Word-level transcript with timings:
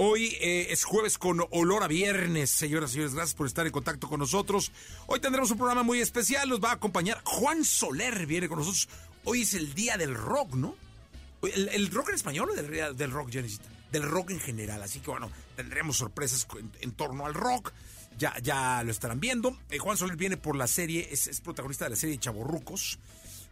Hoy 0.00 0.36
eh, 0.40 0.68
es 0.70 0.84
jueves 0.84 1.18
con 1.18 1.44
olor 1.50 1.82
a 1.82 1.88
viernes, 1.88 2.50
señoras 2.50 2.90
y 2.90 2.92
señores. 2.92 3.14
Gracias 3.16 3.34
por 3.34 3.48
estar 3.48 3.66
en 3.66 3.72
contacto 3.72 4.08
con 4.08 4.20
nosotros. 4.20 4.70
Hoy 5.08 5.18
tendremos 5.18 5.50
un 5.50 5.58
programa 5.58 5.82
muy 5.82 5.98
especial. 5.98 6.48
Nos 6.48 6.62
va 6.62 6.70
a 6.70 6.74
acompañar 6.74 7.20
Juan 7.24 7.64
Soler, 7.64 8.24
viene 8.24 8.48
con 8.48 8.58
nosotros. 8.58 8.88
Hoy 9.24 9.42
es 9.42 9.54
el 9.54 9.74
día 9.74 9.96
del 9.96 10.14
rock, 10.14 10.54
¿no? 10.54 10.76
¿El, 11.42 11.90
rock 11.90 12.10
en 12.10 12.14
español 12.14 12.48
o 12.48 12.54
del, 12.54 13.10
rock, 13.10 13.32
Janisita? 13.32 13.64
Del 13.90 14.04
rock 14.04 14.30
en 14.30 14.38
general. 14.38 14.80
Así 14.84 15.00
que 15.00 15.10
bueno, 15.10 15.32
tendremos 15.56 15.96
sorpresas 15.96 16.46
en, 16.80 16.92
torno 16.92 17.26
al 17.26 17.34
rock. 17.34 17.72
Ya, 18.18 18.38
ya 18.40 18.84
lo 18.84 18.92
estarán 18.92 19.18
viendo. 19.18 19.58
Eh, 19.68 19.78
Juan 19.78 19.96
Soler 19.96 20.16
viene 20.16 20.36
por 20.36 20.54
la 20.54 20.68
serie, 20.68 21.08
es, 21.10 21.26
es 21.26 21.40
protagonista 21.40 21.86
de 21.86 21.90
la 21.90 21.96
serie 21.96 22.18
Chaborrucos. 22.18 23.00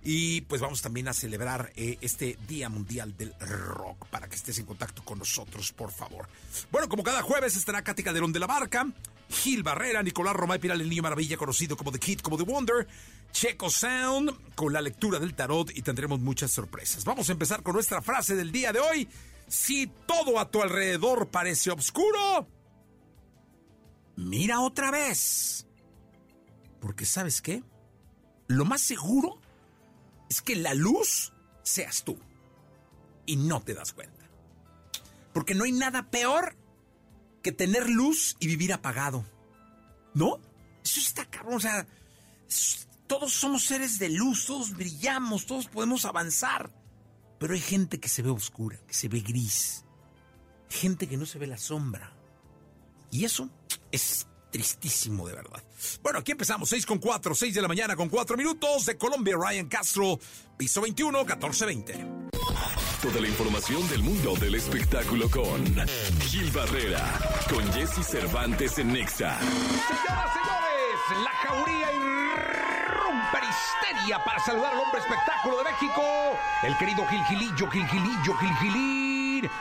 Y 0.09 0.43
pues 0.43 0.61
vamos 0.61 0.83
también 0.83 1.09
a 1.09 1.13
celebrar 1.13 1.73
eh, 1.75 1.99
este 2.01 2.39
Día 2.47 2.69
Mundial 2.69 3.17
del 3.17 3.35
Rock 3.41 4.07
para 4.07 4.29
que 4.29 4.37
estés 4.37 4.57
en 4.61 4.65
contacto 4.65 5.05
con 5.05 5.19
nosotros, 5.19 5.73
por 5.73 5.91
favor. 5.91 6.29
Bueno, 6.71 6.89
como 6.89 7.03
cada 7.03 7.23
jueves 7.23 7.57
estará 7.57 7.83
Katy 7.83 8.05
Calderón 8.05 8.33
de 8.33 8.39
la 8.39 8.47
Barca, 8.47 8.87
Gil 9.29 9.65
Barrera, 9.65 10.05
Nicolás 10.05 10.37
Romay 10.37 10.61
Piral, 10.61 10.81
el 10.81 10.89
niño 10.89 11.03
maravilla 11.03 11.37
conocido 11.37 11.77
como 11.77 11.91
The 11.91 11.99
Kid, 11.99 12.21
como 12.21 12.37
The 12.37 12.45
Wonder, 12.45 12.87
Checo 13.33 13.69
Sound 13.69 14.55
con 14.55 14.73
la 14.73 14.81
lectura 14.81 15.19
del 15.19 15.35
tarot 15.35 15.77
y 15.77 15.83
tendremos 15.83 16.21
muchas 16.21 16.53
sorpresas. 16.53 17.05
Vamos 17.05 17.29
a 17.29 17.33
empezar 17.33 17.65
con 17.65 17.75
nuestra 17.75 18.01
frase 18.01 18.37
del 18.37 18.53
día 18.53 18.73
de 18.73 18.79
hoy. 18.79 19.09
Si 19.49 19.89
todo 20.07 20.39
a 20.39 20.49
tu 20.49 20.63
alrededor 20.63 21.31
parece 21.31 21.73
oscuro, 21.73 22.47
mira 24.15 24.61
otra 24.61 24.93
vez. 24.93 25.67
Porque 26.81 27.05
sabes 27.05 27.43
qué? 27.43 27.65
Lo 28.47 28.65
más 28.65 28.83
seguro 28.83 29.41
es 30.29 30.43
que 30.43 30.57
la 30.57 30.75
luz 30.75 31.33
seas 31.63 32.05
tú. 32.05 32.19
Y 33.27 33.37
no 33.37 33.61
te 33.61 33.75
das 33.75 33.93
cuenta. 33.93 34.25
Porque 35.33 35.55
no 35.55 35.65
hay 35.65 35.73
nada 35.73 36.11
peor 36.11 36.57
que 37.43 37.53
tener 37.53 37.89
luz 37.89 38.37
y 38.41 38.47
vivir 38.47 38.73
apagado. 38.73 39.25
¿No? 40.15 40.41
Eso 40.85 41.01
está 41.01 41.25
cabrón. 41.27 41.57
O 41.57 41.61
sea, 41.61 41.87
todos 43.07 43.33
somos 43.33 43.65
seres 43.65 43.99
de 43.99 44.09
luz, 44.09 44.47
todos 44.47 44.75
brillamos, 44.75 45.47
todos 45.47 45.67
podemos 45.67 46.05
avanzar. 46.05 46.71
Pero 47.39 47.55
hay 47.55 47.61
gente 47.61 48.01
que 48.01 48.09
se 48.09 48.23
ve 48.23 48.31
oscura, 48.31 48.79
que 48.87 48.95
se 48.95 49.09
ve 49.09 49.21
gris. 49.21 49.85
Gente 50.71 51.09
que 51.09 51.17
no 51.17 51.27
se 51.27 51.39
ve 51.39 51.47
la 51.47 51.59
sombra. 51.59 52.17
Y 53.11 53.25
eso 53.25 53.51
es 53.93 54.27
tristísimo 54.51 55.27
de 55.29 55.35
verdad. 55.35 55.63
Bueno, 56.03 56.19
aquí 56.21 56.33
empezamos, 56.33 56.69
6 56.69 56.87
con 56.87 56.99
4, 56.99 57.35
6 57.35 57.55
de 57.55 57.63
la 57.63 57.69
mañana 57.69 57.97
con 57.97 58.09
4 58.09 58.37
minutos 58.37 58.87
de 58.87 58.97
Colombia, 58.97 59.37
Ryan 59.37 59.69
Castro, 59.69 60.19
piso 60.57 60.81
21, 60.81 61.19
1420. 61.19 62.07
Toda 63.03 63.21
la 63.21 63.29
información 63.29 63.89
del 63.89 64.03
mundo 64.03 64.35
del 64.37 64.55
espectáculo 64.55 65.31
con 65.31 65.65
Gil 66.23 66.51
Barrera, 66.51 67.05
con 67.49 67.73
Jesse 67.73 68.05
Cervantes 68.05 68.79
en 68.79 68.93
Nexa. 68.93 69.39
Señoras, 69.39 70.33
señores, 70.33 71.25
la 71.25 71.31
jauría 71.31 71.87
histeria 73.57 74.23
para 74.25 74.39
saludar 74.41 74.73
al 74.73 74.81
hombre 74.81 75.01
espectáculo 75.01 75.59
de 75.59 75.65
México, 75.65 76.03
el 76.63 76.77
querido 76.79 77.07
Gil 77.07 77.25
Gilillo, 77.25 77.71
Gil 77.71 77.87
Gilillo, 77.89 78.35
Gil 78.39 78.57
Gilillo 78.57 79.06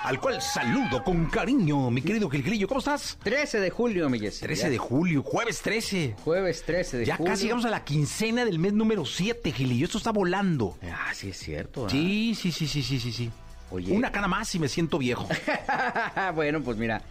al 0.04 0.20
cual 0.20 0.42
saludo 0.42 1.04
con 1.04 1.26
cariño, 1.28 1.90
mi 1.92 2.02
querido 2.02 2.30
Gilgrillo. 2.30 2.68
¿Cómo 2.68 2.80
estás? 2.80 3.18
13 3.24 3.60
de 3.60 3.70
julio, 3.70 4.10
mi 4.10 4.20
13 4.20 4.70
de 4.70 4.78
julio, 4.78 5.24
jueves 5.24 5.62
13. 5.62 6.16
Jueves 6.24 6.64
13 6.64 6.98
de 6.98 7.06
ya 7.06 7.18
julio. 7.18 7.30
Ya 7.30 7.34
casi 7.34 7.44
llegamos 7.44 7.66
a 7.66 7.70
la 7.70 7.84
quincena 7.84 8.46
del 8.46 8.60
mes 8.60 8.74
número 8.74 9.06
7, 9.06 9.52
Gilillo. 9.52 9.86
Esto 9.86 9.98
está 9.98 10.12
volando. 10.12 10.78
Ah, 10.84 11.12
sí 11.14 11.30
es 11.30 11.38
cierto. 11.38 11.90
Sí, 11.90 12.36
sí, 12.36 12.52
sí, 12.52 12.68
sí, 12.68 12.84
sí, 12.84 13.00
sí, 13.00 13.12
sí. 13.12 13.32
Oye. 13.72 13.94
Una 13.94 14.12
cana 14.12 14.28
más 14.28 14.54
y 14.56 14.60
me 14.60 14.68
siento 14.68 14.98
viejo. 14.98 15.28
bueno, 16.36 16.62
pues 16.62 16.78
mira, 16.78 17.02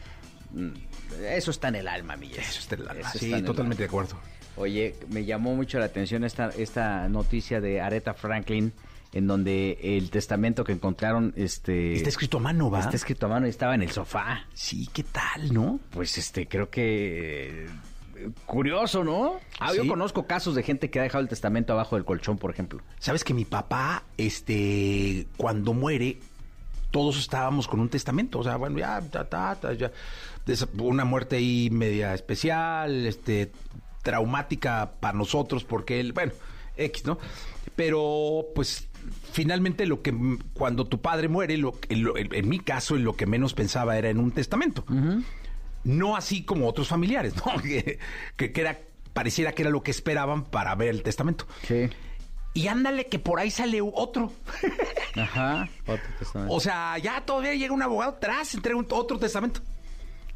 mm, 0.52 0.68
eso 1.28 1.50
está 1.50 1.68
en 1.68 1.76
el 1.76 1.88
alma, 1.88 2.16
mi 2.16 2.30
Eso 2.32 2.60
está 2.60 2.76
en 2.76 2.82
el 2.82 2.88
alma. 2.88 3.10
sí, 3.12 3.42
totalmente 3.42 3.82
de 3.82 3.88
acuerdo. 3.88 4.16
Oye, 4.56 4.94
me 5.08 5.24
llamó 5.24 5.54
mucho 5.56 5.78
la 5.78 5.86
atención 5.86 6.22
esta, 6.24 6.50
esta 6.50 7.08
noticia 7.08 7.60
de 7.60 7.80
Aretha 7.80 8.14
Franklin 8.14 8.72
en 9.14 9.28
donde 9.28 9.78
el 9.80 10.10
testamento 10.10 10.64
que 10.64 10.72
encontraron 10.72 11.32
este 11.36 11.94
está 11.94 12.08
escrito 12.08 12.38
a 12.38 12.40
mano, 12.40 12.68
¿va? 12.68 12.80
Está 12.80 12.96
escrito 12.96 13.26
a 13.26 13.28
mano 13.28 13.46
y 13.46 13.50
estaba 13.50 13.76
en 13.76 13.82
el 13.82 13.92
sofá. 13.92 14.44
Sí, 14.54 14.88
¿qué 14.92 15.04
tal, 15.04 15.54
no? 15.54 15.78
Pues 15.90 16.18
este 16.18 16.48
creo 16.48 16.68
que 16.68 17.68
curioso, 18.44 19.04
¿no? 19.04 19.38
Ah, 19.60 19.72
yo 19.72 19.86
conozco 19.86 20.26
casos 20.26 20.56
de 20.56 20.64
gente 20.64 20.90
que 20.90 20.98
ha 20.98 21.04
dejado 21.04 21.22
el 21.22 21.28
testamento 21.28 21.72
abajo 21.72 21.94
del 21.94 22.04
colchón, 22.04 22.38
por 22.38 22.50
ejemplo. 22.50 22.80
Sabes 22.98 23.22
que 23.22 23.34
mi 23.34 23.44
papá 23.44 24.02
este 24.18 25.28
cuando 25.36 25.74
muere 25.74 26.18
todos 26.90 27.16
estábamos 27.16 27.68
con 27.68 27.78
un 27.78 27.88
testamento, 27.88 28.40
o 28.40 28.42
sea, 28.42 28.56
bueno, 28.56 28.78
ya, 28.78 29.00
ta, 29.00 29.28
ta, 29.28 29.54
ta, 29.54 29.72
ya, 29.74 29.92
una 30.78 31.04
muerte 31.04 31.36
ahí 31.36 31.68
media 31.70 32.14
especial, 32.14 33.06
este, 33.06 33.52
traumática 34.02 34.92
para 34.98 35.16
nosotros, 35.16 35.64
porque 35.64 35.98
él, 36.00 36.12
bueno, 36.12 36.32
X, 36.76 37.04
¿no? 37.04 37.18
Pero, 37.74 38.46
pues, 38.54 38.88
finalmente 39.34 39.84
lo 39.84 40.00
que 40.00 40.14
cuando 40.52 40.86
tu 40.86 41.00
padre 41.00 41.28
muere, 41.28 41.56
lo, 41.56 41.74
en, 41.88 42.48
mi 42.48 42.60
caso, 42.60 42.94
en 42.94 43.02
lo 43.02 43.16
que 43.16 43.26
menos 43.26 43.52
pensaba 43.52 43.98
era 43.98 44.08
en 44.08 44.18
un 44.18 44.30
testamento. 44.30 44.84
No 45.82 46.16
así 46.16 46.44
como 46.44 46.68
otros 46.68 46.86
familiares, 46.86 47.34
¿no? 47.36 47.60
que, 47.62 47.98
que, 48.36 48.60
era, 48.60 48.78
pareciera 49.12 49.52
que 49.52 49.62
era 49.62 49.72
lo 49.72 49.82
que 49.82 49.90
esperaban 49.90 50.44
para 50.44 50.76
ver 50.76 50.90
el 50.90 51.02
testamento. 51.02 51.46
Sí. 51.66 51.90
Y 52.54 52.68
ándale 52.68 53.06
que 53.06 53.18
por 53.18 53.40
ahí 53.40 53.50
sale 53.50 53.80
otro. 53.82 54.32
Ajá, 55.16 55.68
otro 55.84 56.08
testamento. 56.16 56.54
O 56.54 56.60
sea, 56.60 56.96
ya 56.98 57.20
todavía 57.22 57.54
llega 57.54 57.74
un 57.74 57.82
abogado 57.82 58.12
atrás, 58.12 58.54
entrega 58.54 58.78
otro 58.90 59.18
testamento. 59.18 59.60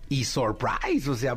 Y 0.09 0.25
surprise, 0.25 1.09
o 1.09 1.15
sea, 1.15 1.37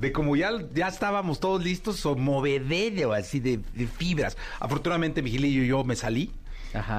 de 0.00 0.12
como 0.12 0.36
ya, 0.36 0.52
ya 0.72 0.88
estábamos 0.88 1.38
todos 1.38 1.62
listos, 1.62 2.06
o 2.06 2.16
movedero 2.16 3.12
así 3.12 3.40
de, 3.40 3.58
de 3.74 3.86
fibras. 3.86 4.38
Afortunadamente, 4.58 5.20
Vigilillo 5.20 5.64
y 5.64 5.66
yo 5.66 5.84
me 5.84 5.96
salí 5.96 6.30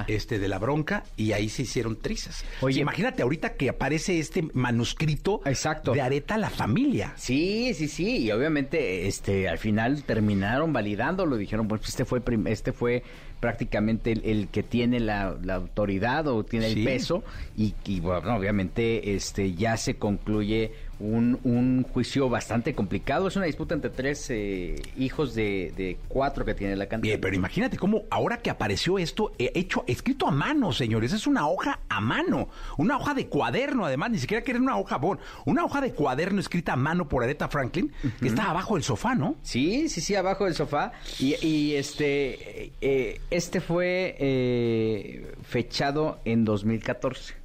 este 0.07 0.39
de 0.39 0.47
la 0.47 0.59
bronca 0.59 1.03
y 1.17 1.31
ahí 1.33 1.49
se 1.49 1.63
hicieron 1.63 1.97
trizas. 1.97 2.45
Oye, 2.61 2.81
imagínate 2.81 3.23
ahorita 3.23 3.53
que 3.53 3.69
aparece 3.69 4.19
este 4.19 4.47
manuscrito 4.53 5.41
Exacto. 5.45 5.93
de 5.93 6.01
Areta 6.01 6.37
la 6.37 6.49
familia. 6.49 7.13
Sí, 7.17 7.73
sí, 7.73 7.87
sí, 7.87 8.17
y 8.17 8.31
obviamente 8.31 9.07
este 9.07 9.49
al 9.49 9.57
final 9.57 10.03
terminaron 10.03 10.73
validándolo, 10.73 11.37
dijeron, 11.37 11.67
pues 11.67 11.87
este 11.87 12.05
fue 12.05 12.21
este 12.45 12.71
fue 12.71 13.03
prácticamente 13.39 14.11
el, 14.11 14.47
que 14.47 14.63
tiene 14.63 14.99
la, 14.99 15.37
autoridad 15.49 16.27
o 16.27 16.43
tiene 16.43 16.67
el 16.67 16.83
peso 16.83 17.23
y, 17.55 17.75
y, 17.85 17.99
bueno, 17.99 18.35
obviamente 18.35 19.15
este 19.15 19.53
ya 19.53 19.77
se 19.77 19.95
concluye 19.95 20.71
un, 20.99 21.39
un, 21.43 21.83
juicio 21.83 22.29
bastante 22.29 22.73
complicado. 22.73 23.27
Es 23.27 23.35
una 23.35 23.45
disputa 23.45 23.75
entre 23.75 23.89
tres 23.89 24.29
eh, 24.29 24.81
hijos 24.97 25.35
de, 25.35 25.97
cuatro 26.07 26.45
que 26.45 26.53
tiene 26.53 26.75
la 26.75 26.87
cantidad. 26.87 27.11
Bien, 27.11 27.21
pero 27.21 27.35
imagínate 27.35 27.77
cómo 27.77 28.03
ahora 28.09 28.37
que 28.37 28.49
apareció 28.49 28.97
esto, 28.97 29.33
eh, 29.37 29.51
hecho, 29.55 29.83
escrito 29.87 30.27
a 30.27 30.31
mano, 30.31 30.71
señores, 30.71 31.13
es 31.13 31.27
una 31.27 31.47
hoja 31.47 31.79
a 31.89 32.01
mano, 32.01 32.49
una 32.77 32.97
hoja 32.97 33.13
de 33.13 33.27
cuaderno, 33.27 33.85
además, 33.85 34.11
ni 34.11 34.19
siquiera 34.19 34.43
que 34.43 34.51
era 34.51 34.59
una 34.59 34.77
hoja 34.77 34.97
bon, 34.97 35.19
una 35.45 35.65
hoja 35.65 35.81
de 35.81 35.91
cuaderno 35.91 36.39
escrita 36.39 36.73
a 36.73 36.77
mano 36.77 37.07
por 37.07 37.23
Aretha 37.23 37.47
Franklin, 37.47 37.91
que 38.19 38.27
está 38.27 38.49
abajo 38.49 38.75
del 38.75 38.83
sofá, 38.83 39.15
¿no? 39.15 39.35
Sí, 39.41 39.89
sí, 39.89 40.01
sí, 40.01 40.15
abajo 40.15 40.45
del 40.45 40.55
sofá. 40.55 40.91
Y, 41.19 41.35
y 41.45 41.75
este, 41.75 42.71
eh, 42.81 43.21
este 43.29 43.61
fue 43.61 45.33
fechado 45.43 46.19
en 46.25 46.45
2014. 46.45 47.35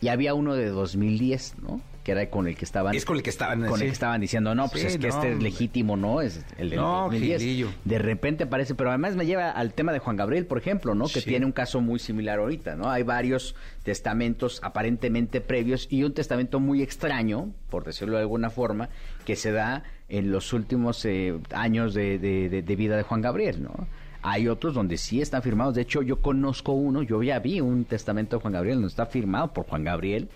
Y 0.00 0.08
había 0.08 0.34
uno 0.34 0.54
de 0.54 0.68
2010, 0.68 1.56
¿no? 1.62 1.80
Que 2.14 2.20
era 2.20 2.30
con 2.30 2.46
el 2.46 2.56
que 2.56 2.64
estaban 2.64 2.94
es 2.94 3.04
con 3.04 3.16
el 3.16 3.22
que 3.22 3.30
estaban 3.30 3.66
con 3.66 3.80
el 3.80 3.86
que 3.86 3.92
estaban 3.92 4.20
diciendo 4.20 4.54
no 4.54 4.68
pues 4.68 4.84
es 4.84 4.98
que 4.98 5.08
este 5.08 5.32
es 5.32 5.42
legítimo 5.42 5.96
no 5.96 6.20
es 6.20 6.44
el 6.58 6.70
del 6.70 6.80
no, 6.80 7.02
2010 7.04 7.66
de 7.84 7.98
repente 7.98 8.44
aparece 8.44 8.74
pero 8.74 8.90
además 8.90 9.16
me 9.16 9.26
lleva 9.26 9.50
al 9.50 9.72
tema 9.72 9.92
de 9.92 9.98
Juan 9.98 10.16
Gabriel 10.16 10.46
por 10.46 10.58
ejemplo 10.58 10.94
no 10.94 11.06
que 11.06 11.22
tiene 11.22 11.46
un 11.46 11.52
caso 11.52 11.80
muy 11.80 11.98
similar 11.98 12.38
ahorita 12.38 12.76
no 12.76 12.90
hay 12.90 13.02
varios 13.02 13.54
testamentos 13.82 14.60
aparentemente 14.62 15.40
previos 15.40 15.86
y 15.90 16.04
un 16.04 16.12
testamento 16.12 16.60
muy 16.60 16.82
extraño 16.82 17.52
por 17.68 17.84
decirlo 17.84 18.16
de 18.16 18.22
alguna 18.22 18.50
forma 18.50 18.88
que 19.24 19.36
se 19.36 19.52
da 19.52 19.84
en 20.08 20.32
los 20.32 20.52
últimos 20.52 21.04
eh, 21.04 21.38
años 21.52 21.94
de, 21.94 22.18
de 22.18 22.76
vida 22.76 22.96
de 22.96 23.02
Juan 23.02 23.20
Gabriel 23.20 23.62
no 23.62 23.86
hay 24.22 24.48
otros 24.48 24.74
donde 24.74 24.98
sí 24.98 25.20
están 25.20 25.42
firmados. 25.42 25.74
De 25.74 25.82
hecho, 25.82 26.02
yo 26.02 26.20
conozco 26.20 26.72
uno, 26.72 27.02
yo 27.02 27.22
ya 27.22 27.38
vi 27.38 27.60
un 27.60 27.84
testamento 27.84 28.36
de 28.36 28.42
Juan 28.42 28.52
Gabriel 28.52 28.76
donde 28.76 28.88
está 28.88 29.06
firmado 29.06 29.52
por 29.52 29.66
Juan 29.66 29.84
Gabriel 29.84 30.28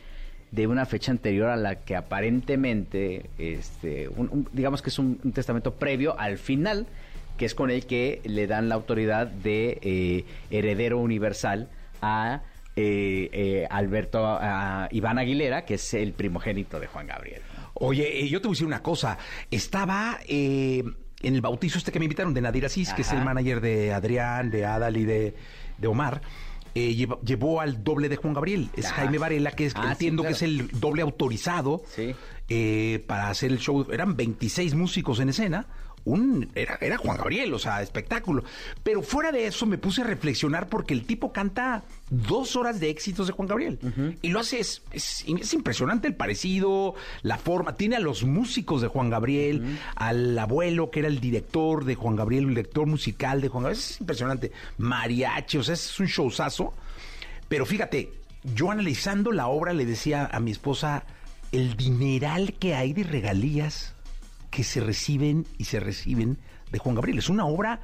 de 0.54 0.66
una 0.66 0.86
fecha 0.86 1.10
anterior 1.10 1.48
a 1.48 1.56
la 1.56 1.76
que 1.76 1.96
aparentemente, 1.96 3.30
este, 3.38 4.08
digamos 4.52 4.82
que 4.82 4.90
es 4.90 4.98
un, 4.98 5.18
testamento 5.32 5.74
previo 5.74 6.18
al 6.18 6.38
final, 6.38 6.86
que 7.36 7.46
es 7.46 7.54
con 7.54 7.70
el 7.70 7.86
que 7.86 8.20
le 8.24 8.46
dan 8.46 8.68
la 8.68 8.76
autoridad 8.76 9.26
de 9.26 9.78
eh, 9.82 10.24
heredero 10.50 10.98
universal 10.98 11.68
a 12.00 12.42
eh, 12.76 13.28
eh, 13.32 13.66
Alberto, 13.68 14.24
a 14.24 14.88
Iván 14.92 15.18
Aguilera, 15.18 15.64
que 15.64 15.74
es 15.74 15.94
el 15.94 16.12
primogénito 16.12 16.78
de 16.78 16.86
Juan 16.86 17.08
Gabriel. 17.08 17.42
Oye, 17.74 18.28
yo 18.28 18.40
te 18.40 18.46
voy 18.46 18.52
a 18.52 18.54
decir 18.54 18.66
una 18.66 18.82
cosa. 18.82 19.18
Estaba 19.50 20.20
en 21.24 21.34
el 21.34 21.40
bautizo 21.40 21.78
este 21.78 21.90
que 21.90 21.98
me 21.98 22.04
invitaron 22.04 22.34
de 22.34 22.40
Nadir 22.40 22.66
Asís, 22.66 22.92
que 22.92 23.02
es 23.02 23.12
el 23.12 23.24
manager 23.24 23.60
de 23.60 23.92
Adrián, 23.92 24.50
de 24.50 24.64
Adal 24.64 24.96
y 24.96 25.04
de, 25.04 25.34
Omar. 25.86 26.20
Eh, 26.76 26.94
llevó, 27.22 27.60
al 27.60 27.84
doble 27.84 28.08
de 28.08 28.16
Juan 28.16 28.34
Gabriel. 28.34 28.68
Es 28.74 28.90
Jaime 28.90 29.18
Varela, 29.18 29.52
que 29.52 29.66
es, 29.66 29.74
ah, 29.76 29.92
entiendo 29.92 30.24
que 30.24 30.30
es 30.30 30.42
el 30.42 30.68
doble 30.80 31.02
autorizado 31.02 31.84
eh, 32.48 33.04
para 33.06 33.30
hacer 33.30 33.52
el 33.52 33.58
show. 33.58 33.86
Eran 33.92 34.16
26 34.16 34.74
músicos 34.74 35.20
en 35.20 35.28
escena 35.28 35.66
un 36.04 36.50
era, 36.54 36.78
era 36.80 36.98
Juan 36.98 37.16
Gabriel, 37.16 37.52
o 37.54 37.58
sea, 37.58 37.82
espectáculo. 37.82 38.44
Pero 38.82 39.02
fuera 39.02 39.32
de 39.32 39.46
eso 39.46 39.66
me 39.66 39.78
puse 39.78 40.02
a 40.02 40.04
reflexionar 40.04 40.68
porque 40.68 40.94
el 40.94 41.04
tipo 41.04 41.32
canta 41.32 41.82
dos 42.10 42.56
horas 42.56 42.80
de 42.80 42.90
éxitos 42.90 43.26
de 43.26 43.32
Juan 43.32 43.48
Gabriel. 43.48 43.78
Y 44.22 44.28
lo 44.28 44.40
hace, 44.40 44.60
es, 44.60 44.82
es, 44.92 45.24
impresionante 45.54 46.06
el 46.06 46.14
parecido, 46.14 46.94
la 47.22 47.38
forma. 47.38 47.76
Tiene 47.76 47.96
a 47.96 48.00
los 48.00 48.24
músicos 48.24 48.82
de 48.82 48.88
Juan 48.88 49.10
Gabriel, 49.10 49.78
al 49.96 50.38
abuelo 50.38 50.90
que 50.90 51.00
era 51.00 51.08
el 51.08 51.20
director 51.20 51.84
de 51.84 51.94
Juan 51.94 52.16
Gabriel, 52.16 52.44
el 52.44 52.50
director 52.50 52.86
musical 52.86 53.40
de 53.40 53.48
Juan 53.48 53.64
Gabriel. 53.64 53.82
Es 53.82 54.00
impresionante. 54.00 54.52
Mariachi, 54.78 55.58
o 55.58 55.62
sea, 55.62 55.74
es 55.74 56.00
un 56.00 56.06
showzazo. 56.06 56.74
Pero 57.48 57.66
fíjate, 57.66 58.12
yo 58.54 58.70
analizando 58.70 59.32
la 59.32 59.48
obra 59.48 59.72
le 59.72 59.86
decía 59.86 60.28
a 60.30 60.40
mi 60.40 60.50
esposa 60.50 61.04
el 61.52 61.76
dineral 61.76 62.54
que 62.54 62.74
hay 62.74 62.92
de 62.92 63.04
regalías 63.04 63.93
que 64.54 64.62
se 64.62 64.80
reciben 64.80 65.46
y 65.58 65.64
se 65.64 65.80
reciben 65.80 66.38
de 66.70 66.78
Juan 66.78 66.94
Gabriel. 66.94 67.18
Es 67.18 67.28
una 67.28 67.44
obra 67.44 67.80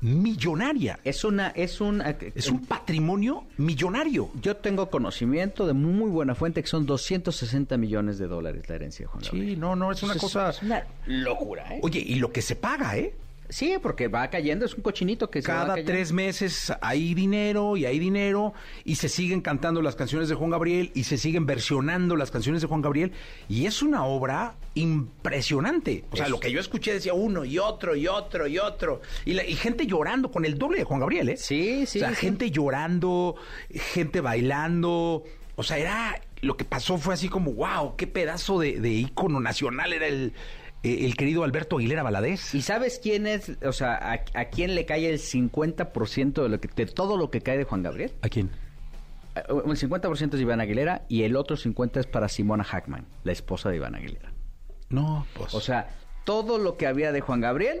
millonaria. 0.00 1.00
Es 1.02 1.24
una, 1.24 1.48
es 1.48 1.80
un, 1.80 2.00
es 2.02 2.48
un 2.48 2.64
patrimonio 2.66 3.46
millonario. 3.56 4.30
Yo 4.40 4.56
tengo 4.56 4.90
conocimiento 4.90 5.66
de 5.66 5.72
muy 5.72 6.10
buena 6.10 6.36
fuente 6.36 6.62
que 6.62 6.68
son 6.68 6.86
260 6.86 7.76
millones 7.78 8.18
de 8.18 8.28
dólares 8.28 8.68
la 8.68 8.76
herencia 8.76 9.04
de 9.04 9.06
Juan 9.08 9.24
Gabriel. 9.24 9.48
Sí, 9.48 9.56
no, 9.56 9.74
no, 9.74 9.90
es 9.90 10.04
una 10.04 10.14
cosa. 10.14 10.50
Es 10.50 10.62
una 10.62 10.86
locura, 11.06 11.74
¿eh? 11.74 11.80
Oye, 11.82 11.98
y 11.98 12.14
lo 12.16 12.30
que 12.30 12.42
se 12.42 12.54
paga, 12.54 12.96
¿eh? 12.96 13.12
Sí, 13.54 13.76
porque 13.80 14.08
va 14.08 14.28
cayendo, 14.30 14.64
es 14.64 14.74
un 14.74 14.82
cochinito 14.82 15.30
que 15.30 15.40
Cada 15.40 15.76
tres 15.76 16.10
meses 16.10 16.72
hay 16.80 17.14
dinero 17.14 17.76
y 17.76 17.86
hay 17.86 18.00
dinero 18.00 18.52
y 18.84 18.96
se 18.96 19.08
siguen 19.08 19.42
cantando 19.42 19.80
las 19.80 19.94
canciones 19.94 20.28
de 20.28 20.34
Juan 20.34 20.50
Gabriel 20.50 20.90
y 20.92 21.04
se 21.04 21.18
siguen 21.18 21.46
versionando 21.46 22.16
las 22.16 22.32
canciones 22.32 22.62
de 22.62 22.66
Juan 22.66 22.82
Gabriel 22.82 23.12
y 23.48 23.66
es 23.66 23.80
una 23.80 24.06
obra 24.06 24.56
impresionante. 24.74 26.04
O 26.10 26.16
sea, 26.16 26.28
lo 26.28 26.40
que 26.40 26.50
yo 26.50 26.58
escuché 26.58 26.94
decía 26.94 27.14
uno 27.14 27.44
y 27.44 27.60
otro 27.60 27.94
y 27.94 28.08
otro 28.08 28.48
y 28.48 28.58
otro 28.58 29.02
y, 29.24 29.36
gente 29.54 29.86
llorando 29.86 30.32
con 30.32 30.44
el 30.44 30.58
doble 30.58 30.78
de 30.78 30.84
Juan 30.84 30.98
Gabriel, 30.98 31.28
¿eh? 31.28 31.36
Sí, 31.36 31.86
sí. 31.86 31.98
O 31.98 32.00
sea, 32.00 32.12
gente 32.12 32.50
llorando, 32.50 33.36
gente 33.70 34.20
bailando. 34.20 35.22
O 35.54 35.62
sea, 35.62 35.78
era 35.78 36.20
lo 36.40 36.56
que 36.56 36.64
pasó 36.64 36.98
fue 36.98 37.14
así 37.14 37.28
como, 37.28 37.52
wow, 37.52 37.94
qué 37.94 38.08
pedazo 38.08 38.58
de, 38.58 38.80
de 38.80 38.90
ícono 38.90 39.38
nacional 39.38 39.92
era 39.92 40.08
el, 40.08 40.32
el 40.84 41.16
querido 41.16 41.44
Alberto 41.44 41.78
Aguilera 41.78 42.02
Valadez. 42.02 42.54
¿Y 42.54 42.60
sabes 42.60 43.00
quién 43.02 43.26
es, 43.26 43.52
o 43.64 43.72
sea, 43.72 44.26
a, 44.34 44.44
quién 44.46 44.74
le 44.74 44.84
cae 44.84 45.08
el 45.08 45.18
50% 45.18 46.42
de, 46.42 46.48
lo 46.48 46.60
que, 46.60 46.68
de 46.68 46.86
todo 46.86 47.16
lo 47.16 47.30
que 47.30 47.40
cae 47.40 47.56
de 47.56 47.64
Juan 47.64 47.82
Gabriel? 47.82 48.12
¿A 48.20 48.28
quién? 48.28 48.50
Eh, 49.34 49.42
el 49.48 49.76
50% 49.76 50.34
es 50.34 50.40
Iván 50.40 50.60
Aguilera 50.60 51.06
y 51.08 51.22
el 51.22 51.36
otro 51.36 51.56
50% 51.56 52.00
es 52.00 52.06
para 52.06 52.28
Simona 52.28 52.64
Hackman, 52.64 53.06
la 53.24 53.32
esposa 53.32 53.70
de 53.70 53.76
Iván 53.76 53.94
Aguilera. 53.94 54.32
No, 54.90 55.26
pues. 55.34 55.54
O 55.54 55.60
sea, 55.60 55.88
todo 56.24 56.58
lo 56.58 56.76
que 56.76 56.86
había 56.86 57.12
de 57.12 57.22
Juan 57.22 57.40
Gabriel 57.40 57.80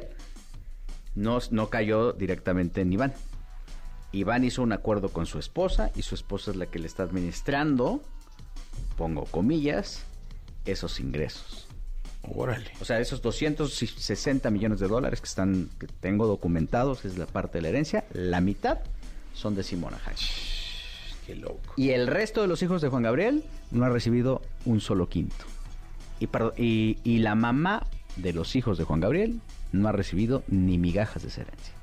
no, 1.14 1.38
no 1.50 1.68
cayó 1.68 2.12
directamente 2.12 2.80
en 2.80 2.92
Iván. 2.92 3.12
Iván 4.12 4.44
hizo 4.44 4.62
un 4.62 4.72
acuerdo 4.72 5.10
con 5.10 5.26
su 5.26 5.38
esposa 5.38 5.90
y 5.94 6.02
su 6.02 6.14
esposa 6.14 6.52
es 6.52 6.56
la 6.56 6.66
que 6.66 6.78
le 6.78 6.86
está 6.86 7.02
administrando, 7.02 8.00
pongo 8.96 9.24
comillas, 9.24 10.04
esos 10.64 11.00
ingresos. 11.00 11.68
Órale. 12.34 12.70
O 12.80 12.84
sea, 12.84 13.00
esos 13.00 13.20
260 13.22 14.50
millones 14.50 14.80
de 14.80 14.88
dólares 14.88 15.20
que 15.20 15.26
están 15.26 15.68
que 15.78 15.86
tengo 15.86 16.26
documentados 16.26 17.04
es 17.04 17.18
la 17.18 17.26
parte 17.26 17.58
de 17.58 17.62
la 17.62 17.68
herencia, 17.68 18.04
la 18.12 18.40
mitad 18.40 18.78
son 19.34 19.54
de 19.54 19.62
Simona 19.62 19.98
Hayek. 20.04 20.54
Qué 21.26 21.34
loco. 21.34 21.74
Y 21.76 21.90
el 21.90 22.06
resto 22.06 22.42
de 22.42 22.48
los 22.48 22.62
hijos 22.62 22.82
de 22.82 22.88
Juan 22.88 23.02
Gabriel 23.02 23.44
no 23.70 23.84
ha 23.84 23.88
recibido 23.88 24.42
un 24.64 24.80
solo 24.80 25.08
quinto. 25.08 25.44
Y, 26.56 26.98
y, 27.02 27.18
la 27.18 27.34
mamá 27.34 27.86
de 28.16 28.32
los 28.32 28.56
hijos 28.56 28.78
de 28.78 28.84
Juan 28.84 29.00
Gabriel 29.00 29.40
no 29.72 29.88
ha 29.88 29.92
recibido 29.92 30.42
ni 30.48 30.78
migajas 30.78 31.22
de 31.22 31.28
esa 31.28 31.42
herencia. 31.42 31.74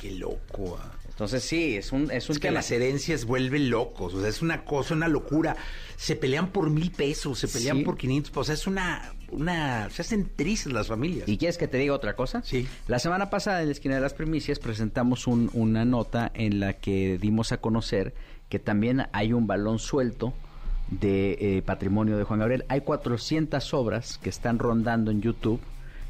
Qué 0.00 0.12
loco. 0.12 0.78
Ah. 0.80 0.92
Entonces 1.08 1.42
sí, 1.42 1.76
es 1.76 1.92
un 1.92 2.10
es 2.10 2.30
un 2.30 2.38
que 2.38 2.50
las 2.50 2.70
herencias 2.70 3.26
vuelven 3.26 3.68
locos, 3.68 4.14
o 4.14 4.20
sea, 4.20 4.30
es 4.30 4.40
una 4.40 4.64
cosa, 4.64 4.94
una 4.94 5.08
locura. 5.08 5.56
Se 5.96 6.16
pelean 6.16 6.50
por 6.50 6.70
mil 6.70 6.90
pesos, 6.90 7.38
se 7.38 7.48
pelean 7.48 7.84
por 7.84 7.98
500, 7.98 8.34
o 8.34 8.44
sea, 8.44 8.54
es 8.54 8.66
una 8.66 9.12
una 9.32 9.90
se 9.90 10.02
hacen 10.02 10.30
tristes 10.34 10.72
las 10.72 10.88
familias. 10.88 11.28
¿Y 11.28 11.38
quieres 11.38 11.58
que 11.58 11.68
te 11.68 11.78
diga 11.78 11.94
otra 11.94 12.14
cosa? 12.14 12.42
Sí. 12.42 12.66
La 12.86 12.98
semana 12.98 13.30
pasada 13.30 13.60
en 13.60 13.66
la 13.66 13.72
esquina 13.72 13.94
de 13.94 14.00
las 14.00 14.14
primicias 14.14 14.58
presentamos 14.58 15.26
una 15.26 15.84
nota 15.84 16.30
en 16.34 16.60
la 16.60 16.74
que 16.74 17.18
dimos 17.18 17.52
a 17.52 17.58
conocer 17.58 18.14
que 18.48 18.58
también 18.58 19.06
hay 19.12 19.32
un 19.32 19.46
balón 19.46 19.78
suelto 19.78 20.34
de 20.90 21.38
eh, 21.40 21.62
patrimonio 21.62 22.18
de 22.18 22.24
Juan 22.24 22.40
Gabriel. 22.40 22.64
Hay 22.68 22.82
400 22.82 23.72
obras 23.74 24.18
que 24.18 24.28
están 24.28 24.58
rondando 24.58 25.10
en 25.10 25.22
YouTube 25.22 25.60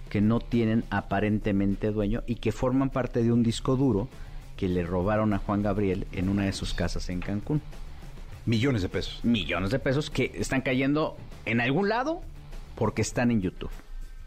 que 0.09 0.21
no 0.21 0.41
tienen 0.41 0.85
aparentemente 0.91 1.91
dueño 1.91 2.23
y 2.27 2.35
que 2.37 2.53
forman 2.53 2.91
parte 2.91 3.23
de 3.23 3.33
un 3.33 3.43
disco 3.43 3.77
duro 3.77 4.09
que 4.57 4.69
le 4.69 4.83
robaron 4.83 5.33
a 5.33 5.39
Juan 5.39 5.63
Gabriel 5.63 6.07
en 6.13 6.29
una 6.29 6.45
de 6.45 6.53
sus 6.53 6.75
casas 6.75 7.09
en 7.09 7.21
Cancún. 7.21 7.63
Millones 8.45 8.83
de 8.83 8.89
pesos. 8.89 9.25
Millones 9.25 9.71
de 9.71 9.79
pesos 9.79 10.11
que 10.11 10.33
están 10.35 10.63
cayendo 10.63 11.17
en 11.47 11.61
algún 11.61 11.89
lado 11.89 12.23
porque 12.75 13.03
están 13.03 13.31
en 13.31 13.41
YouTube. 13.41 13.71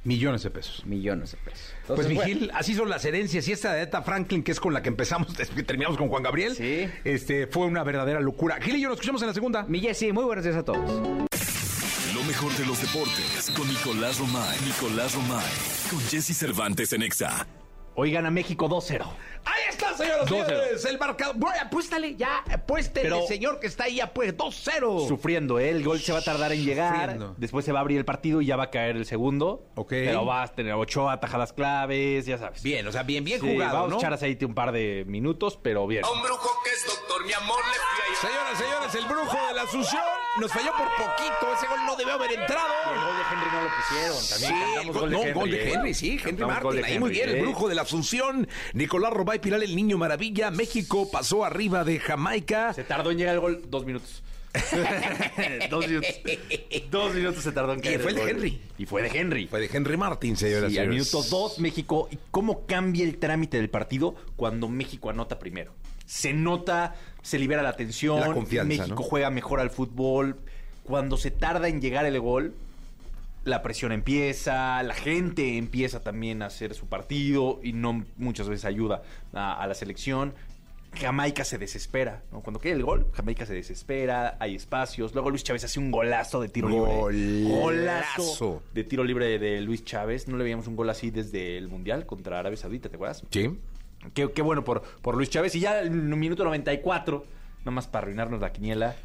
Millones 0.04 0.44
de 0.44 0.52
pesos. 0.52 0.86
Millones 0.86 1.32
de 1.32 1.38
pesos. 1.38 1.74
pues 1.88 2.08
Vigil, 2.08 2.52
así 2.54 2.75
son 2.75 2.90
las 2.90 3.04
herencias. 3.06 3.48
Y 3.48 3.52
esta 3.52 3.74
de 3.74 3.82
Eta 3.82 4.04
Franklin, 4.04 4.44
que 4.44 4.52
es 4.52 4.60
con 4.60 4.72
la 4.72 4.84
que 4.84 4.90
empezamos, 4.90 5.34
que 5.56 5.64
terminamos 5.64 5.98
con 5.98 6.10
Juan 6.10 6.22
Gabriel, 6.22 6.56
sí. 6.56 6.88
este, 7.04 7.48
fue 7.48 7.66
una 7.66 7.84
verdadera 7.84 8.20
locura. 8.20 8.58
Gil 8.62 8.75
y 8.75 8.82
yo 8.82 8.90
nos 8.90 8.98
escuchamos 8.98 9.22
en 9.24 9.30
la 9.30 9.34
segunda. 9.34 9.64
Mi 9.64 9.80
Jessy, 9.80 10.12
muy 10.12 10.24
buenos 10.24 10.46
días 10.46 10.58
a 10.58 10.64
todos. 10.64 10.80
Lo 12.14 12.24
mejor 12.24 12.56
de 12.56 12.66
los 12.68 12.80
deportes 12.82 13.52
con 13.58 13.68
Nicolás 13.68 14.20
Romay. 14.20 14.58
Nicolás 14.64 15.16
Romay. 15.16 15.52
Con 15.90 16.00
Jesse 16.02 16.38
Cervantes 16.38 16.94
en 16.94 17.02
Exa. 17.02 17.48
Oigan 17.96 18.25
a 18.25 18.32
México 18.32 18.70
2-0. 18.70 19.06
Ahí 19.46 19.62
está, 19.70 19.94
señoras 19.96 20.25
y 20.25 20.30
señores. 20.30 20.86
El 20.86 21.00
marcador. 21.00 21.36
Bueno, 21.38 21.58
apuéstale, 21.62 22.16
ya, 22.16 22.44
apuéstele, 22.52 23.16
el 23.16 23.28
señor 23.28 23.60
que 23.60 23.68
está 23.68 23.86
ahí, 23.86 24.00
pues 24.14 24.36
2-0. 24.36 25.08
Sufriendo, 25.08 25.60
¿eh? 25.60 25.70
El 25.70 25.84
gol 25.84 26.00
se 26.00 26.12
va 26.12 26.20
a 26.20 26.24
tardar 26.24 26.52
en 26.52 26.66
llegar. 26.66 27.36
Después 27.38 27.64
se 27.66 27.72
va 27.72 27.80
a 27.80 27.82
abrir 27.82 27.98
el 27.98 28.06
partido 28.06 28.42
y 28.42 28.48
ya 28.48 28.56
va 28.56 28.64
a 28.66 28.72
caer 28.72 28.96
el 28.96 29.06
segundo. 29.06 29.68
Ok. 29.75 29.90
Pero 29.90 30.25
va 30.25 30.44
a 30.44 30.48
tener 30.48 30.74
ocho 30.74 31.10
atajadas 31.10 31.54
claves, 31.54 32.25
ya 32.25 32.38
sabes. 32.38 32.64
Bien, 32.64 32.88
o 32.88 32.92
sea, 32.92 33.04
bien, 33.04 33.24
bien 33.24 33.40
jugado, 33.40 33.82
Vamos 33.82 33.94
a 33.94 33.98
echar 33.98 34.14
aceite 34.14 34.46
un 34.46 34.56
par 34.56 34.72
de 34.72 35.04
minutos, 35.08 35.60
pero 35.62 35.86
bien. 35.88 36.04
A 36.04 36.12
un 36.12 36.22
brujo 36.22 36.50
que 36.64 36.72
es 36.72 36.86
doctor, 36.86 37.25
mi 37.25 37.34
amor, 37.34 37.58
le 37.58 37.74
fui 37.74 37.96
Señoras, 38.16 38.58
señores, 38.58 38.96
el 38.96 39.06
brujo 39.06 39.48
de 39.48 39.54
la 39.54 39.64
Asunción 39.64 40.02
nos 40.40 40.52
falló 40.52 40.72
por 40.72 40.88
poquito. 40.96 41.54
Ese 41.54 41.68
gol 41.68 41.80
no 41.86 41.96
debió 41.96 42.14
haber 42.14 42.32
entrado. 42.32 42.68
el 42.94 43.00
gol 43.00 43.16
de 43.18 43.24
Henry 43.32 43.50
no 43.52 43.64
lo 43.64 43.70
pusieron. 43.75 44.18
También 44.30 44.84
sí, 44.84 45.00
gol, 45.00 45.10
de 45.10 45.18
Henry. 45.18 45.34
gol 45.34 45.52
de 45.52 45.72
Henry, 45.72 45.94
sí. 45.94 46.20
Henry 46.24 46.46
Martin. 46.46 46.86
Ahí 46.86 47.00
muy 47.00 47.10
bien, 47.12 47.30
el 47.30 47.42
brujo 47.42 47.68
de 47.68 47.75
la 47.75 47.82
Asunción. 47.82 48.48
Nicolás 48.74 49.12
Robay 49.14 49.35
Pilar, 49.39 49.63
el 49.63 49.75
niño 49.75 49.98
maravilla. 49.98 50.51
México 50.51 51.10
pasó 51.12 51.44
arriba 51.44 51.84
de 51.84 52.00
Jamaica. 52.00 52.74
Se 52.74 52.84
tardó 52.84 53.12
en 53.12 53.18
llegar 53.18 53.36
el 53.36 53.42
gol 53.42 53.62
dos 53.70 53.86
minutos. 53.86 54.24
dos 55.70 55.88
minutos. 55.88 56.10
Dos 56.89 57.13
minutos 57.13 57.44
se 57.44 57.51
tardó 57.51 57.74
en 57.74 57.82
caer. 57.82 58.00
Y 58.00 58.04
fue 58.04 58.13
de 58.13 58.30
Henry. 58.30 58.62
Y 58.77 58.86
fue 58.86 59.01
de 59.01 59.20
Henry. 59.20 59.48
Fue 59.48 59.60
de 59.60 59.70
Henry 59.72 59.98
Martin, 59.98 60.38
señoras 60.38 60.72
y 60.72 60.77
al 60.77 60.88
minuto 60.88 61.24
dos, 61.24 61.60
México. 61.60 62.10
¿Cómo 62.32 62.65
cambia 62.65 63.04
el 63.04 63.18
trámite 63.18 63.58
del 63.58 63.70
partido 63.70 64.15
cuando 64.36 64.68
México 64.70 65.10
anota 65.10 65.39
primero? 65.39 65.74
Se 66.06 66.34
nota, 66.34 66.96
se 67.22 67.39
libera 67.39 67.63
la 67.63 67.74
tensión. 67.75 68.20
La 68.20 68.34
confianza. 68.34 68.68
México 68.68 69.04
juega 69.04 69.30
mejor 69.30 69.60
al 69.60 69.70
fútbol. 69.70 70.38
Cuando 70.84 71.18
se 71.18 71.32
tarda 71.32 71.68
en 71.68 71.82
llegar 71.82 72.06
el 72.06 72.20
gol, 72.20 72.54
la 73.46 73.62
presión 73.62 73.92
empieza, 73.92 74.82
la 74.84 74.96
gente 74.96 75.58
empieza 75.58 76.02
también 76.02 76.42
a 76.42 76.48
hacer 76.48 76.74
su 76.74 76.88
partido 76.88 77.60
y 77.64 77.74
no 77.74 78.04
muchas 78.18 78.50
veces 78.50 78.66
ayuda 78.66 79.04
a, 79.34 79.66
la 79.68 79.74
selección. 79.75 80.34
Jamaica 80.94 81.44
se 81.44 81.58
desespera, 81.58 82.24
¿no? 82.32 82.42
Cuando 82.42 82.60
queda 82.60 82.74
el 82.74 82.84
gol, 82.84 83.08
Jamaica 83.14 83.46
se 83.46 83.54
desespera, 83.54 84.38
hay 84.40 84.56
espacios. 84.56 85.14
Luego 85.14 85.30
Luis 85.30 85.44
Chávez 85.44 85.64
hace 85.64 85.80
un 85.80 85.92
golazo 85.92 86.42
de 86.42 86.50
tiro 86.50 86.70
libre. 87.12 87.60
Golazo 87.60 88.64
de 88.74 88.84
tiro 88.84 89.04
libre 89.04 89.38
de 89.38 89.62
Luis 89.62 89.86
Chávez. 89.86 90.28
No 90.28 90.38
le 90.38 90.44
veíamos 90.44 90.68
un 90.68 90.75
gol 90.75 90.90
así 90.90 91.12
desde 91.12 91.58
el 91.58 91.68
Mundial 91.68 92.06
contra 92.06 92.40
Arabia 92.40 92.58
Saudita, 92.58 92.90
¿te 92.90 92.96
acuerdas? 92.96 93.24
Sí. 93.30 93.60
Qué, 94.14 94.32
qué 94.32 94.42
bueno 94.42 94.64
por, 94.64 94.82
por 95.02 95.16
Luis 95.16 95.30
Chávez. 95.30 95.54
Y 95.56 95.60
ya 95.60 95.82
en 95.82 95.94
el 95.94 96.18
minuto 96.18 96.44
94, 96.46 97.25
nomás 97.66 97.88
para 97.88 98.04
arruinarnos 98.04 98.42
la 98.42 98.52
quiniela, 98.52 98.96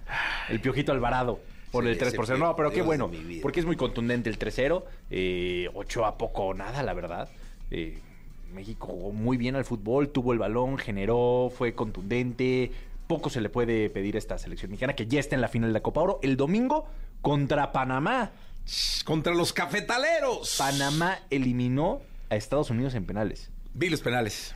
el 0.49 0.61
Piojito 0.61 0.93
Alvarado 0.93 1.41
por 1.71 1.87
el 1.87 1.97
3 1.97 2.15
por 2.15 2.27
0. 2.27 2.39
No, 2.39 2.57
pero 2.57 2.71
qué 2.71 2.83
bueno, 2.83 3.11
porque 3.43 3.61
es 3.61 3.67
muy 3.67 3.77
contundente 3.77 4.29
el 4.31 4.39
3-0. 4.39 4.83
Eh, 5.11 5.69
8 5.75 6.05
a 6.05 6.19
poco 6.19 6.55
nada, 6.55 6.83
la 6.83 6.95
verdad. 6.95 7.29
Eh, 7.71 7.99
México 8.53 8.89
jugó 8.89 9.13
muy 9.13 9.37
bien 9.37 9.57
al 9.57 9.65
fútbol, 9.65 10.11
tuvo 10.11 10.33
el 10.33 10.39
balón, 10.39 10.79
generó, 10.79 11.53
fue 11.57 11.75
contundente. 11.75 12.73
Poco 13.07 13.31
se 13.31 13.41
le 13.41 13.49
puede 13.49 13.91
pedir 13.91 14.17
a 14.17 14.19
esta 14.19 14.39
selección 14.39 14.71
mexicana 14.71 14.95
que 14.95 15.07
ya 15.07 15.21
está 15.21 15.35
en 15.35 15.41
la 15.41 15.49
final 15.49 15.71
de 15.71 15.75
la 15.75 15.83
Copa 15.83 16.01
Oro 16.01 16.21
el 16.23 16.37
domingo 16.37 16.87
contra 17.23 17.73
Panamá. 17.73 18.33
Contra 19.05 19.35
los 19.35 19.53
cafetaleros. 19.53 20.57
Panamá 20.59 21.19
eliminó 21.31 22.01
a 22.29 22.37
Estados 22.37 22.71
Unidos 22.71 22.95
en 22.95 23.05
penales. 23.05 23.51
Vi 23.75 23.89
los 23.89 24.01
penales. 24.01 24.55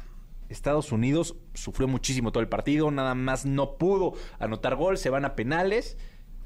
Estados 0.49 0.93
Unidos 0.93 1.37
sufrió 1.55 1.89
muchísimo 1.89 2.31
todo 2.31 2.43
el 2.43 2.49
partido, 2.49 2.91
nada 2.91 3.15
más 3.15 3.47
no 3.47 3.77
pudo 3.77 4.13
anotar 4.39 4.77
gol, 4.77 4.99
se 4.99 5.11
van 5.11 5.25
a 5.25 5.35
penales 5.35 5.97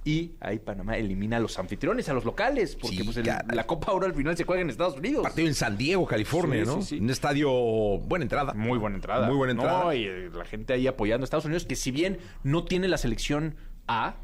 y 0.08 0.32
ahí 0.40 0.58
Panamá 0.58 0.96
elimina 0.96 1.36
a 1.36 1.40
los 1.40 1.58
anfitriones, 1.58 2.08
a 2.08 2.14
los 2.14 2.24
locales, 2.24 2.76
porque 2.76 3.04
pues, 3.04 3.18
la 3.18 3.66
Copa 3.66 3.92
Oro 3.92 4.06
al 4.06 4.14
final 4.14 4.34
se 4.38 4.44
juega 4.44 4.62
en 4.62 4.70
Estados 4.70 4.96
Unidos. 4.96 5.22
Partido 5.22 5.48
en 5.48 5.54
San 5.54 5.76
Diego, 5.76 6.06
California, 6.06 6.64
¿no? 6.64 6.76
Un 6.76 7.10
estadio, 7.10 7.50
buena 7.50 8.22
entrada. 8.22 8.54
Muy 8.54 8.78
buena 8.78 8.96
entrada. 8.96 9.26
Muy 9.26 9.36
buena 9.36 9.52
entrada. 9.52 9.94
y 9.94 10.04
eh, 10.04 10.30
la 10.32 10.46
gente 10.46 10.72
ahí 10.72 10.86
apoyando 10.86 11.24
a 11.24 11.26
Estados 11.26 11.44
Unidos, 11.44 11.66
que 11.66 11.76
si 11.76 11.90
bien 11.90 12.16
no 12.42 12.64
tiene 12.64 12.88
la 12.88 12.96
selección 12.96 13.56
A, 13.86 14.14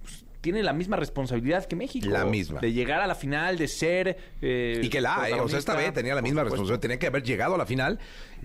pues, 0.00 0.24
tiene 0.40 0.62
la 0.62 0.72
misma 0.72 0.96
responsabilidad 0.96 1.66
que 1.66 1.76
México. 1.76 2.08
La 2.08 2.24
misma. 2.24 2.60
De 2.60 2.72
llegar 2.72 3.02
a 3.02 3.06
la 3.06 3.14
final, 3.14 3.58
de 3.58 3.68
ser... 3.68 4.16
Eh, 4.40 4.80
y 4.82 4.88
que 4.88 5.02
la 5.02 5.20
A, 5.20 5.28
eh, 5.28 5.34
o 5.34 5.50
sea, 5.50 5.58
esta 5.58 5.76
vez 5.76 5.92
tenía 5.92 6.14
la 6.14 6.22
misma 6.22 6.44
responsabilidad. 6.44 6.80
Tenía 6.80 6.98
que 6.98 7.08
haber 7.08 7.24
llegado 7.24 7.56
a 7.56 7.58
la 7.58 7.66
final, 7.66 7.98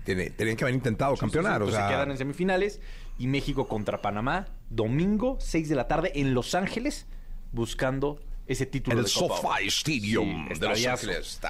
tenían 0.04 0.56
que 0.58 0.64
haber 0.64 0.74
intentado 0.74 1.16
campeonar. 1.16 1.62
o 1.62 1.64
pues 1.64 1.74
sea... 1.74 1.88
se 1.88 1.94
quedan 1.94 2.10
en 2.10 2.18
semifinales 2.18 2.82
y 3.18 3.28
México 3.28 3.66
contra 3.66 4.02
Panamá, 4.02 4.48
domingo, 4.74 5.36
6 5.40 5.68
de 5.68 5.74
la 5.74 5.88
tarde, 5.88 6.12
en 6.14 6.34
Los 6.34 6.54
Ángeles, 6.54 7.06
buscando 7.52 8.20
ese 8.46 8.66
título 8.66 9.00
el 9.00 9.06
SoFi 9.06 9.68
Stadium 9.68 10.48
de 10.48 10.68
Los 10.68 10.86
Ángeles. 10.86 11.40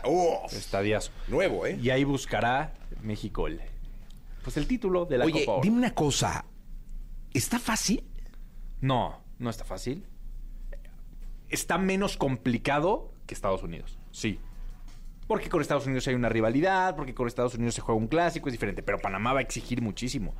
Estadiazo. 0.52 1.10
Nuevo, 1.28 1.66
¿eh? 1.66 1.78
Y 1.80 1.90
ahí 1.90 2.04
buscará 2.04 2.74
México 3.02 3.46
el, 3.46 3.60
pues 4.42 4.56
el 4.56 4.66
título 4.66 5.04
de 5.06 5.18
la 5.18 5.24
Oye, 5.24 5.44
Copa 5.44 5.60
dime 5.62 5.78
una 5.78 5.94
cosa. 5.94 6.44
¿Está 7.32 7.58
fácil? 7.58 8.04
No, 8.80 9.22
no 9.38 9.50
está 9.50 9.64
fácil. 9.64 10.06
Está 11.48 11.78
menos 11.78 12.16
complicado 12.16 13.12
que 13.26 13.34
Estados 13.34 13.62
Unidos. 13.62 13.98
Sí. 14.10 14.38
Porque 15.26 15.48
con 15.48 15.60
Estados 15.60 15.86
Unidos 15.86 16.06
hay 16.08 16.14
una 16.14 16.28
rivalidad, 16.28 16.96
porque 16.96 17.14
con 17.14 17.26
Estados 17.26 17.54
Unidos 17.54 17.74
se 17.74 17.80
juega 17.80 17.98
un 17.98 18.08
clásico, 18.08 18.48
es 18.48 18.52
diferente. 18.52 18.82
Pero 18.82 18.98
Panamá 18.98 19.32
va 19.32 19.38
a 19.38 19.42
exigir 19.42 19.80
muchísimo. 19.80 20.34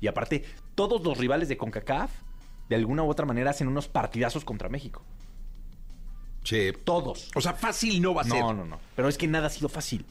Y 0.00 0.06
aparte, 0.06 0.44
todos 0.74 1.02
los 1.02 1.18
rivales 1.18 1.48
de 1.48 1.56
CONCACAF, 1.56 2.10
de 2.68 2.76
alguna 2.76 3.02
u 3.02 3.08
otra 3.08 3.26
manera, 3.26 3.50
hacen 3.50 3.68
unos 3.68 3.88
partidazos 3.88 4.44
contra 4.44 4.68
México. 4.68 5.02
Sí. 6.44 6.72
Todos. 6.84 7.30
O 7.34 7.40
sea, 7.40 7.54
fácil 7.54 8.00
no 8.00 8.14
va 8.14 8.22
a 8.22 8.24
ser. 8.24 8.40
No, 8.40 8.52
no, 8.52 8.64
no. 8.64 8.78
Pero 8.96 9.08
es 9.08 9.18
que 9.18 9.26
nada 9.26 9.48
ha 9.48 9.50
sido 9.50 9.68
fácil. 9.68 10.06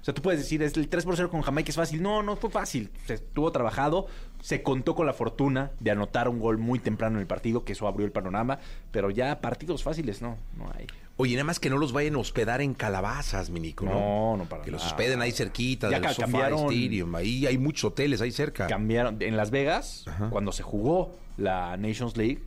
O 0.00 0.04
sea, 0.04 0.14
tú 0.14 0.22
puedes 0.22 0.40
decir, 0.40 0.62
es 0.62 0.76
el 0.76 0.88
3 0.88 1.04
por 1.04 1.16
0 1.16 1.30
con 1.30 1.42
Jamaica 1.42 1.70
es 1.70 1.76
fácil. 1.76 2.02
No, 2.02 2.22
no 2.22 2.36
fue 2.36 2.50
fácil. 2.50 2.90
Se 3.06 3.14
estuvo 3.14 3.52
trabajado, 3.52 4.06
se 4.40 4.62
contó 4.62 4.94
con 4.94 5.06
la 5.06 5.12
fortuna 5.12 5.72
de 5.78 5.90
anotar 5.90 6.28
un 6.28 6.40
gol 6.40 6.56
muy 6.56 6.78
temprano 6.78 7.16
en 7.16 7.20
el 7.20 7.26
partido, 7.26 7.64
que 7.64 7.72
eso 7.72 7.86
abrió 7.86 8.06
el 8.06 8.12
panorama. 8.12 8.58
Pero 8.92 9.10
ya 9.10 9.40
partidos 9.40 9.82
fáciles, 9.82 10.22
no, 10.22 10.38
no 10.56 10.70
hay. 10.74 10.86
Oye, 11.16 11.34
nada 11.34 11.44
más 11.44 11.60
que 11.60 11.68
no 11.68 11.76
los 11.76 11.92
vayan 11.92 12.14
a 12.14 12.18
hospedar 12.18 12.60
en 12.62 12.72
calabazas, 12.74 13.50
Minico. 13.50 13.84
No, 13.84 13.92
no, 13.92 14.36
no 14.38 14.44
para 14.46 14.62
Que 14.62 14.70
los 14.70 14.84
hospeden 14.86 15.20
ahí 15.20 15.32
cerquita 15.32 15.90
ya 15.90 16.00
del 16.00 16.16
cambiaron, 16.16 16.72
Stadium. 16.72 17.14
Ahí 17.14 17.46
hay 17.46 17.58
muchos 17.58 17.92
hoteles 17.92 18.20
ahí 18.20 18.32
cerca. 18.32 18.66
Cambiaron. 18.66 19.16
En 19.20 19.36
Las 19.36 19.50
Vegas, 19.50 20.06
cuando 20.30 20.52
se 20.52 20.62
jugó 20.62 21.14
la 21.36 21.76
Nations 21.76 22.16
League, 22.16 22.40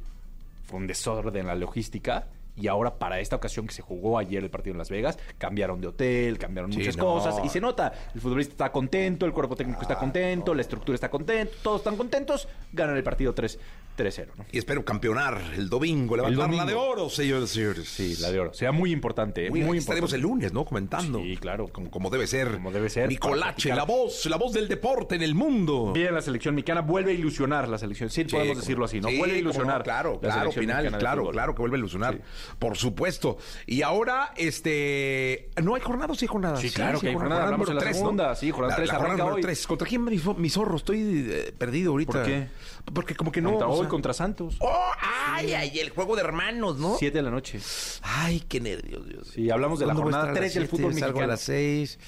fue 0.66 0.80
un 0.80 0.88
desorden 0.88 1.42
en 1.42 1.48
la 1.48 1.56
logística 1.56 2.28
y 2.56 2.68
ahora 2.68 2.96
para 2.96 3.20
esta 3.20 3.36
ocasión 3.36 3.66
que 3.68 3.74
se 3.74 3.82
jugó 3.82 4.18
ayer 4.18 4.44
el 4.44 4.50
partido 4.50 4.74
en 4.74 4.78
Las 4.78 4.90
Vegas, 4.90 5.18
cambiaron 5.38 5.82
de 5.82 5.88
hotel, 5.88 6.38
cambiaron 6.38 6.72
muchas 6.72 6.96
cosas 6.98 7.36
y 7.44 7.50
se 7.50 7.60
nota, 7.60 7.92
el 8.14 8.22
futbolista 8.22 8.54
está 8.54 8.72
contento, 8.72 9.26
el 9.26 9.34
cuerpo 9.34 9.56
técnico 9.56 9.82
está 9.82 9.98
contento, 9.98 10.54
la 10.54 10.62
estructura 10.62 10.96
está 10.96 11.10
contenta, 11.10 11.54
todos 11.64 11.82
están 11.82 11.98
contentos, 11.98 12.48
ganan 12.72 12.96
el 12.96 13.04
partido 13.04 13.34
3 13.34 13.60
3-0. 13.98 14.28
Y 14.52 14.58
espero 14.58 14.84
campeonar 14.84 15.42
el 15.56 15.70
domingo, 15.70 16.16
levantar 16.16 16.54
la 16.54 16.66
de 16.66 16.74
oro, 16.74 17.10
señores 17.10 17.50
señores. 17.50 17.88
Sí, 17.88 18.16
la 18.20 18.32
de 18.32 18.40
oro. 18.40 18.54
Sea 18.54 18.72
muy 18.72 18.92
importante. 18.92 19.50
Muy, 19.50 19.62
muy 19.62 19.78
Estaremos 19.78 20.14
el 20.14 20.22
lunes, 20.22 20.54
¿no? 20.54 20.66
Comentando. 20.66 21.20
Sí, 21.20 21.38
claro. 21.38 21.68
Como, 21.68 22.10
debe 22.10 22.28
ser. 22.28 22.54
Como 22.54 22.72
debe 22.72 22.90
ser. 22.90 23.10
Nicolache, 23.10 23.74
la 23.76 23.84
voz, 23.84 24.26
la 24.26 24.38
voz 24.38 24.54
del 24.54 24.68
deporte 24.68 25.16
en 25.16 25.22
el 25.22 25.36
mundo. 25.36 25.92
Bien, 25.94 26.14
la 26.14 26.22
selección 26.22 26.56
mexicana 26.56 26.82
vuelve 26.82 27.12
a 27.12 27.14
ilusionar 27.14 27.68
la 27.70 27.78
selección. 27.78 28.10
Sí, 28.10 28.24
podemos 28.26 28.58
decirlo 28.58 28.86
así, 28.86 29.00
¿no? 29.00 29.10
vuelve 29.18 29.36
a 29.36 29.40
ilusionar. 29.40 29.84
claro, 29.84 30.20
claro, 30.20 30.52
final, 30.52 30.98
claro, 30.98 31.30
claro 31.30 31.56
que 31.56 31.62
vuelve 31.62 31.78
a 31.78 31.80
ilusionar. 31.80 32.22
Por 32.60 32.78
supuesto. 32.78 33.38
Y 33.66 33.82
ahora, 33.82 34.34
este. 34.36 35.50
¿No 35.62 35.76
hay 35.76 35.82
jornadas? 35.82 36.18
Sí, 36.18 36.28
jornadas. 36.28 36.60
Sí, 36.60 36.70
claro 36.70 37.00
que 37.00 37.10
hay 37.10 37.14
jornada. 37.14 37.46
Hablamos 37.46 37.68
de 37.68 37.74
la 37.74 37.94
segunda. 37.94 38.36
Sí, 38.36 38.52
jornada 38.52 38.76
3 38.76 38.92
arranca 38.92 39.26
hoy. 39.26 39.42
3. 39.42 39.68
¿Contra 39.68 39.88
quién 39.88 40.04
mi 40.04 40.50
zorro? 40.50 40.78
Estoy 40.78 41.28
eh, 41.30 41.54
perdido 41.58 41.92
ahorita. 41.92 42.14
¿Por 42.14 42.26
qué? 42.26 42.48
Porque 42.94 43.16
como 43.16 43.32
que 43.32 43.42
no. 43.42 43.83
Contra 43.84 43.88
hoy, 43.88 43.90
contra 43.90 44.14
Santos. 44.14 44.56
¡Oh! 44.60 44.92
¡Ay, 45.28 45.54
ay! 45.54 45.80
El 45.80 45.90
juego 45.90 46.16
de 46.16 46.22
hermanos, 46.22 46.78
¿no? 46.78 46.98
Siete 46.98 47.18
de 47.20 47.24
la 47.24 47.32
noche. 47.32 47.60
Ay, 48.02 48.42
qué 48.42 48.60
nervios, 48.60 49.08
Dios. 49.08 49.28
Sí, 49.28 49.50
hablamos 49.50 49.80
de 49.80 49.86
la 49.86 49.96
jornada 49.96 50.34
3 50.34 50.54
del 50.54 50.68
fútbol 50.68 50.90
mexicano. 50.90 51.14
Salgo 51.14 51.22
a 51.22 51.28
las 51.28 51.42
6. 51.42 52.00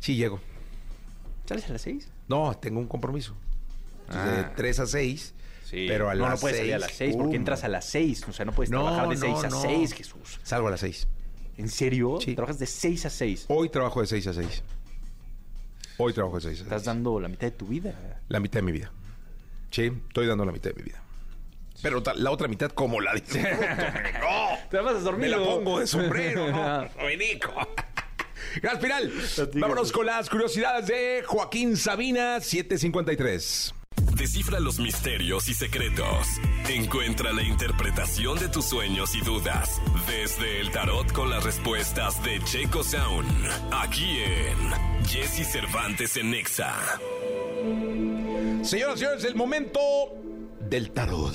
Sí, 0.00 0.16
llego. 0.16 0.40
¿Sales 1.46 1.68
a 1.68 1.72
las 1.72 1.82
6? 1.82 2.08
No, 2.28 2.56
tengo 2.58 2.80
un 2.80 2.88
compromiso. 2.88 3.34
de 4.08 4.44
3 4.56 4.80
a 4.80 4.86
6. 4.86 5.34
Sí. 5.64 5.86
Pero 5.88 6.10
a 6.10 6.14
no, 6.14 6.22
las 6.22 6.32
no 6.32 6.38
puedes 6.38 6.58
salir 6.58 6.74
a 6.74 6.78
las 6.78 6.92
6 6.92 7.16
porque 7.16 7.36
entras 7.36 7.64
a 7.64 7.68
las 7.68 7.84
6. 7.86 8.28
O 8.28 8.32
sea, 8.32 8.44
no 8.44 8.52
puedes 8.52 8.70
trabajar 8.70 9.08
de 9.08 9.16
6 9.16 9.44
a 9.44 9.50
6, 9.50 9.92
Jesús. 9.94 10.40
Salgo 10.42 10.68
a 10.68 10.70
las 10.70 10.80
6. 10.80 11.08
¿En 11.56 11.68
serio? 11.68 12.18
Sí. 12.20 12.34
¿Trabajas 12.34 12.58
de 12.58 12.66
6 12.66 13.06
a 13.06 13.10
6? 13.10 13.46
Hoy 13.48 13.68
trabajo 13.68 14.00
de 14.00 14.06
6 14.06 14.26
a 14.26 14.32
6. 14.34 14.62
Hoy 15.98 16.12
trabajo 16.12 16.36
de 16.36 16.42
6 16.42 16.52
a 16.52 16.56
6. 16.56 16.62
Estás 16.62 16.84
dando 16.84 17.20
la 17.20 17.28
mitad 17.28 17.46
de 17.46 17.52
tu 17.52 17.66
vida. 17.66 18.20
La 18.28 18.40
mitad 18.40 18.60
de 18.60 18.62
mi 18.62 18.72
vida. 18.72 18.90
Sí, 19.70 19.92
estoy 20.08 20.26
dando 20.26 20.44
la 20.44 20.52
mitad 20.52 20.70
de 20.70 20.76
mi 20.76 20.82
vida. 20.82 21.01
Pero 21.82 22.02
la 22.14 22.30
otra 22.30 22.48
mitad, 22.48 22.70
como 22.70 23.00
la 23.00 23.14
dice. 23.14 23.42
¡No! 23.42 24.58
Te 24.70 24.78
vas 24.78 24.94
a 24.96 25.00
dormir. 25.00 25.30
Me 25.30 25.36
la 25.36 25.44
pongo 25.44 25.80
de 25.80 25.86
sombrero, 25.86 26.50
¿no? 26.50 26.82
Nico. 27.18 27.52
Gran 28.60 28.80
final. 28.80 29.12
Vámonos 29.54 29.92
con 29.92 30.06
las 30.06 30.28
curiosidades 30.30 30.86
de 30.86 31.22
Joaquín 31.26 31.76
Sabina, 31.76 32.40
753. 32.40 33.74
Descifra 34.16 34.60
los 34.60 34.78
misterios 34.78 35.48
y 35.48 35.54
secretos. 35.54 36.26
Encuentra 36.68 37.32
la 37.32 37.42
interpretación 37.42 38.38
de 38.38 38.48
tus 38.48 38.66
sueños 38.66 39.14
y 39.14 39.20
dudas 39.20 39.80
desde 40.06 40.60
el 40.60 40.70
tarot 40.70 41.12
con 41.12 41.30
las 41.30 41.44
respuestas 41.44 42.22
de 42.22 42.40
Checo 42.44 42.82
Sound. 42.84 43.26
Aquí 43.72 44.18
en 44.20 45.06
Jesse 45.06 45.46
Cervantes 45.50 46.16
en 46.16 46.30
Nexa. 46.30 46.74
Señoras 48.62 48.96
y 48.96 48.98
señores, 49.00 49.24
el 49.24 49.34
momento 49.34 49.80
del 50.60 50.90
tarot. 50.92 51.34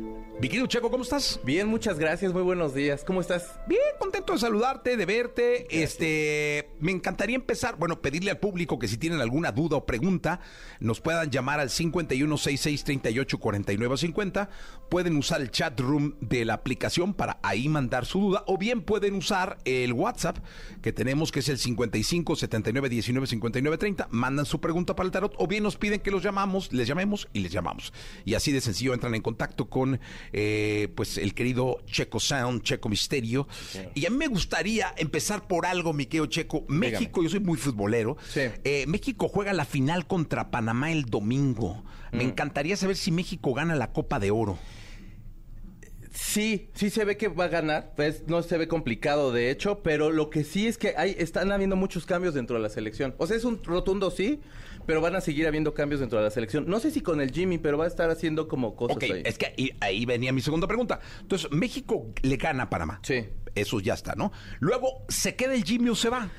Mi 0.41 0.49
querido 0.49 0.65
Checo, 0.65 0.89
¿cómo 0.89 1.03
estás? 1.03 1.39
Bien, 1.43 1.67
muchas 1.67 1.99
gracias, 1.99 2.33
muy 2.33 2.41
buenos 2.41 2.73
días. 2.73 3.03
¿Cómo 3.03 3.21
estás? 3.21 3.59
Bien, 3.67 3.79
contento 3.99 4.33
de 4.33 4.39
saludarte, 4.39 4.97
de 4.97 5.05
verte. 5.05 5.67
Este, 5.69 6.71
me 6.79 6.91
encantaría 6.91 7.35
empezar, 7.35 7.75
bueno, 7.77 8.01
pedirle 8.01 8.31
al 8.31 8.39
público 8.39 8.79
que 8.79 8.87
si 8.87 8.97
tienen 8.97 9.21
alguna 9.21 9.51
duda 9.51 9.77
o 9.77 9.85
pregunta, 9.85 10.39
nos 10.79 10.99
puedan 10.99 11.29
llamar 11.29 11.59
al 11.59 11.69
5166384950. 11.69 14.49
Pueden 14.89 15.15
usar 15.15 15.41
el 15.41 15.51
chat 15.51 15.79
room 15.79 16.15
de 16.21 16.43
la 16.43 16.55
aplicación 16.55 17.13
para 17.13 17.37
ahí 17.43 17.69
mandar 17.69 18.07
su 18.07 18.19
duda, 18.19 18.43
o 18.47 18.57
bien 18.57 18.81
pueden 18.81 19.13
usar 19.13 19.59
el 19.63 19.93
WhatsApp 19.93 20.39
que 20.81 20.91
tenemos, 20.91 21.31
que 21.31 21.41
es 21.41 21.49
el 21.49 21.59
55 21.59 22.35
79 22.35 22.89
19 22.89 23.27
59 23.27 23.77
30. 23.77 24.07
Mandan 24.09 24.47
su 24.47 24.59
pregunta 24.59 24.95
para 24.95 25.05
el 25.05 25.11
tarot, 25.11 25.35
o 25.37 25.45
bien 25.45 25.61
nos 25.61 25.77
piden 25.77 25.99
que 25.99 26.09
los 26.09 26.23
llamamos, 26.23 26.73
les 26.73 26.87
llamemos 26.87 27.27
y 27.31 27.41
les 27.41 27.51
llamamos. 27.51 27.93
Y 28.25 28.33
así 28.33 28.51
de 28.51 28.59
sencillo 28.59 28.95
entran 28.95 29.13
en 29.13 29.21
contacto 29.21 29.69
con 29.69 29.99
eh, 30.33 30.89
pues 30.95 31.17
el 31.17 31.33
querido 31.33 31.77
Checo 31.85 32.19
Sound, 32.19 32.63
Checo 32.63 32.89
Misterio. 32.89 33.47
Y 33.93 34.05
a 34.05 34.09
mí 34.09 34.17
me 34.17 34.27
gustaría 34.27 34.93
empezar 34.97 35.47
por 35.47 35.65
algo, 35.65 35.93
mi 35.93 36.05
querido 36.05 36.27
Checo. 36.27 36.65
México, 36.67 37.23
yo 37.23 37.29
soy 37.29 37.39
muy 37.39 37.57
futbolero. 37.57 38.17
Eh, 38.35 38.85
México 38.87 39.27
juega 39.27 39.53
la 39.53 39.65
final 39.65 40.07
contra 40.07 40.51
Panamá 40.51 40.91
el 40.91 41.05
domingo. 41.05 41.83
Me 42.11 42.23
mm. 42.23 42.29
encantaría 42.29 42.77
saber 42.77 42.95
si 42.95 43.11
México 43.11 43.53
gana 43.53 43.75
la 43.75 43.91
Copa 43.91 44.19
de 44.19 44.31
Oro. 44.31 44.57
Sí, 46.13 46.69
sí 46.73 46.89
se 46.89 47.05
ve 47.05 47.15
que 47.15 47.29
va 47.29 47.45
a 47.45 47.47
ganar, 47.47 47.93
pues 47.95 48.27
no 48.27 48.43
se 48.43 48.57
ve 48.57 48.67
complicado 48.67 49.31
de 49.31 49.49
hecho, 49.49 49.81
pero 49.81 50.11
lo 50.11 50.29
que 50.29 50.43
sí 50.43 50.67
es 50.67 50.77
que 50.77 50.93
hay, 50.97 51.15
están 51.17 51.53
habiendo 51.53 51.77
muchos 51.77 52.05
cambios 52.05 52.33
dentro 52.33 52.57
de 52.57 52.61
la 52.61 52.69
selección. 52.69 53.15
O 53.17 53.27
sea, 53.27 53.37
es 53.37 53.45
un 53.45 53.63
rotundo 53.63 54.11
sí, 54.11 54.41
pero 54.85 55.01
van 55.01 55.15
a 55.15 55.21
seguir 55.21 55.47
habiendo 55.47 55.73
cambios 55.73 55.99
dentro 55.99 56.17
de 56.19 56.25
la 56.25 56.31
selección. 56.31 56.65
No 56.67 56.79
sé 56.79 56.91
si 56.91 57.01
con 57.01 57.21
el 57.21 57.31
Jimmy, 57.31 57.57
pero 57.57 57.77
va 57.77 57.85
a 57.85 57.87
estar 57.87 58.09
haciendo 58.09 58.47
como 58.47 58.75
cosas 58.75 58.97
Ok, 58.97 59.03
ahí. 59.03 59.21
es 59.25 59.37
que 59.37 59.47
ahí, 59.57 59.71
ahí 59.79 60.05
venía 60.05 60.31
mi 60.31 60.41
segunda 60.41 60.67
pregunta. 60.67 60.99
Entonces, 61.21 61.51
México 61.51 62.07
le 62.21 62.37
gana 62.37 62.63
a 62.63 62.69
Panamá. 62.69 62.99
Sí. 63.03 63.25
Eso 63.55 63.79
ya 63.79 63.93
está, 63.93 64.15
¿no? 64.15 64.31
Luego, 64.59 65.05
¿se 65.09 65.35
queda 65.35 65.53
el 65.53 65.63
Jimmy 65.63 65.89
o 65.89 65.95
se 65.95 66.09
va? 66.09 66.29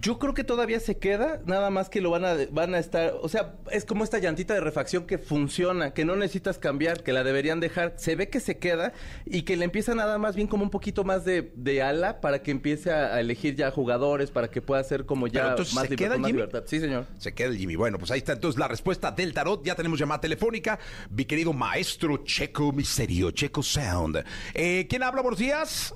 Yo 0.00 0.20
creo 0.20 0.34
que 0.34 0.44
todavía 0.44 0.78
se 0.78 0.98
queda, 0.98 1.40
nada 1.46 1.68
más 1.68 1.88
que 1.90 2.00
lo 2.00 2.10
van 2.10 2.24
a, 2.24 2.34
van 2.52 2.74
a 2.74 2.78
estar, 2.78 3.12
o 3.20 3.28
sea, 3.28 3.56
es 3.72 3.84
como 3.84 4.04
esta 4.04 4.18
llantita 4.18 4.54
de 4.54 4.60
refacción 4.60 5.04
que 5.04 5.18
funciona, 5.18 5.92
que 5.92 6.04
no 6.04 6.14
necesitas 6.14 6.58
cambiar, 6.58 7.02
que 7.02 7.12
la 7.12 7.24
deberían 7.24 7.58
dejar, 7.58 7.94
se 7.96 8.14
ve 8.14 8.28
que 8.30 8.38
se 8.38 8.56
queda 8.58 8.92
y 9.26 9.42
que 9.42 9.56
le 9.56 9.64
empieza 9.64 9.96
nada 9.96 10.16
más 10.16 10.36
bien 10.36 10.46
como 10.46 10.62
un 10.62 10.70
poquito 10.70 11.02
más 11.02 11.24
de, 11.24 11.52
de 11.56 11.82
ala 11.82 12.20
para 12.20 12.40
que 12.42 12.52
empiece 12.52 12.92
a, 12.92 13.14
a 13.16 13.20
elegir 13.20 13.56
ya 13.56 13.72
jugadores, 13.72 14.30
para 14.30 14.48
que 14.48 14.62
pueda 14.62 14.82
ser 14.84 15.06
como 15.06 15.26
ya 15.26 15.48
entonces, 15.50 15.74
más, 15.74 15.88
¿se 15.88 15.94
liber- 15.94 15.98
queda 15.98 16.18
más 16.18 16.26
Jimmy? 16.28 16.32
libertad. 16.32 16.62
Sí, 16.66 16.78
señor. 16.78 17.06
Se 17.18 17.34
queda 17.34 17.48
el 17.48 17.58
Jimmy. 17.58 17.74
Bueno, 17.74 17.98
pues 17.98 18.12
ahí 18.12 18.18
está 18.18 18.32
entonces 18.34 18.60
la 18.60 18.68
respuesta 18.68 19.10
del 19.10 19.34
tarot. 19.34 19.64
Ya 19.64 19.74
tenemos 19.74 19.98
llamada 19.98 20.20
telefónica. 20.20 20.78
Mi 21.10 21.24
querido 21.24 21.52
maestro 21.52 22.18
Checo 22.18 22.70
Misterio, 22.72 23.32
Checo 23.32 23.60
Sound. 23.62 24.24
Eh, 24.54 24.86
¿Quién 24.88 25.02
habla? 25.02 25.20
Buenos 25.20 25.40
días. 25.40 25.92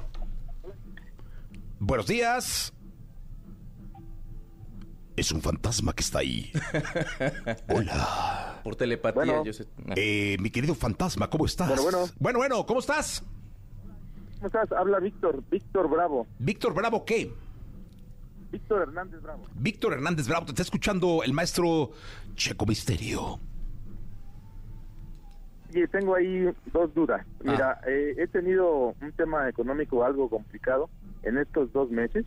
Buenos 1.79 2.07
días. 2.09 2.73
Es 5.16 5.30
un 5.30 5.40
fantasma 5.40 5.92
que 5.94 6.02
está 6.02 6.18
ahí. 6.21 6.50
Hola. 7.68 8.61
Por 8.64 8.75
telepatía, 8.75 9.25
Bueno. 9.25 9.44
yo 9.44 9.52
sé. 9.52 9.66
Eh, 9.94 10.37
mi 10.40 10.50
querido 10.50 10.75
fantasma, 10.75 11.30
¿cómo 11.30 11.44
estás? 11.47 11.68
Bueno, 11.68 11.83
bueno. 11.83 11.99
Bueno, 12.18 12.38
bueno, 12.38 12.66
¿cómo 12.66 12.80
estás? 12.80 13.23
¿Cómo 14.37 14.47
estás? 14.47 14.73
Habla 14.73 14.99
Víctor, 14.99 15.42
Víctor 15.50 15.88
Bravo. 15.88 16.26
Víctor 16.38 16.75
Bravo, 16.75 17.04
¿qué? 17.04 17.33
Víctor 18.50 18.83
Hernández 18.83 19.23
Bravo. 19.23 19.44
Víctor 19.54 19.92
Hernández 19.92 20.26
Bravo, 20.28 20.47
te 20.47 20.52
está 20.52 20.62
escuchando 20.62 21.23
el 21.23 21.33
maestro 21.33 21.92
Checo 22.35 22.66
Misterio. 22.66 23.38
Y 25.73 25.87
tengo 25.88 26.14
ahí 26.14 26.49
dos 26.73 26.92
dudas. 26.94 27.25
Ah. 27.25 27.42
Mira, 27.44 27.80
eh, 27.87 28.14
he 28.18 28.26
tenido 28.28 28.94
un 29.00 29.12
tema 29.16 29.49
económico 29.49 30.04
algo 30.04 30.28
complicado 30.28 30.88
en 31.23 31.38
estos 31.38 31.73
dos 31.73 31.90
meses 31.90 32.25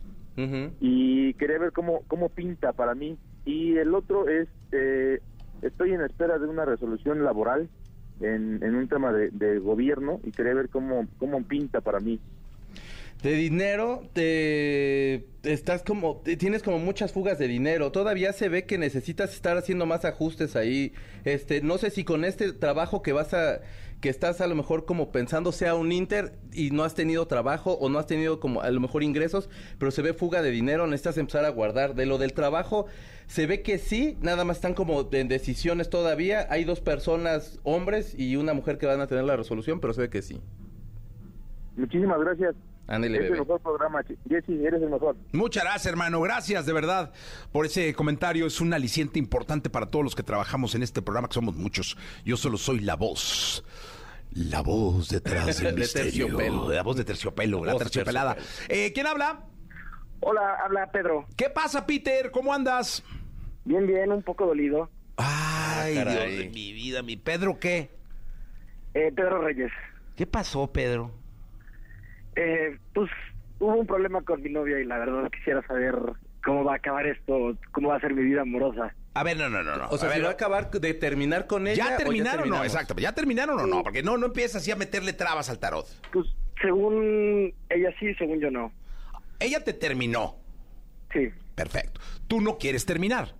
Y 0.80 1.34
quería 1.34 1.58
ver 1.58 1.72
cómo, 1.72 2.02
cómo 2.06 2.28
pinta 2.28 2.72
para 2.72 2.94
mí. 2.94 3.16
Y 3.44 3.76
el 3.76 3.94
otro 3.94 4.28
es, 4.28 4.48
eh, 4.72 5.20
estoy 5.62 5.92
en 5.92 6.02
espera 6.02 6.38
de 6.38 6.46
una 6.46 6.64
resolución 6.64 7.24
laboral 7.24 7.68
en, 8.20 8.62
en 8.62 8.74
un 8.74 8.88
tema 8.88 9.12
de, 9.12 9.30
de 9.30 9.58
gobierno 9.58 10.20
y 10.24 10.30
quería 10.32 10.54
ver 10.54 10.68
cómo, 10.68 11.06
cómo 11.18 11.42
pinta 11.42 11.80
para 11.80 12.00
mí. 12.00 12.20
De 13.22 13.32
dinero, 13.32 14.02
te 14.12 15.26
estás 15.42 15.82
como, 15.82 16.18
te- 16.18 16.36
tienes 16.36 16.62
como 16.62 16.78
muchas 16.78 17.12
fugas 17.12 17.36
de 17.36 17.48
dinero. 17.48 17.90
Todavía 17.90 18.32
se 18.32 18.48
ve 18.48 18.64
que 18.64 18.78
necesitas 18.78 19.34
estar 19.34 19.56
haciendo 19.56 19.86
más 19.86 20.04
ajustes 20.04 20.54
ahí. 20.54 20.92
Este, 21.24 21.60
no 21.60 21.78
sé 21.78 21.90
si 21.90 22.04
con 22.04 22.24
este 22.24 22.52
trabajo 22.52 23.02
que 23.02 23.12
vas 23.12 23.34
a, 23.34 23.60
que 24.00 24.08
estás 24.08 24.40
a 24.40 24.46
lo 24.46 24.54
mejor 24.54 24.84
como 24.84 25.10
pensando 25.10 25.50
sea 25.50 25.74
un 25.74 25.90
Inter 25.90 26.38
y 26.52 26.70
no 26.70 26.84
has 26.84 26.94
tenido 26.94 27.26
trabajo 27.26 27.72
o 27.72 27.88
no 27.88 27.98
has 27.98 28.06
tenido 28.06 28.38
como 28.38 28.60
a 28.60 28.70
lo 28.70 28.80
mejor 28.80 29.02
ingresos, 29.02 29.50
pero 29.78 29.90
se 29.90 30.02
ve 30.02 30.14
fuga 30.14 30.40
de 30.42 30.50
dinero, 30.50 30.86
necesitas 30.86 31.18
empezar 31.18 31.44
a 31.44 31.50
guardar. 31.50 31.94
De 31.94 32.06
lo 32.06 32.18
del 32.18 32.32
trabajo, 32.32 32.86
se 33.26 33.46
ve 33.46 33.62
que 33.62 33.78
sí, 33.78 34.16
nada 34.20 34.44
más 34.44 34.58
están 34.58 34.74
como 34.74 35.08
en 35.12 35.28
decisiones 35.28 35.90
todavía. 35.90 36.46
Hay 36.50 36.64
dos 36.64 36.80
personas, 36.80 37.58
hombres 37.64 38.18
y 38.18 38.36
una 38.36 38.54
mujer 38.54 38.78
que 38.78 38.86
van 38.86 39.00
a 39.00 39.06
tener 39.06 39.24
la 39.24 39.36
resolución, 39.36 39.80
pero 39.80 39.92
se 39.92 40.02
ve 40.02 40.10
que 40.10 40.22
sí. 40.22 40.40
Muchísimas 41.76 42.20
gracias. 42.20 42.54
El 42.88 43.10
mejor 43.10 43.60
programa. 43.60 44.00
Jesse, 44.28 44.48
eres 44.48 44.80
el 44.82 44.88
mejor. 44.88 45.14
Muchas 45.32 45.62
gracias, 45.64 45.86
hermano. 45.86 46.20
Gracias, 46.22 46.64
de 46.64 46.72
verdad, 46.72 47.12
por 47.52 47.66
ese 47.66 47.92
comentario. 47.94 48.46
Es 48.46 48.60
un 48.62 48.72
aliciente 48.72 49.18
importante 49.18 49.68
para 49.68 49.86
todos 49.86 50.04
los 50.04 50.14
que 50.14 50.22
trabajamos 50.22 50.74
en 50.74 50.82
este 50.82 51.02
programa, 51.02 51.28
que 51.28 51.34
somos 51.34 51.54
muchos. 51.54 51.96
Yo 52.24 52.36
solo 52.38 52.56
soy 52.56 52.80
la 52.80 52.96
voz. 52.96 53.62
La 54.32 54.62
voz 54.62 55.08
detrás 55.10 55.58
del 55.62 55.74
De 55.74 55.80
misterio. 55.80 56.26
terciopelo. 56.26 56.70
La 56.70 56.82
voz 56.82 56.96
de 56.96 57.04
terciopelo, 57.04 57.64
la 57.64 57.72
Voz 57.74 57.80
de 57.80 57.84
terciopelada. 57.86 58.36
Eh, 58.68 58.92
¿Quién 58.94 59.06
habla? 59.06 59.44
Hola, 60.20 60.56
habla 60.64 60.90
Pedro. 60.90 61.26
¿Qué 61.36 61.50
pasa, 61.50 61.86
Peter? 61.86 62.30
¿Cómo 62.30 62.52
andas? 62.54 63.04
Bien, 63.64 63.86
bien, 63.86 64.10
un 64.12 64.22
poco 64.22 64.46
dolido. 64.46 64.90
Ay, 65.16 65.98
Ah, 65.98 66.02
Dios 66.02 66.04
caray. 66.04 66.36
de 66.38 66.48
mi 66.48 66.72
vida, 66.72 67.02
mi 67.02 67.16
Pedro, 67.16 67.58
¿qué? 67.60 67.90
Eh, 68.94 69.12
Pedro 69.14 69.42
Reyes. 69.42 69.70
¿Qué 70.16 70.26
pasó, 70.26 70.72
Pedro? 70.72 71.12
Eh, 72.40 72.78
pues 72.94 73.10
hubo 73.58 73.74
un 73.74 73.86
problema 73.86 74.22
con 74.22 74.40
mi 74.42 74.48
novia 74.50 74.78
y 74.78 74.84
la 74.84 74.98
verdad 74.98 75.28
quisiera 75.30 75.60
saber 75.66 75.96
cómo 76.44 76.62
va 76.62 76.74
a 76.74 76.76
acabar 76.76 77.04
esto, 77.06 77.56
cómo 77.72 77.88
va 77.88 77.96
a 77.96 78.00
ser 78.00 78.14
mi 78.14 78.22
vida 78.22 78.42
amorosa. 78.42 78.94
A 79.14 79.24
ver, 79.24 79.36
no, 79.36 79.48
no, 79.48 79.64
no, 79.64 79.76
no. 79.76 79.88
O 79.88 79.98
sea, 79.98 80.08
A 80.08 80.12
si 80.12 80.18
ver, 80.18 80.26
va 80.26 80.30
a 80.30 80.34
acabar 80.34 80.70
de 80.70 80.94
terminar 80.94 81.48
con 81.48 81.66
ella. 81.66 81.88
¿Ya 81.88 81.94
o 81.94 81.96
terminaron 81.98 82.52
o 82.52 82.58
no? 82.58 82.62
Exacto, 82.64 82.94
¿ya 82.96 83.12
terminaron 83.12 83.58
o 83.58 83.66
no? 83.66 83.82
Porque 83.82 84.02
no, 84.04 84.16
no 84.16 84.26
empiezas 84.26 84.62
así 84.62 84.70
a 84.70 84.76
meterle 84.76 85.12
trabas 85.12 85.50
al 85.50 85.58
tarot. 85.58 85.86
Pues 86.12 86.26
según 86.62 87.52
ella 87.68 87.90
sí, 87.98 88.14
según 88.14 88.38
yo 88.38 88.50
no. 88.50 88.70
Ella 89.40 89.64
te 89.64 89.72
terminó. 89.72 90.36
Sí, 91.12 91.28
Perfecto. 91.56 92.00
Tú 92.28 92.40
no 92.40 92.56
quieres 92.58 92.86
terminar. 92.86 93.34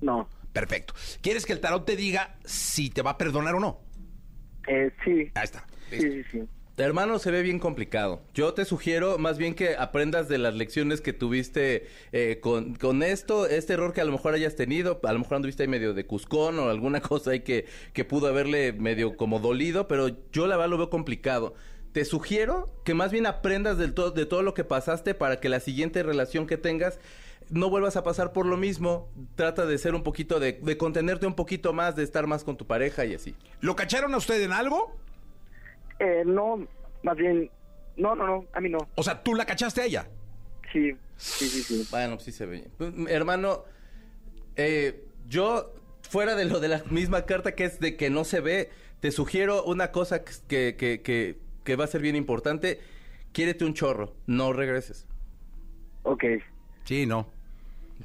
no. 0.00 0.28
Perfecto. 0.52 0.94
¿Quieres 1.22 1.46
que 1.46 1.52
el 1.52 1.60
tarot 1.60 1.86
te 1.86 1.94
diga 1.94 2.34
si 2.44 2.90
te 2.90 3.02
va 3.02 3.10
a 3.12 3.18
perdonar 3.18 3.54
o 3.54 3.60
no? 3.60 3.78
Eh, 4.66 4.90
sí, 5.04 5.30
Ahí 5.36 5.44
está. 5.44 5.64
sí, 5.90 6.00
sí, 6.00 6.24
sí. 6.32 6.42
Hermano, 6.80 7.18
se 7.18 7.30
ve 7.30 7.42
bien 7.42 7.58
complicado. 7.58 8.22
Yo 8.34 8.54
te 8.54 8.64
sugiero 8.64 9.18
más 9.18 9.36
bien 9.36 9.54
que 9.54 9.76
aprendas 9.76 10.28
de 10.28 10.38
las 10.38 10.54
lecciones 10.54 11.00
que 11.00 11.12
tuviste 11.12 11.86
eh, 12.12 12.38
con, 12.40 12.74
con 12.74 13.02
esto, 13.02 13.46
este 13.46 13.74
error 13.74 13.92
que 13.92 14.00
a 14.00 14.04
lo 14.04 14.12
mejor 14.12 14.34
hayas 14.34 14.56
tenido. 14.56 14.98
A 15.02 15.12
lo 15.12 15.18
mejor 15.18 15.36
anduviste 15.36 15.62
ahí 15.62 15.68
medio 15.68 15.92
de 15.92 16.06
cuscón 16.06 16.58
o 16.58 16.70
alguna 16.70 17.00
cosa 17.02 17.32
ahí 17.32 17.40
que, 17.40 17.66
que 17.92 18.04
pudo 18.04 18.28
haberle 18.28 18.72
medio 18.72 19.16
como 19.16 19.38
dolido, 19.38 19.88
pero 19.88 20.08
yo 20.32 20.46
la 20.46 20.56
verdad 20.56 20.70
lo 20.70 20.78
veo 20.78 20.90
complicado. 20.90 21.54
Te 21.92 22.04
sugiero 22.04 22.70
que 22.84 22.94
más 22.94 23.10
bien 23.10 23.26
aprendas 23.26 23.76
de 23.76 23.88
todo 23.88 24.42
lo 24.42 24.54
que 24.54 24.64
pasaste 24.64 25.14
para 25.14 25.40
que 25.40 25.48
la 25.48 25.60
siguiente 25.60 26.02
relación 26.02 26.46
que 26.46 26.56
tengas 26.56 27.00
no 27.50 27.68
vuelvas 27.68 27.96
a 27.96 28.04
pasar 28.04 28.32
por 28.32 28.46
lo 28.46 28.56
mismo. 28.56 29.08
Trata 29.34 29.66
de 29.66 29.76
ser 29.76 29.94
un 29.94 30.02
poquito, 30.02 30.40
de, 30.40 30.52
de 30.52 30.76
contenerte 30.76 31.26
un 31.26 31.34
poquito 31.34 31.72
más, 31.72 31.96
de 31.96 32.04
estar 32.04 32.26
más 32.26 32.44
con 32.44 32.56
tu 32.56 32.66
pareja 32.66 33.04
y 33.04 33.14
así. 33.14 33.34
¿Lo 33.60 33.76
cacharon 33.76 34.14
a 34.14 34.16
usted 34.16 34.40
en 34.42 34.52
algo? 34.52 34.96
Eh, 36.00 36.24
no, 36.26 36.66
más 37.02 37.16
bien, 37.16 37.50
no, 37.96 38.14
no, 38.14 38.26
no, 38.26 38.46
a 38.52 38.60
mí 38.60 38.68
no. 38.68 38.78
O 38.96 39.02
sea, 39.02 39.22
¿tú 39.22 39.34
la 39.34 39.44
cachaste 39.44 39.82
a 39.82 39.84
ella? 39.84 40.08
Sí, 40.72 40.96
sí, 41.16 41.46
sí, 41.46 41.62
sí. 41.62 41.88
Bueno, 41.90 42.14
pues 42.14 42.24
sí 42.24 42.32
se 42.32 42.46
ve. 42.46 42.68
Pues, 42.78 42.92
Hermano, 43.08 43.64
eh, 44.56 45.04
yo, 45.28 45.74
fuera 46.02 46.34
de 46.34 46.46
lo 46.46 46.58
de 46.58 46.68
la 46.68 46.82
misma 46.90 47.26
carta 47.26 47.54
que 47.54 47.64
es 47.64 47.80
de 47.80 47.96
que 47.96 48.10
no 48.10 48.24
se 48.24 48.40
ve, 48.40 48.70
te 49.00 49.10
sugiero 49.12 49.62
una 49.64 49.92
cosa 49.92 50.24
que, 50.24 50.76
que, 50.76 51.02
que, 51.02 51.38
que 51.64 51.76
va 51.76 51.84
a 51.84 51.88
ser 51.88 52.00
bien 52.00 52.16
importante. 52.16 52.80
Quiérete 53.32 53.64
un 53.64 53.74
chorro, 53.74 54.14
no 54.26 54.52
regreses. 54.52 55.06
Ok. 56.02 56.24
Sí, 56.84 57.06
no. 57.06 57.28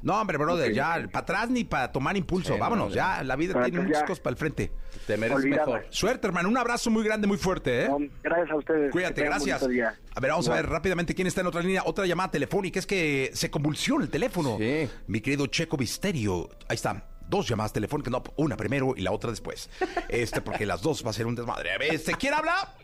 No, 0.02 0.20
hombre, 0.20 0.36
brother, 0.38 0.72
ya, 0.72 1.06
para 1.10 1.22
atrás 1.22 1.50
ni 1.50 1.64
para 1.64 1.90
tomar 1.90 2.16
impulso. 2.16 2.54
Sí, 2.54 2.60
Vámonos, 2.60 2.90
no, 2.90 2.94
ya, 2.94 3.22
la 3.24 3.34
vida 3.36 3.62
tiene 3.64 3.80
muchas 3.80 4.00
ya. 4.00 4.06
cosas 4.06 4.20
para 4.20 4.32
el 4.32 4.36
frente. 4.38 4.70
Te 5.06 5.16
mereces 5.16 5.44
mejor. 5.46 5.86
Suerte, 5.90 6.26
hermano. 6.26 6.48
Un 6.48 6.58
abrazo 6.58 6.90
muy 6.90 7.02
grande, 7.04 7.26
muy 7.26 7.38
fuerte, 7.38 7.84
¿eh? 7.84 8.10
Gracias 8.22 8.50
a 8.50 8.56
ustedes. 8.56 8.92
Cuídate, 8.92 9.24
gracias. 9.24 9.62
A 9.62 10.20
ver, 10.20 10.30
vamos 10.30 10.48
a 10.48 10.54
ver 10.54 10.66
rápidamente 10.68 11.14
quién 11.14 11.26
está 11.26 11.40
en 11.40 11.46
otra 11.48 11.60
línea. 11.60 11.82
Otra 11.84 12.06
llamada 12.06 12.30
telefónica. 12.30 12.78
Es 12.78 12.86
que 12.86 13.30
se 13.34 13.50
convulsiona 13.50 14.04
el 14.04 14.10
teléfono. 14.10 14.56
Sí. 14.58 14.88
Mi 15.06 15.20
querido 15.20 15.46
Checo 15.46 15.76
Misterio. 15.76 16.48
Ahí 16.68 16.74
están. 16.76 17.02
Dos 17.28 17.48
llamadas 17.48 17.72
telefónicas. 17.72 18.12
No, 18.12 18.22
una 18.36 18.56
primero 18.56 18.94
y 18.96 19.02
la 19.02 19.12
otra 19.12 19.30
después. 19.30 19.68
Este, 20.08 20.40
porque 20.40 20.66
las 20.66 20.82
dos 20.82 21.04
va 21.04 21.10
a 21.10 21.12
ser 21.12 21.26
un 21.26 21.34
desmadre. 21.34 21.72
A 21.72 21.78
ver, 21.78 21.94
Este, 21.94 22.14
¿quién 22.14 22.34
habla? 22.34 22.74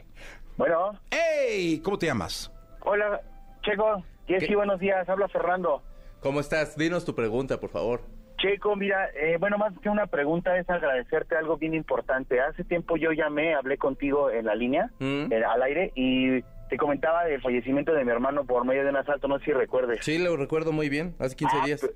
Bueno, 0.57 0.99
¡Ey! 1.11 1.79
¿Cómo 1.81 1.99
te 1.99 2.07
llamas? 2.07 2.51
hola, 2.81 3.21
Checo. 3.63 4.03
Jessy, 4.27 4.47
¿Qué? 4.49 4.57
buenos 4.57 4.79
días. 4.81 5.09
Habla 5.09 5.29
Fernando. 5.29 5.83
¿Cómo 6.23 6.41
estás? 6.41 6.77
Dinos 6.77 7.05
tu 7.05 7.15
pregunta, 7.15 7.59
por 7.59 7.71
favor. 7.71 8.03
Checo, 8.39 8.75
mira, 8.77 9.09
eh, 9.15 9.37
bueno, 9.39 9.59
más 9.59 9.73
que 9.81 9.89
una 9.89 10.07
pregunta 10.07 10.57
es 10.59 10.69
agradecerte 10.71 11.37
algo 11.37 11.57
bien 11.59 11.75
importante. 11.75 12.41
Hace 12.41 12.65
tiempo 12.65 12.97
yo 12.97 13.13
llamé, 13.13 13.55
hablé 13.55 13.77
contigo 13.77 14.31
en 14.31 14.47
la 14.47 14.55
línea, 14.55 14.91
Mm. 14.99 15.33
eh, 15.33 15.45
al 15.45 15.63
aire, 15.63 15.93
y 15.95 16.41
te 16.69 16.77
comentaba 16.77 17.25
del 17.25 17.41
fallecimiento 17.41 17.93
de 17.93 18.05
mi 18.05 18.11
hermano 18.11 18.45
por 18.45 18.65
medio 18.65 18.83
de 18.85 18.91
un 18.91 18.97
asalto, 18.97 19.29
no 19.29 19.39
sé 19.41 19.47
si 19.47 19.53
recuerdes. 19.53 20.05
Sí, 20.05 20.19
lo 20.19 20.37
recuerdo 20.37 20.73
muy 20.73 20.89
bien, 20.89 21.15
hace 21.19 21.37
15 21.37 21.57
Ah, 21.61 21.67
días. 21.67 21.83
pu- 21.83 21.93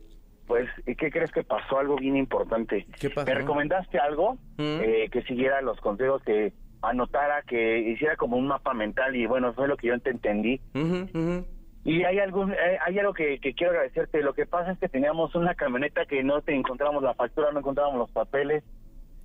Pues, 0.46 0.68
¿y 0.86 0.94
¿qué 0.94 1.10
crees 1.10 1.32
que 1.32 1.42
pasó? 1.42 1.78
Algo 1.80 1.96
bien 1.96 2.16
importante. 2.16 2.86
¿Qué 3.00 3.10
pasó? 3.10 3.26
Me 3.26 3.34
recomendaste 3.34 3.98
algo, 3.98 4.34
Mm. 4.58 4.78
eh, 4.80 5.08
que 5.10 5.22
siguiera 5.22 5.60
los 5.60 5.80
consejos, 5.80 6.22
que 6.22 6.52
anotara, 6.82 7.42
que 7.42 7.78
hiciera 7.80 8.14
como 8.16 8.36
un 8.36 8.46
mapa 8.46 8.72
mental, 8.72 9.16
y 9.16 9.26
bueno, 9.26 9.52
fue 9.54 9.66
lo 9.66 9.76
que 9.76 9.88
yo 9.88 9.98
te 9.98 10.10
entendí. 10.10 10.60
Ujú, 10.72 11.08
ujú. 11.18 11.46
Y 11.86 12.02
hay 12.04 12.18
algún, 12.18 12.52
eh, 12.52 12.78
hay 12.84 12.98
algo 12.98 13.14
que, 13.14 13.38
que 13.38 13.54
quiero 13.54 13.72
agradecerte. 13.72 14.20
Lo 14.22 14.34
que 14.34 14.44
pasa 14.44 14.72
es 14.72 14.78
que 14.78 14.88
teníamos 14.88 15.34
una 15.36 15.54
camioneta 15.54 16.04
que 16.04 16.22
no 16.24 16.42
te 16.42 16.54
encontramos 16.54 17.02
la 17.02 17.14
factura, 17.14 17.52
no 17.52 17.60
encontrábamos 17.60 17.98
los 17.98 18.10
papeles. 18.10 18.64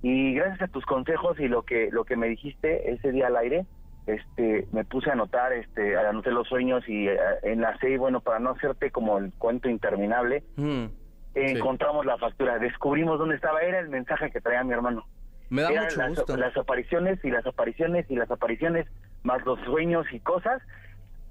Y 0.00 0.34
gracias 0.34 0.62
a 0.62 0.72
tus 0.72 0.84
consejos 0.86 1.38
y 1.40 1.48
lo 1.48 1.62
que 1.62 1.90
lo 1.90 2.04
que 2.04 2.16
me 2.16 2.28
dijiste 2.28 2.90
ese 2.92 3.10
día 3.12 3.26
al 3.28 3.36
aire, 3.36 3.66
este 4.06 4.66
me 4.72 4.84
puse 4.84 5.10
a 5.10 5.12
anotar 5.14 5.52
este 5.52 5.96
anoté 5.96 6.30
los 6.32 6.48
sueños 6.48 6.88
y 6.88 7.08
eh, 7.08 7.16
enlacé 7.44 7.90
y 7.90 7.96
bueno 7.96 8.20
para 8.20 8.38
no 8.40 8.50
hacerte 8.50 8.90
como 8.90 9.18
el 9.18 9.32
cuento 9.38 9.68
interminable 9.68 10.42
Mm. 10.56 10.86
encontramos 11.34 12.04
la 12.04 12.18
factura 12.18 12.58
descubrimos 12.58 13.18
dónde 13.20 13.36
estaba 13.36 13.60
era 13.62 13.78
el 13.78 13.88
mensaje 13.88 14.30
que 14.32 14.40
traía 14.40 14.64
mi 14.64 14.72
hermano 14.72 15.04
Me 15.50 15.62
da 15.62 15.70
Eran 15.70 15.84
mucho 15.84 15.98
las, 16.00 16.08
gusto. 16.10 16.36
las 16.36 16.56
apariciones 16.56 17.24
y 17.24 17.30
las 17.30 17.46
apariciones 17.46 18.10
y 18.10 18.16
las 18.16 18.30
apariciones 18.30 18.86
más 19.22 19.44
los 19.46 19.60
sueños 19.60 20.04
y 20.12 20.18
cosas 20.18 20.60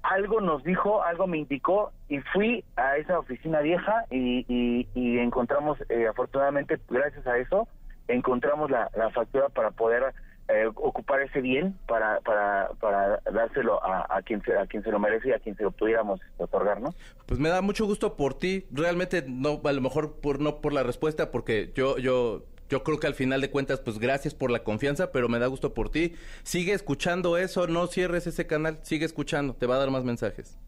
algo 0.02 0.40
nos 0.40 0.62
dijo 0.64 1.02
algo 1.02 1.26
me 1.26 1.38
indicó 1.38 1.92
y 2.08 2.18
fui 2.32 2.64
a 2.76 2.96
esa 2.96 3.18
oficina 3.18 3.60
vieja 3.60 4.04
y, 4.10 4.44
y- 4.48 5.18
encontramos 5.18 5.78
eh, 5.88 6.06
afortunadamente 6.08 6.78
gracias 6.88 7.26
a 7.26 7.38
eso 7.38 7.68
encontramos 8.08 8.70
la, 8.70 8.90
la 8.96 9.10
factura 9.10 9.48
para 9.48 9.70
poder 9.70 10.12
eh, 10.48 10.66
ocupar 10.74 11.20
ese 11.22 11.40
bien 11.40 11.78
para 11.86 12.20
para 12.20 12.70
para 12.80 13.20
dárselo 13.32 13.82
a, 13.84 14.06
a 14.16 14.22
quien 14.22 14.42
se 14.42 14.56
a 14.58 14.66
quien 14.66 14.82
se 14.82 14.90
lo 14.90 14.98
merece 14.98 15.28
y 15.28 15.32
a 15.32 15.38
quien 15.38 15.56
se 15.56 15.62
lo 15.62 15.70
pudiéramos 15.70 16.20
otorgar 16.38 16.80
no 16.80 16.92
Pues 17.26 17.38
me 17.38 17.48
da 17.48 17.62
mucho 17.62 17.86
gusto 17.86 18.16
por 18.16 18.34
ti. 18.34 18.66
Realmente 18.72 19.24
no, 19.26 19.60
a 19.64 19.72
lo 19.72 19.80
mejor 19.80 20.20
por 20.20 20.40
no 20.40 20.60
por 20.60 20.72
la 20.72 20.82
respuesta, 20.82 21.30
porque 21.30 21.70
yo, 21.74 21.96
yo, 21.96 22.42
yo 22.72 22.82
creo 22.82 22.98
que 22.98 23.06
al 23.06 23.12
final 23.12 23.42
de 23.42 23.50
cuentas, 23.50 23.80
pues 23.80 23.98
gracias 23.98 24.34
por 24.34 24.50
la 24.50 24.60
confianza, 24.60 25.12
pero 25.12 25.28
me 25.28 25.38
da 25.38 25.46
gusto 25.46 25.74
por 25.74 25.90
ti. 25.90 26.14
Sigue 26.42 26.72
escuchando 26.72 27.36
eso, 27.36 27.66
no 27.66 27.86
cierres 27.86 28.26
ese 28.26 28.46
canal, 28.46 28.78
sigue 28.80 29.04
escuchando, 29.04 29.52
te 29.52 29.66
va 29.66 29.74
a 29.74 29.78
dar 29.78 29.90
más 29.90 30.04
mensajes. 30.04 30.58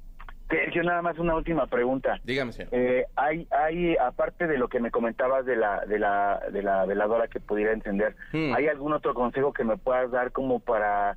Sergio 0.50 0.82
nada 0.82 1.00
más 1.00 1.18
una 1.18 1.34
última 1.34 1.66
pregunta 1.66 2.20
Dígame, 2.22 2.52
señor. 2.52 2.68
Eh, 2.72 3.06
hay, 3.16 3.48
hay, 3.50 3.96
aparte 3.96 4.46
de 4.46 4.58
lo 4.58 4.68
que 4.68 4.80
me 4.80 4.90
comentabas 4.90 5.46
de 5.46 5.56
la, 5.56 5.86
de 5.86 5.98
la, 5.98 6.42
de 6.52 6.62
la 6.62 6.84
veladora 6.84 7.26
que 7.28 7.40
pudiera 7.40 7.72
encender, 7.72 8.14
Hmm. 8.32 8.52
¿hay 8.54 8.68
algún 8.68 8.92
otro 8.92 9.14
consejo 9.14 9.54
que 9.54 9.64
me 9.64 9.78
puedas 9.78 10.10
dar 10.10 10.30
como 10.30 10.60
para 10.60 11.12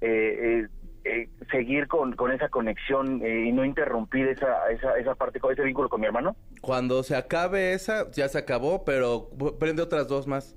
eh, 0.00 0.62
eh, 0.64 0.68
eh, 1.04 1.28
seguir 1.50 1.86
con, 1.88 2.14
con 2.14 2.30
esa 2.32 2.48
conexión 2.48 3.22
eh, 3.24 3.46
y 3.46 3.52
no 3.52 3.64
interrumpir 3.64 4.28
esa, 4.28 4.70
esa, 4.70 4.98
esa 4.98 5.14
parte, 5.14 5.40
con 5.40 5.52
ese 5.52 5.62
vínculo 5.62 5.88
con 5.88 6.00
mi 6.00 6.06
hermano? 6.06 6.36
Cuando 6.60 7.02
se 7.02 7.16
acabe 7.16 7.72
esa, 7.72 8.10
ya 8.10 8.28
se 8.28 8.38
acabó, 8.38 8.84
pero 8.84 9.30
prende 9.58 9.82
otras 9.82 10.08
dos 10.08 10.26
más. 10.26 10.56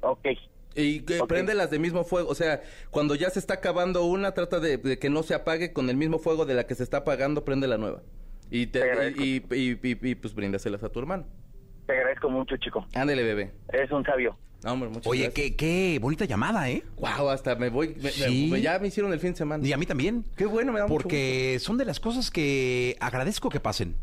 Ok. 0.00 0.26
Y 0.74 1.00
Ok. 1.20 1.28
prende 1.28 1.54
las 1.54 1.70
de 1.70 1.78
mismo 1.78 2.02
fuego. 2.04 2.28
O 2.30 2.34
sea, 2.34 2.62
cuando 2.90 3.14
ya 3.14 3.28
se 3.30 3.38
está 3.38 3.54
acabando 3.54 4.04
una, 4.04 4.32
trata 4.32 4.58
de, 4.58 4.78
de 4.78 4.98
que 4.98 5.10
no 5.10 5.22
se 5.22 5.34
apague 5.34 5.72
con 5.72 5.90
el 5.90 5.96
mismo 5.96 6.18
fuego 6.18 6.44
de 6.46 6.54
la 6.54 6.66
que 6.66 6.74
se 6.74 6.82
está 6.82 6.98
apagando, 6.98 7.44
prende 7.44 7.68
la 7.68 7.76
nueva. 7.78 8.02
Y, 8.50 8.66
te, 8.66 8.80
Te 8.80 9.10
y, 9.22 9.44
y- 9.50 9.78
y- 9.82 10.10
y, 10.10 10.14
pues 10.14 10.34
bríndaselas 10.34 10.82
a 10.82 10.88
tu 10.90 10.98
hermano. 10.98 11.26
Te 11.86 11.92
agradezco 11.92 12.30
mucho, 12.30 12.56
chico. 12.56 12.86
Ándele, 12.94 13.22
bebé. 13.22 13.52
Eres 13.72 13.90
un 13.92 14.04
sabio. 14.04 14.36
No, 14.64 14.72
hombre, 14.72 14.88
muchas 14.90 15.06
Oye, 15.08 15.22
gracias. 15.24 15.34
qué, 15.50 15.56
qué 15.56 15.98
bonita 16.00 16.24
llamada, 16.24 16.70
¿eh? 16.70 16.84
Wow, 16.98 17.30
hasta 17.30 17.56
me 17.56 17.68
voy. 17.68 17.96
me- 18.00 18.10
Sí. 18.10 18.48
me- 18.50 18.60
ya 18.60 18.78
me 18.78 18.88
hicieron 18.88 19.12
el 19.12 19.18
fin 19.18 19.32
de 19.32 19.36
semana. 19.38 19.66
Y 19.66 19.72
a 19.72 19.76
mí 19.76 19.86
también. 19.86 20.24
Qué 20.36 20.46
bueno, 20.46 20.72
me 20.72 20.78
da 20.78 20.86
mucho 20.86 20.94
Porque 20.94 21.58
son 21.60 21.78
de 21.78 21.84
las 21.84 21.98
cosas 21.98 22.30
que 22.30 22.96
agradezco 23.00 23.48
que 23.48 23.58
pasen. 23.60 23.94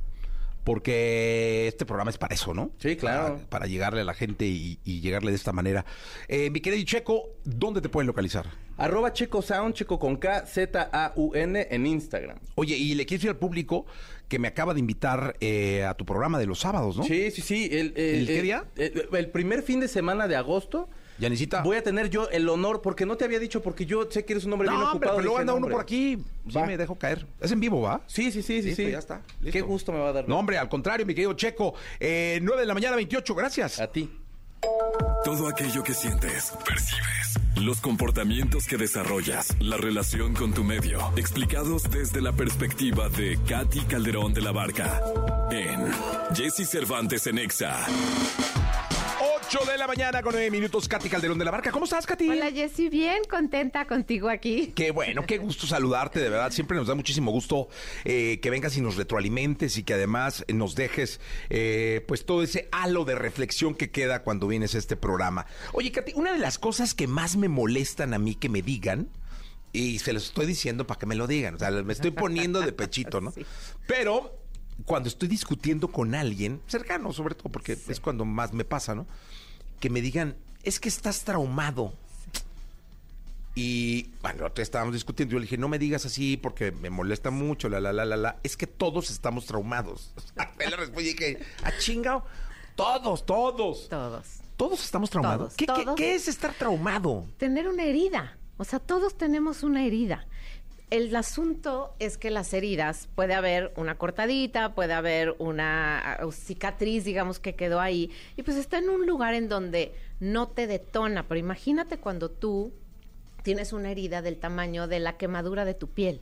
Porque 0.64 1.68
este 1.68 1.86
programa 1.86 2.12
es 2.12 2.18
para 2.18 2.36
eso, 2.36 2.54
¿no? 2.54 2.72
Sí, 2.80 2.96
claro. 2.96 3.36
Para, 3.36 3.50
para 3.50 3.66
llegarle 3.68 4.02
a 4.02 4.04
la 4.04 4.14
gente 4.14 4.46
y, 4.46 4.80
y 4.84 5.02
llegarle 5.02 5.32
de 5.32 5.38
esta 5.38 5.52
manera. 5.54 5.86
Eh, 6.28 6.50
mi 6.50 6.60
querido 6.60 6.84
Checo, 6.86 7.30
¿dónde 7.44 7.82
te 7.82 7.90
pueden 7.90 8.08
localizar? 8.08 8.46
Arroba 8.78 9.12
Checo 9.12 9.42
Sound, 9.42 9.74
Checo 9.74 10.00
con 10.00 10.16
K, 10.18 10.46
Z-A-U-N 10.46 11.68
en 11.70 11.86
Instagram. 11.86 12.38
Oye, 12.56 12.76
y 12.78 12.96
le 12.96 13.06
quiero 13.06 13.20
decir 13.20 13.30
al 13.32 13.38
público 13.38 13.86
que 14.28 14.40
me 14.40 14.48
acaba 14.48 14.74
de 14.74 14.80
invitar 14.80 15.36
eh, 15.40 15.84
a 15.84 15.96
tu 15.96 16.06
programa 16.06 16.40
de 16.40 16.46
los 16.46 16.60
sábados, 16.60 16.96
¿no? 16.98 17.04
Sí, 17.04 17.32
sí, 17.32 17.42
sí. 17.42 17.70
El, 17.72 17.94
¿El 17.98 18.28
qué 18.28 18.38
el- 18.38 18.44
día? 18.44 18.66
El, 18.76 19.08
el 19.12 19.30
primer 19.32 19.64
fin 19.64 19.80
de 19.80 19.88
semana 19.88 20.28
de 20.28 20.36
agosto. 20.36 20.88
Yanisita. 21.20 21.62
Voy 21.64 21.78
a 21.78 21.84
tener 21.84 22.10
yo 22.10 22.30
el 22.30 22.48
honor, 22.50 22.82
porque 22.82 23.06
no 23.06 23.18
te 23.18 23.26
había 23.26 23.40
dicho, 23.40 23.62
porque 23.62 23.86
yo 23.86 24.08
sé 24.10 24.26
que 24.26 24.34
eres 24.34 24.46
un 24.46 24.54
hombre 24.54 24.70
bien 24.70 24.80
No, 24.80 24.92
hombre, 24.92 25.10
ocupado. 25.10 25.16
pero 25.18 25.24
luego 25.24 25.38
dije, 25.38 25.42
anda 25.42 25.52
no, 25.54 25.58
uno 25.58 25.66
hombre. 25.68 25.74
por 25.76 25.82
aquí. 25.84 26.18
Sí, 26.50 26.60
me 26.66 26.78
dejo 26.78 26.96
caer. 26.98 27.28
Es 27.40 27.52
en 27.52 27.60
vivo, 27.60 27.82
¿va? 27.82 28.02
Sí, 28.08 28.32
sí, 28.32 28.42
sí, 28.42 28.62
sí. 28.62 28.70
Listo, 28.70 28.84
sí. 28.84 28.92
ya 28.92 29.00
está, 29.00 29.22
Qué 29.52 29.62
gusto 29.62 29.92
me 29.92 30.00
va 30.00 30.10
a 30.10 30.14
dar. 30.14 30.28
No, 30.30 30.40
hombre, 30.40 30.58
al 30.58 30.70
contrario, 30.70 31.06
mi 31.06 31.14
querido 31.14 31.34
Checo. 31.34 31.74
Eh, 32.00 32.40
9 32.42 32.62
de 32.62 32.68
la 32.68 32.74
mañana, 32.74 32.96
28, 32.96 33.36
gracias. 33.36 33.80
A 33.80 33.88
ti. 33.92 34.10
Todo 35.24 35.48
aquello 35.48 35.84
que 35.84 35.94
sientes, 35.94 36.52
percibes, 36.66 37.40
los 37.56 37.80
comportamientos 37.80 38.66
que 38.68 38.76
desarrollas, 38.78 39.56
la 39.62 39.78
relación 39.78 40.34
con 40.34 40.54
tu 40.54 40.64
medio, 40.66 41.00
explicados 41.16 41.90
desde 41.90 42.20
la 42.22 42.34
perspectiva 42.34 43.08
de 43.10 43.40
Katy 43.48 43.82
Calderón 43.82 44.34
de 44.34 44.42
la 44.42 44.52
Barca. 44.52 45.02
En 45.52 45.88
Jesse 46.36 46.68
Cervantes 46.70 47.26
en 47.28 47.38
Exa. 47.38 47.86
8 49.22 49.66
de 49.70 49.78
la 49.78 49.86
mañana 49.86 50.22
con 50.22 50.32
9 50.32 50.50
minutos, 50.50 50.88
Katy 50.88 51.10
Calderón 51.10 51.38
de 51.38 51.44
la 51.44 51.52
Barca. 51.52 51.72
¿Cómo 51.72 51.84
estás, 51.84 52.06
Katy? 52.06 52.30
Hola 52.30 52.52
Jessy, 52.52 52.88
bien 52.88 53.24
contenta 53.30 53.86
contigo 53.86 54.30
aquí. 54.30 54.72
Qué 54.74 54.92
bueno, 54.92 55.26
qué 55.26 55.38
gusto 55.38 55.68
saludarte, 55.68 56.22
de 56.22 56.30
verdad. 56.30 56.52
Siempre 56.52 56.78
nos 56.78 56.88
da 56.88 56.96
muchísimo 56.96 57.30
gusto 57.32 57.68
eh, 58.06 58.40
que 58.42 58.50
vengas 58.50 58.78
y 58.78 58.82
nos 58.82 58.96
retroalimentes 58.96 59.78
y 59.78 59.84
que 59.84 59.96
además 59.96 60.46
nos 60.48 60.76
dejes 60.76 61.20
eh, 61.50 62.06
pues 62.08 62.26
todo 62.26 62.44
ese 62.44 62.70
halo 62.72 63.04
de 63.04 63.16
reflexión 63.16 63.76
que 63.76 63.92
queda 63.92 64.24
cuando 64.24 64.48
vienes 64.48 64.74
a 64.76 64.78
este 64.78 64.96
programa. 64.96 65.46
Oye, 65.74 65.92
Katy, 65.92 66.14
una 66.16 66.32
de 66.32 66.40
las 66.40 66.58
cosas 66.58 66.94
que 66.94 67.08
más 67.08 67.36
me 67.36 67.50
molestan 67.50 68.14
a 68.14 68.20
mí 68.20 68.36
que 68.36 68.48
me 68.48 68.62
digan, 68.62 69.10
y 69.74 70.00
se 70.00 70.14
los 70.14 70.28
estoy 70.28 70.46
diciendo 70.46 70.88
para 70.88 70.98
que 70.98 71.06
me 71.06 71.16
lo 71.16 71.28
digan, 71.28 71.56
o 71.56 71.60
sea, 71.60 71.70
me 71.72 71.94
estoy 71.94 72.12
poniendo 72.12 72.62
de 72.62 72.72
pechito, 72.72 73.22
¿no? 73.22 73.32
Sí. 73.40 73.46
Pero 73.86 74.39
cuando 74.86 75.10
estoy 75.10 75.28
discutiendo 75.28 75.90
con 75.90 76.16
alguien, 76.16 76.62
cercano 76.68 77.12
sobre 77.14 77.36
todo, 77.36 77.50
porque 77.50 77.78
es 77.88 78.00
cuando 78.00 78.26
más 78.26 78.54
me 78.54 78.64
pasa, 78.66 78.96
¿no? 78.96 79.06
Que 79.80 79.90
me 79.90 80.02
digan, 80.02 80.36
es 80.64 80.80
que 80.80 80.90
estás 80.90 81.24
traumado. 81.24 81.94
Y 83.56 84.12
bueno, 84.22 84.50
estábamos 84.56 84.94
discutiendo. 84.94 85.34
Yo 85.34 85.40
le 85.40 85.44
dije, 85.44 85.58
no 85.58 85.68
me 85.68 85.80
digas 85.80 86.06
así 86.06 86.38
porque 86.38 86.72
me 86.72 86.90
molesta 86.90 87.30
mucho, 87.30 87.68
la, 87.68 87.82
la, 87.82 87.92
la, 87.92 88.06
la, 88.06 88.16
la. 88.16 88.40
Es 88.44 88.56
que 88.56 88.68
todos 88.68 89.10
estamos 89.10 89.46
traumados. 89.46 90.14
Le 90.60 90.76
respondió 90.76 91.12
y 91.12 91.14
dije, 91.14 91.40
a 91.64 91.78
chingao. 91.78 92.24
Todos, 92.76 93.26
todos. 93.26 93.90
Todos. 93.90 94.26
Todos 94.56 94.84
estamos 94.84 95.10
traumados. 95.10 95.56
Todos, 95.56 95.56
¿Qué, 95.56 95.66
qué- 95.66 95.84
todos. 95.84 95.96
qué 95.96 96.16
es 96.16 96.28
estar 96.28 96.54
traumado? 96.54 97.26
Tener 97.38 97.68
una 97.68 97.84
herida. 97.84 98.38
O 98.58 98.64
sea, 98.64 98.80
todos 98.80 99.18
tenemos 99.18 99.64
una 99.64 99.84
herida. 99.86 100.26
El 100.90 101.16
asunto 101.16 101.94
es 102.00 102.18
que 102.18 102.32
las 102.32 102.54
heridas, 102.54 103.10
puede 103.14 103.36
haber 103.36 103.72
una 103.76 103.98
cortadita, 103.98 104.74
puede 104.74 104.94
haber 104.94 105.36
una 105.38 106.14
ah, 106.14 106.32
cicatriz, 106.32 107.04
digamos, 107.04 107.40
que 107.40 107.56
quedó 107.56 107.80
ahí, 107.80 108.12
y 108.36 108.44
pues 108.44 108.58
está 108.58 108.80
en 108.80 108.90
un 108.90 109.06
lugar 109.06 109.36
en 109.36 109.50
donde 109.50 109.94
no 110.20 110.48
te 110.48 110.66
detona. 110.66 111.28
Pero 111.28 111.40
imagínate 111.40 112.00
cuando 112.00 112.32
tú 112.32 112.74
tienes 113.44 113.72
una 113.72 113.92
herida 113.92 114.22
del 114.22 114.38
tamaño 114.38 114.88
de 114.88 115.00
la 115.00 115.18
quemadura 115.18 115.64
de 115.66 115.74
tu 115.74 115.90
piel. 115.90 116.22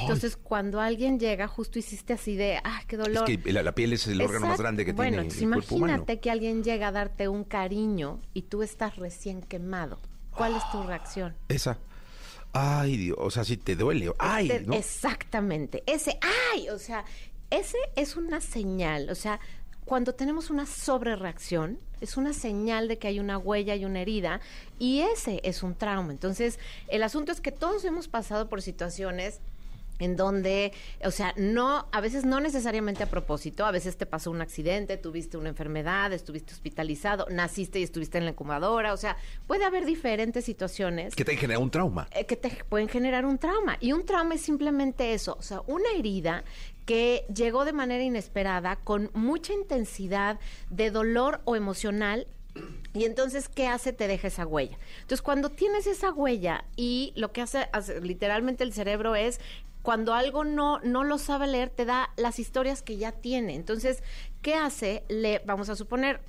Entonces, 0.00 0.36
cuando 0.36 0.80
alguien 0.80 1.18
llega, 1.18 1.48
justo 1.48 1.78
hiciste 1.78 2.12
así 2.12 2.36
de, 2.36 2.60
ah, 2.62 2.82
qué 2.86 2.96
dolor. 2.96 3.28
Es 3.28 3.38
que 3.38 3.52
la, 3.52 3.62
la 3.62 3.74
piel 3.74 3.92
es 3.92 4.06
el 4.06 4.20
órgano 4.20 4.46
más 4.46 4.58
grande 4.58 4.84
que 4.84 4.92
bueno, 4.92 5.10
tiene 5.10 5.22
entonces 5.22 5.42
el 5.42 5.48
cuerpo 5.50 5.74
humano. 5.74 5.92
imagínate 5.92 6.20
que 6.20 6.30
alguien 6.30 6.62
llega 6.62 6.88
a 6.88 6.92
darte 6.92 7.28
un 7.28 7.44
cariño 7.44 8.20
y 8.32 8.42
tú 8.42 8.62
estás 8.62 8.96
recién 8.96 9.42
quemado. 9.42 9.98
¿Cuál 10.30 10.56
es 10.56 10.62
tu 10.70 10.82
reacción? 10.82 11.34
Esa. 11.48 11.78
Ay, 12.54 12.96
Dios, 12.96 13.18
o 13.20 13.30
sea, 13.30 13.44
si 13.44 13.56
te 13.56 13.74
duele. 13.76 14.12
Ay, 14.18 14.48
Este- 14.50 14.66
¿no? 14.66 14.74
Exactamente. 14.74 15.82
Ese, 15.86 16.18
ay, 16.52 16.68
o 16.70 16.78
sea, 16.78 17.04
ese 17.50 17.76
es 17.96 18.16
una 18.16 18.40
señal. 18.40 19.10
O 19.10 19.14
sea, 19.16 19.40
cuando 19.84 20.14
tenemos 20.14 20.50
una 20.50 20.64
sobrereacción, 20.64 21.78
es 22.00 22.16
una 22.16 22.32
señal 22.32 22.88
de 22.88 22.98
que 22.98 23.08
hay 23.08 23.18
una 23.20 23.38
huella 23.38 23.74
y 23.74 23.84
una 23.84 24.00
herida, 24.00 24.40
y 24.78 25.00
ese 25.00 25.40
es 25.44 25.62
un 25.62 25.74
trauma. 25.74 26.12
Entonces, 26.12 26.58
el 26.88 27.02
asunto 27.02 27.32
es 27.32 27.40
que 27.40 27.52
todos 27.52 27.84
hemos 27.84 28.08
pasado 28.08 28.48
por 28.48 28.62
situaciones 28.62 29.40
en 30.04 30.16
donde, 30.16 30.72
o 31.04 31.10
sea, 31.10 31.34
no, 31.36 31.86
a 31.90 32.00
veces 32.00 32.24
no 32.24 32.40
necesariamente 32.40 33.02
a 33.02 33.06
propósito, 33.10 33.66
a 33.66 33.70
veces 33.70 33.96
te 33.96 34.06
pasó 34.06 34.30
un 34.30 34.40
accidente, 34.40 34.96
tuviste 34.96 35.36
una 35.36 35.48
enfermedad, 35.48 36.12
estuviste 36.12 36.52
hospitalizado, 36.54 37.26
naciste 37.30 37.80
y 37.80 37.82
estuviste 37.82 38.18
en 38.18 38.24
la 38.24 38.30
incubadora, 38.30 38.92
o 38.92 38.96
sea, 38.96 39.16
puede 39.46 39.64
haber 39.64 39.84
diferentes 39.84 40.44
situaciones 40.44 41.14
Que 41.14 41.24
te 41.24 41.36
genera 41.36 41.58
un 41.58 41.70
trauma. 41.70 42.06
eh, 42.12 42.26
que 42.26 42.36
te 42.36 42.50
pueden 42.68 42.88
generar 42.88 43.24
un 43.24 43.38
trauma. 43.38 43.76
Y 43.80 43.92
un 43.92 44.04
trauma 44.06 44.34
es 44.34 44.42
simplemente 44.42 45.14
eso, 45.14 45.36
o 45.38 45.42
sea, 45.42 45.62
una 45.66 45.90
herida 45.96 46.44
que 46.86 47.24
llegó 47.34 47.64
de 47.64 47.72
manera 47.72 48.02
inesperada, 48.02 48.76
con 48.76 49.10
mucha 49.14 49.52
intensidad 49.54 50.38
de 50.70 50.90
dolor 50.90 51.40
o 51.44 51.56
emocional. 51.56 52.26
Y 52.92 53.04
entonces, 53.04 53.48
¿qué 53.48 53.66
hace? 53.66 53.92
Te 53.92 54.06
deja 54.06 54.28
esa 54.28 54.46
huella. 54.46 54.78
Entonces, 55.00 55.22
cuando 55.22 55.50
tienes 55.50 55.88
esa 55.88 56.12
huella 56.12 56.64
y 56.76 57.12
lo 57.16 57.32
que 57.32 57.40
hace, 57.42 57.66
hace 57.72 58.00
literalmente 58.00 58.62
el 58.62 58.72
cerebro 58.72 59.16
es, 59.16 59.40
cuando 59.84 60.14
algo 60.14 60.44
no, 60.44 60.80
no 60.80 61.04
lo 61.04 61.18
sabe 61.18 61.46
leer, 61.46 61.68
te 61.68 61.84
da 61.84 62.08
las 62.16 62.38
historias 62.38 62.80
que 62.80 62.96
ya 62.96 63.12
tiene. 63.12 63.54
Entonces, 63.54 64.02
¿qué 64.40 64.54
hace? 64.54 65.04
Le, 65.08 65.42
vamos 65.44 65.68
a 65.68 65.76
suponer, 65.76 66.22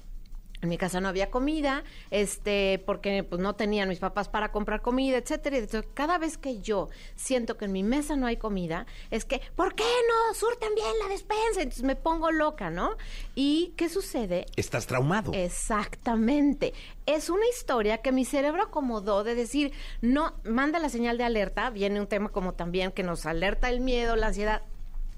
En 0.61 0.69
mi 0.69 0.77
casa 0.77 1.01
no 1.01 1.07
había 1.09 1.29
comida, 1.29 1.83
este, 2.11 2.81
porque 2.85 3.23
pues 3.23 3.41
no 3.41 3.55
tenían 3.55 3.89
mis 3.89 3.99
papás 3.99 4.29
para 4.29 4.51
comprar 4.51 4.81
comida, 4.81 5.17
etcétera. 5.17 5.57
Entonces, 5.57 5.89
cada 5.93 6.17
vez 6.17 6.37
que 6.37 6.59
yo 6.59 6.89
siento 7.15 7.57
que 7.57 7.65
en 7.65 7.71
mi 7.71 7.83
mesa 7.83 8.15
no 8.15 8.25
hay 8.25 8.37
comida, 8.37 8.85
es 9.11 9.25
que, 9.25 9.41
¿por 9.55 9.75
qué 9.75 9.83
no 9.83 10.33
surten 10.33 10.73
bien 10.73 10.87
la 11.03 11.09
despensa? 11.09 11.61
Entonces 11.61 11.83
me 11.83 11.95
pongo 11.95 12.31
loca, 12.31 12.69
¿no? 12.69 12.95
¿Y 13.35 13.73
qué 13.75 13.89
sucede? 13.89 14.45
Estás 14.55 14.87
traumado. 14.87 15.33
Exactamente. 15.33 16.73
Es 17.05 17.29
una 17.29 17.47
historia 17.47 17.99
que 17.99 18.11
mi 18.11 18.25
cerebro 18.25 18.63
acomodó 18.63 19.23
de 19.23 19.35
decir, 19.35 19.73
no, 20.01 20.33
manda 20.43 20.79
la 20.79 20.89
señal 20.89 21.17
de 21.17 21.25
alerta, 21.25 21.69
viene 21.69 21.99
un 21.99 22.07
tema 22.07 22.29
como 22.29 22.53
también 22.53 22.91
que 22.91 23.03
nos 23.03 23.25
alerta 23.25 23.69
el 23.69 23.81
miedo, 23.81 24.15
la 24.15 24.27
ansiedad, 24.27 24.63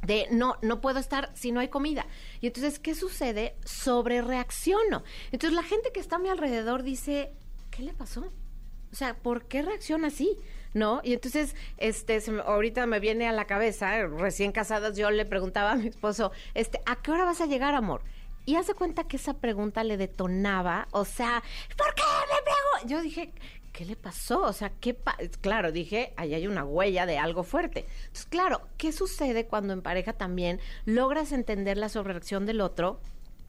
de 0.08 0.28
no, 0.32 0.58
no 0.62 0.82
puedo 0.82 1.00
estar 1.00 1.30
si 1.36 1.52
no 1.52 1.60
hay 1.60 1.67
comida. 1.67 2.08
Y 2.41 2.48
entonces, 2.48 2.80
¿qué 2.80 2.96
sucede? 2.96 3.56
Sobre 3.65 4.22
reacciono. 4.22 5.04
Entonces 5.32 5.56
la 5.56 5.63
gente 5.63 5.91
que 5.93 6.00
está 6.00 6.15
a 6.15 6.20
mi 6.20 6.30
alrededor 6.30 6.82
dice, 6.82 7.34
¿qué 7.70 7.84
le 7.84 7.93
pasó? 7.93 8.32
O 8.91 8.96
sea, 8.96 9.15
¿por 9.17 9.46
qué 9.48 9.62
reacciona 9.62 10.08
así? 10.08 10.38
¿No? 10.74 11.02
Y 11.04 11.13
entonces, 11.13 11.56
este, 11.78 12.22
ahorita 12.46 12.86
me 12.86 13.00
viene 13.00 13.28
a 13.28 13.32
la 13.32 13.46
cabeza, 13.46 14.06
recién 14.06 14.52
casadas, 14.52 14.96
yo 14.98 15.12
le 15.12 15.26
preguntaba 15.26 15.72
a 15.72 15.76
mi 15.76 15.88
esposo, 15.88 16.32
este, 16.54 16.82
¿a 16.86 17.02
qué 17.02 17.12
hora 17.12 17.26
vas 17.26 17.41
a 17.41 17.46
llegar, 17.46 17.76
amor? 17.76 18.02
Y 18.46 18.56
hace 18.56 18.74
cuenta 18.74 19.04
que 19.06 19.17
esa 19.17 19.34
pregunta 19.34 19.84
le 19.84 19.98
detonaba, 19.98 20.88
o 20.91 21.04
sea, 21.04 21.43
¿por 21.76 21.93
qué 21.96 22.04
me 22.04 22.41
pregunto? 22.43 22.88
Yo 22.88 23.02
dije, 23.02 23.34
¿qué 23.78 23.86
le 23.86 23.96
pasó? 23.96 24.42
O 24.42 24.54
sea, 24.54 24.72
¿qué 24.82 24.98
claro, 25.40 25.72
dije, 25.72 26.12
ahí 26.18 26.34
hay 26.34 26.48
una 26.48 26.66
huella 26.66 27.06
de 27.06 27.20
algo 27.20 27.44
fuerte. 27.44 27.86
Entonces, 28.08 28.26
claro, 28.26 28.62
¿qué 28.76 28.92
sucede 28.92 29.46
cuando 29.46 29.72
en 29.72 29.84
pareja 29.84 30.13
también 30.13 30.60
logras 30.86 31.32
entender 31.32 31.78
la 31.78 31.88
sobrereacción 31.88 32.48
del 32.48 32.62
otro? 32.62 33.00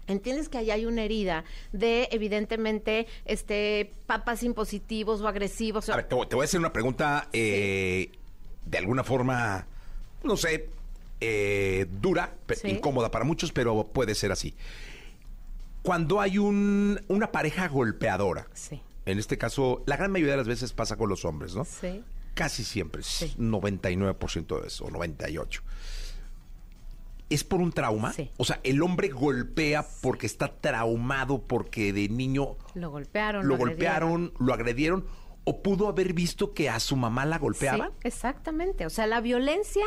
entiendes 0.07 0.49
que 0.49 0.57
ahí 0.57 0.71
hay 0.71 0.87
una 0.87 1.03
herida 1.03 1.45
de 1.73 2.09
evidentemente 2.13 3.07
este 3.27 3.93
papas 4.07 4.43
impositivos 4.43 5.21
o 5.21 5.29
agresivos. 5.29 5.89
A 5.91 5.97
ver, 5.97 6.09
te, 6.09 6.15
voy 6.15 6.43
a 6.43 6.45
hacer 6.45 6.61
una 6.61 6.73
pregunta 6.73 7.29
eh, 7.35 8.11
de 8.65 8.79
alguna 8.79 9.05
forma, 9.05 9.67
no 10.23 10.37
sé, 10.39 10.71
eh, 11.21 11.87
dura, 11.91 12.35
incómoda 12.65 13.11
para 13.11 13.27
muchos, 13.27 13.53
pero 13.53 13.85
puede 13.85 14.15
ser 14.15 14.33
así. 14.33 14.55
Cuando 15.83 16.23
hay 16.23 16.39
un, 16.39 17.01
una 17.09 17.31
pareja 17.31 17.69
golpeadora, 17.69 18.47
sí. 18.55 18.81
En 19.09 19.19
este 19.19 19.39
caso, 19.39 19.83
la 19.87 19.97
gran 19.97 20.13
mayoría 20.13 20.33
de 20.33 20.39
las 20.39 20.49
veces 20.49 20.73
pasa 20.73 20.97
con 20.97 21.09
los 21.09 21.25
hombres, 21.25 21.55
¿no? 21.55 21.65
Sí. 21.65 22.05
Casi 22.35 22.63
siempre, 22.63 23.03
sí. 23.03 23.35
99% 23.39 24.61
de 24.61 24.67
eso, 24.67 24.85
o 24.85 24.91
98%. 24.91 25.63
¿Es 27.31 27.45
por 27.45 27.61
un 27.61 27.73
trauma? 27.73 28.13
Sí. 28.13 28.31
O 28.39 28.45
sea, 28.45 28.61
el 28.65 28.83
hombre 28.83 29.09
golpea 29.09 29.87
porque 30.03 30.27
está 30.27 30.61
traumado, 30.61 31.43
porque 31.43 31.93
de 31.93 32.09
niño... 32.09 32.57
Lo 32.75 32.91
golpearon. 32.91 33.47
Lo, 33.47 33.57
golpearon, 33.59 34.33
lo 34.39 34.55
agredieron, 34.55 35.07
o 35.45 35.63
pudo 35.63 35.89
haber 35.89 36.13
visto 36.13 36.53
que 36.53 36.69
a 36.69 36.79
su 36.79 36.97
mamá 36.97 37.25
la 37.25 37.39
golpeaban. 37.39 37.91
Sí, 37.91 37.97
exactamente. 38.05 38.87
O 38.87 38.91
sea, 38.91 39.07
la 39.07 39.21
violencia 39.21 39.85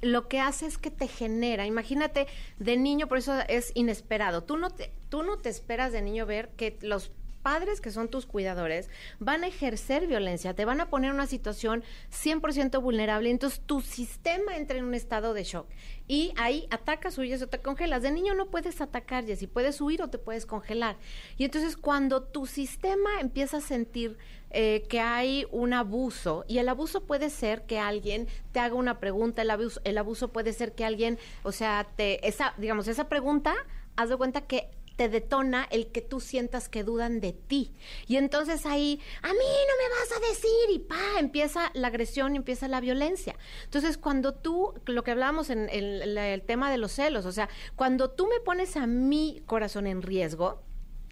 lo 0.00 0.28
que 0.28 0.40
hace 0.40 0.66
es 0.66 0.78
que 0.78 0.90
te 0.90 1.08
genera, 1.08 1.66
imagínate, 1.66 2.26
de 2.58 2.76
niño, 2.76 3.08
por 3.08 3.18
eso 3.18 3.38
es 3.48 3.72
inesperado. 3.74 4.44
Tú 4.44 4.56
no 4.56 4.70
te, 4.70 4.92
tú 5.08 5.22
no 5.22 5.38
te 5.38 5.48
esperas 5.48 5.92
de 5.92 6.02
niño 6.02 6.26
ver 6.26 6.50
que 6.50 6.78
los 6.82 7.10
padres 7.48 7.80
que 7.80 7.90
son 7.90 8.08
tus 8.08 8.26
cuidadores 8.26 8.90
van 9.20 9.42
a 9.42 9.46
ejercer 9.46 10.06
violencia, 10.06 10.52
te 10.52 10.66
van 10.66 10.82
a 10.82 10.90
poner 10.90 11.08
en 11.08 11.14
una 11.14 11.26
situación 11.26 11.82
100% 12.12 12.82
vulnerable, 12.82 13.30
entonces 13.30 13.62
tu 13.64 13.80
sistema 13.80 14.54
entra 14.58 14.76
en 14.76 14.84
un 14.84 14.92
estado 14.92 15.32
de 15.32 15.44
shock 15.44 15.66
y 16.06 16.34
ahí 16.36 16.66
atacas, 16.70 17.16
huyes 17.16 17.40
o 17.40 17.46
te 17.46 17.60
congelas. 17.60 18.02
De 18.02 18.10
niño 18.10 18.34
no 18.34 18.50
puedes 18.50 18.82
atacar, 18.82 19.24
si 19.24 19.46
puedes 19.46 19.80
huir 19.80 20.02
o 20.02 20.10
te 20.10 20.18
puedes 20.18 20.44
congelar. 20.44 20.98
Y 21.38 21.44
entonces 21.44 21.78
cuando 21.78 22.22
tu 22.22 22.44
sistema 22.44 23.18
empieza 23.18 23.56
a 23.56 23.60
sentir 23.62 24.18
eh, 24.50 24.84
que 24.90 25.00
hay 25.00 25.46
un 25.50 25.72
abuso 25.72 26.44
y 26.48 26.58
el 26.58 26.68
abuso 26.68 27.06
puede 27.06 27.30
ser 27.30 27.62
que 27.62 27.78
alguien 27.78 28.28
te 28.52 28.60
haga 28.60 28.74
una 28.74 29.00
pregunta, 29.00 29.40
el 29.40 29.50
abuso, 29.50 29.80
el 29.84 29.96
abuso 29.96 30.28
puede 30.32 30.52
ser 30.52 30.74
que 30.74 30.84
alguien, 30.84 31.18
o 31.44 31.52
sea, 31.52 31.88
te 31.96 32.28
esa 32.28 32.52
digamos 32.58 32.88
esa 32.88 33.08
pregunta, 33.08 33.54
haz 33.96 34.10
de 34.10 34.18
cuenta 34.18 34.42
que 34.42 34.68
te 34.98 35.08
detona 35.08 35.68
el 35.70 35.92
que 35.92 36.02
tú 36.02 36.18
sientas 36.18 36.68
que 36.68 36.82
dudan 36.82 37.20
de 37.20 37.32
ti. 37.32 37.72
Y 38.08 38.16
entonces 38.16 38.66
ahí, 38.66 39.00
a 39.22 39.28
mí 39.28 39.38
no 39.38 39.74
me 39.78 39.88
vas 40.00 40.12
a 40.16 40.28
decir 40.28 40.70
y 40.74 40.80
pa, 40.80 41.20
empieza 41.20 41.70
la 41.72 41.86
agresión, 41.86 42.34
empieza 42.34 42.66
la 42.66 42.80
violencia. 42.80 43.36
Entonces 43.62 43.96
cuando 43.96 44.34
tú, 44.34 44.74
lo 44.86 45.04
que 45.04 45.12
hablábamos 45.12 45.50
en 45.50 45.68
el 45.70 46.42
tema 46.42 46.68
de 46.72 46.78
los 46.78 46.90
celos, 46.90 47.26
o 47.26 47.32
sea, 47.32 47.48
cuando 47.76 48.10
tú 48.10 48.26
me 48.26 48.40
pones 48.40 48.76
a 48.76 48.88
mi 48.88 49.40
corazón 49.46 49.86
en 49.86 50.02
riesgo, 50.02 50.64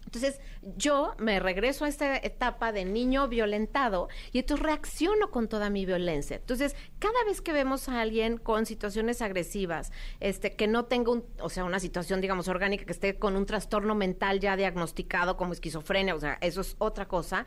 entonces, 0.07 0.41
yo 0.77 1.15
me 1.19 1.41
regreso 1.41 1.85
a 1.85 1.89
esta 1.89 2.17
etapa 2.17 2.73
de 2.73 2.85
niño 2.85 3.29
violentado 3.29 4.09
y 4.33 4.39
entonces 4.39 4.65
reacciono 4.65 5.31
con 5.31 5.49
toda 5.49 5.69
mi 5.69 5.85
violencia. 5.85 6.37
Entonces, 6.37 6.77
cada 7.01 7.25
vez 7.25 7.41
que 7.41 7.53
vemos 7.53 7.89
a 7.89 8.01
alguien 8.01 8.39
con 8.39 8.67
situaciones 8.67 9.21
agresivas, 9.21 9.93
este, 10.21 10.53
que 10.53 10.69
no 10.69 10.85
tenga 10.85 11.11
un, 11.11 11.25
o 11.41 11.49
sea, 11.49 11.65
una 11.65 11.81
situación, 11.81 12.21
digamos, 12.21 12.47
orgánica, 12.47 12.85
que 12.85 12.93
esté 12.93 13.19
con 13.19 13.37
un 13.37 13.47
trastorno 13.47 13.95
mental 13.97 14.39
ya 14.39 14.57
diagnosticado 14.57 15.37
como 15.37 15.53
esquizofrenia, 15.53 16.15
o 16.15 16.21
sea, 16.21 16.39
eso 16.41 16.61
es 16.61 16.77
otra 16.79 17.09
cosa, 17.09 17.45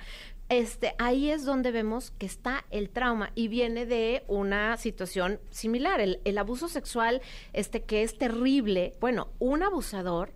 este, 0.50 0.96
ahí 0.98 1.30
es 1.30 1.46
donde 1.46 1.72
vemos 1.72 2.12
que 2.12 2.26
está 2.26 2.66
el 2.72 2.90
trauma 2.90 3.32
y 3.36 3.48
viene 3.48 3.86
de 3.86 4.24
una 4.28 4.78
situación 4.78 5.40
similar. 5.52 6.02
El, 6.02 6.22
el 6.26 6.40
abuso 6.40 6.68
sexual, 6.68 7.22
este, 7.54 7.84
que 7.84 8.02
es 8.02 8.18
terrible, 8.18 8.94
bueno, 9.00 9.30
un 9.38 9.62
abusador 9.62 10.34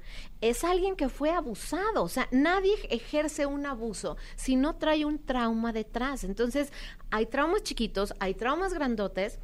es 0.50 0.66
alguien 0.66 0.98
que 0.98 1.08
fue 1.08 1.32
abusado. 1.32 2.04
O 2.04 2.10
sea, 2.10 2.28
nadie 2.32 2.74
ejerce 2.90 3.46
un 3.46 3.66
abuso 3.66 4.18
si 4.36 4.58
no 4.58 4.76
trae 4.76 5.06
un 5.06 5.24
trauma 5.24 5.72
detrás. 5.72 6.26
Entonces, 6.26 6.72
hay 7.12 7.28
traumas 7.28 7.64
chiquitos, 7.64 8.14
hay 8.20 8.34
traumas 8.34 8.74
grandotes. 8.74 9.40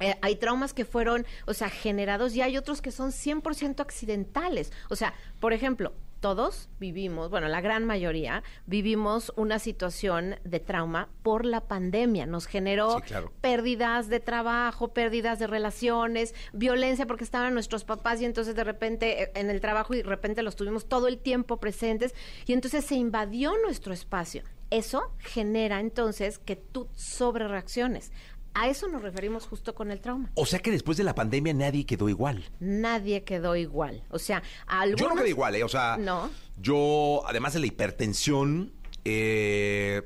Eh, 0.00 0.16
hay 0.22 0.36
traumas 0.36 0.74
que 0.74 0.84
fueron, 0.84 1.24
o 1.46 1.54
sea, 1.54 1.70
generados 1.70 2.34
y 2.34 2.42
hay 2.42 2.58
otros 2.58 2.82
que 2.82 2.90
son 2.90 3.10
100% 3.10 3.80
accidentales. 3.80 4.70
O 4.90 4.96
sea, 4.96 5.14
por 5.40 5.52
ejemplo, 5.52 5.92
todos 6.24 6.70
vivimos, 6.80 7.28
bueno, 7.28 7.48
la 7.48 7.60
gran 7.60 7.84
mayoría 7.84 8.42
vivimos 8.64 9.30
una 9.36 9.58
situación 9.58 10.36
de 10.42 10.58
trauma 10.58 11.10
por 11.22 11.44
la 11.44 11.60
pandemia. 11.60 12.24
Nos 12.24 12.46
generó 12.46 13.02
pérdidas 13.42 14.08
de 14.08 14.20
trabajo, 14.20 14.94
pérdidas 14.94 15.38
de 15.38 15.46
relaciones, 15.46 16.34
violencia 16.54 17.04
porque 17.04 17.24
estaban 17.24 17.52
nuestros 17.52 17.84
papás 17.84 18.22
y 18.22 18.24
entonces 18.24 18.54
de 18.54 18.64
repente 18.64 19.24
eh, 19.24 19.32
en 19.34 19.50
el 19.50 19.60
trabajo 19.60 19.92
y 19.92 19.98
de 19.98 20.04
repente 20.04 20.42
los 20.42 20.56
tuvimos 20.56 20.88
todo 20.88 21.08
el 21.08 21.18
tiempo 21.18 21.58
presentes 21.58 22.14
y 22.46 22.54
entonces 22.54 22.86
se 22.86 22.94
invadió 22.94 23.52
nuestro 23.62 23.92
espacio. 23.92 24.44
Eso 24.70 25.12
genera 25.18 25.78
entonces 25.78 26.38
que 26.38 26.56
tú 26.56 26.88
sobre 26.94 27.48
reacciones. 27.48 28.12
A 28.54 28.68
eso 28.68 28.86
nos 28.88 29.02
referimos 29.02 29.46
justo 29.46 29.74
con 29.74 29.90
el 29.90 30.00
trauma. 30.00 30.30
O 30.34 30.46
sea 30.46 30.60
que 30.60 30.70
después 30.70 30.96
de 30.96 31.02
la 31.02 31.14
pandemia 31.14 31.52
nadie 31.52 31.86
quedó 31.86 32.08
igual. 32.08 32.44
Nadie 32.60 33.24
quedó 33.24 33.56
igual. 33.56 34.04
O 34.10 34.20
sea, 34.20 34.42
algunos... 34.66 35.00
Yo 35.00 35.08
no 35.08 35.16
quedé 35.16 35.30
igual, 35.30 35.56
¿eh? 35.56 35.64
O 35.64 35.68
sea, 35.68 35.96
no. 35.98 36.30
yo, 36.56 37.22
además 37.26 37.54
de 37.54 37.60
la 37.60 37.66
hipertensión, 37.66 38.72
eh, 39.04 40.02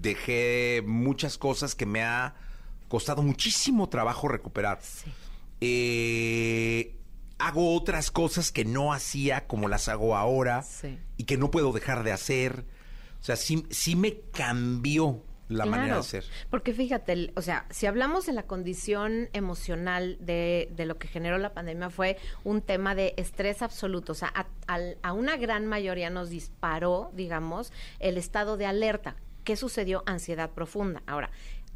dejé 0.00 0.82
muchas 0.84 1.38
cosas 1.38 1.76
que 1.76 1.86
me 1.86 2.02
ha 2.02 2.34
costado 2.88 3.22
muchísimo 3.22 3.88
trabajo 3.88 4.26
recuperar. 4.26 4.80
Sí. 4.82 5.10
Eh, 5.60 6.96
hago 7.38 7.74
otras 7.76 8.10
cosas 8.10 8.50
que 8.50 8.64
no 8.64 8.92
hacía 8.92 9.46
como 9.46 9.68
las 9.68 9.88
hago 9.88 10.16
ahora 10.16 10.62
sí. 10.62 10.98
y 11.16 11.24
que 11.24 11.36
no 11.36 11.52
puedo 11.52 11.72
dejar 11.72 12.02
de 12.02 12.10
hacer. 12.10 12.66
O 13.20 13.24
sea, 13.24 13.36
sí, 13.36 13.64
sí 13.70 13.94
me 13.94 14.18
cambió 14.32 15.22
la 15.52 15.66
manera 15.66 15.96
de 15.96 16.02
ser. 16.02 16.24
Porque 16.50 16.72
fíjate, 16.72 17.32
o 17.36 17.42
sea, 17.42 17.66
si 17.70 17.86
hablamos 17.86 18.26
de 18.26 18.32
la 18.32 18.44
condición 18.44 19.28
emocional 19.32 20.16
de, 20.20 20.68
de, 20.74 20.86
lo 20.86 20.98
que 20.98 21.08
generó 21.08 21.38
la 21.38 21.54
pandemia, 21.54 21.90
fue 21.90 22.16
un 22.44 22.62
tema 22.62 22.94
de 22.94 23.14
estrés 23.16 23.62
absoluto. 23.62 24.12
O 24.12 24.14
sea, 24.14 24.32
a, 24.34 24.46
a 25.02 25.12
una 25.12 25.36
gran 25.36 25.66
mayoría 25.66 26.10
nos 26.10 26.30
disparó, 26.30 27.10
digamos, 27.14 27.72
el 27.98 28.16
estado 28.16 28.56
de 28.56 28.66
alerta. 28.66 29.16
¿Qué 29.44 29.56
sucedió? 29.56 30.02
Ansiedad 30.06 30.50
profunda. 30.50 31.02
Ahora, 31.06 31.30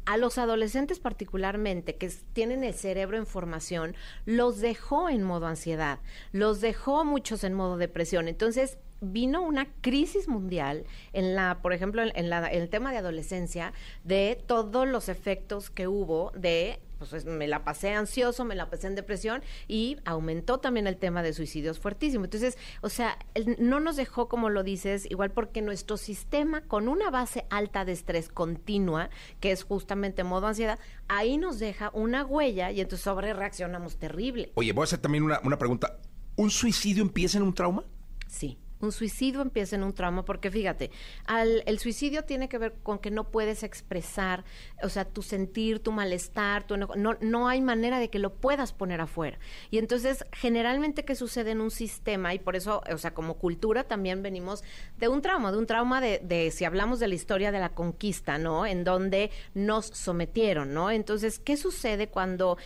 a 0.07 0.15
los 0.15 0.37
adolescentes 0.37 0.99
particularmente 0.99 1.97
que 1.97 2.09
tienen 2.31 2.63
el 2.63 2.73
cerebro 2.73 3.17
en 3.17 3.25
formación, 3.25 3.93
los 4.25 4.59
dejó 4.59 5.09
en 5.09 5.21
modo 5.21 5.47
ansiedad, 5.47 5.99
los 6.31 6.61
dejó 6.61 7.03
muchos 7.03 7.43
en 7.43 7.53
modo 7.53 7.75
depresión. 7.75 8.29
Entonces, 8.29 8.77
vino 9.01 9.41
una 9.41 9.67
crisis 9.81 10.27
mundial 10.27 10.85
en 11.13 11.35
la, 11.35 11.59
por 11.61 11.73
ejemplo, 11.73 12.01
en, 12.03 12.29
la, 12.29 12.51
en 12.51 12.61
el 12.61 12.69
tema 12.69 12.91
de 12.91 12.97
adolescencia, 12.97 13.73
de 14.03 14.41
todos 14.45 14.87
los 14.87 15.09
efectos 15.09 15.69
que 15.69 15.87
hubo 15.87 16.31
de 16.35 16.79
pues 16.97 17.25
me 17.25 17.47
la 17.47 17.63
pasé 17.63 17.93
ansioso, 17.93 18.45
me 18.45 18.55
la 18.55 18.69
pasé 18.69 18.87
en 18.87 18.95
depresión 18.95 19.43
y 19.67 19.97
aumentó 20.05 20.59
también 20.59 20.87
el 20.87 20.97
tema 20.97 21.23
de 21.23 21.33
suicidios 21.33 21.79
fuertísimo. 21.79 22.25
Entonces, 22.25 22.57
o 22.81 22.89
sea, 22.89 23.17
no 23.59 23.79
nos 23.79 23.95
dejó, 23.95 24.27
como 24.27 24.49
lo 24.49 24.63
dices, 24.63 25.05
igual 25.09 25.31
porque 25.31 25.61
nuestro 25.61 25.97
sistema 25.97 26.61
con 26.61 26.87
una 26.87 27.09
base 27.09 27.45
alta 27.49 27.85
de 27.85 27.91
estrés 27.91 28.29
continua, 28.29 29.09
que 29.39 29.51
es 29.51 29.63
justamente 29.63 30.23
modo 30.23 30.47
ansiedad, 30.47 30.79
ahí 31.07 31.37
nos 31.37 31.59
deja 31.59 31.91
una 31.93 32.25
huella 32.25 32.71
y 32.71 32.81
entonces 32.81 33.03
sobre 33.03 33.33
reaccionamos 33.33 33.97
terrible. 33.97 34.51
Oye, 34.55 34.73
voy 34.73 34.83
a 34.83 34.85
hacer 34.85 34.99
también 34.99 35.23
una, 35.23 35.39
una 35.43 35.57
pregunta. 35.57 35.99
¿Un 36.35 36.49
suicidio 36.49 37.03
empieza 37.03 37.37
en 37.37 37.43
un 37.43 37.53
trauma? 37.53 37.83
Sí. 38.27 38.57
Un 38.79 38.91
suicidio 38.91 39.41
empieza 39.41 39.75
en 39.75 39.83
un 39.83 39.93
trauma, 39.93 40.25
porque 40.25 40.51
fíjate, 40.51 40.91
al, 41.25 41.63
el 41.65 41.79
suicidio 41.79 42.23
tiene 42.23 42.49
que 42.49 42.57
ver 42.57 42.75
con 42.83 42.99
que 42.99 43.11
no 43.11 43.29
puedes 43.29 43.63
expresar, 43.63 44.43
o 44.83 44.89
sea, 44.89 45.05
tu 45.05 45.21
sentir, 45.21 45.79
tu 45.79 45.91
malestar, 45.91 46.65
tu 46.65 46.75
enojo, 46.75 46.95
no, 46.95 47.17
no 47.21 47.47
hay 47.47 47.61
manera 47.61 47.99
de 47.99 48.09
que 48.09 48.19
lo 48.19 48.33
puedas 48.33 48.73
poner 48.73 49.01
afuera. 49.01 49.39
Y 49.71 49.77
entonces, 49.77 50.25
generalmente, 50.31 51.05
¿qué 51.05 51.15
sucede 51.15 51.51
en 51.51 51.61
un 51.61 51.71
sistema? 51.71 52.33
Y 52.33 52.39
por 52.39 52.55
eso, 52.55 52.81
o 52.91 52.97
sea, 52.97 53.13
como 53.13 53.35
cultura 53.35 53.85
también 53.85 54.21
venimos 54.21 54.63
de 54.97 55.07
un 55.07 55.21
trauma, 55.21 55.51
de 55.51 55.57
un 55.57 55.65
trauma 55.65 56.01
de, 56.01 56.19
de 56.23 56.51
si 56.51 56.65
hablamos 56.65 56.99
de 56.99 57.07
la 57.07 57.15
historia 57.15 57.51
de 57.51 57.59
la 57.59 57.69
conquista, 57.69 58.37
¿no? 58.37 58.65
En 58.65 58.83
donde 58.83 59.31
nos 59.53 59.87
sometieron, 59.87 60.73
¿no? 60.73 60.91
Entonces, 60.91 61.39
¿qué 61.39 61.57
sucede 61.57 62.07
cuando 62.09 62.57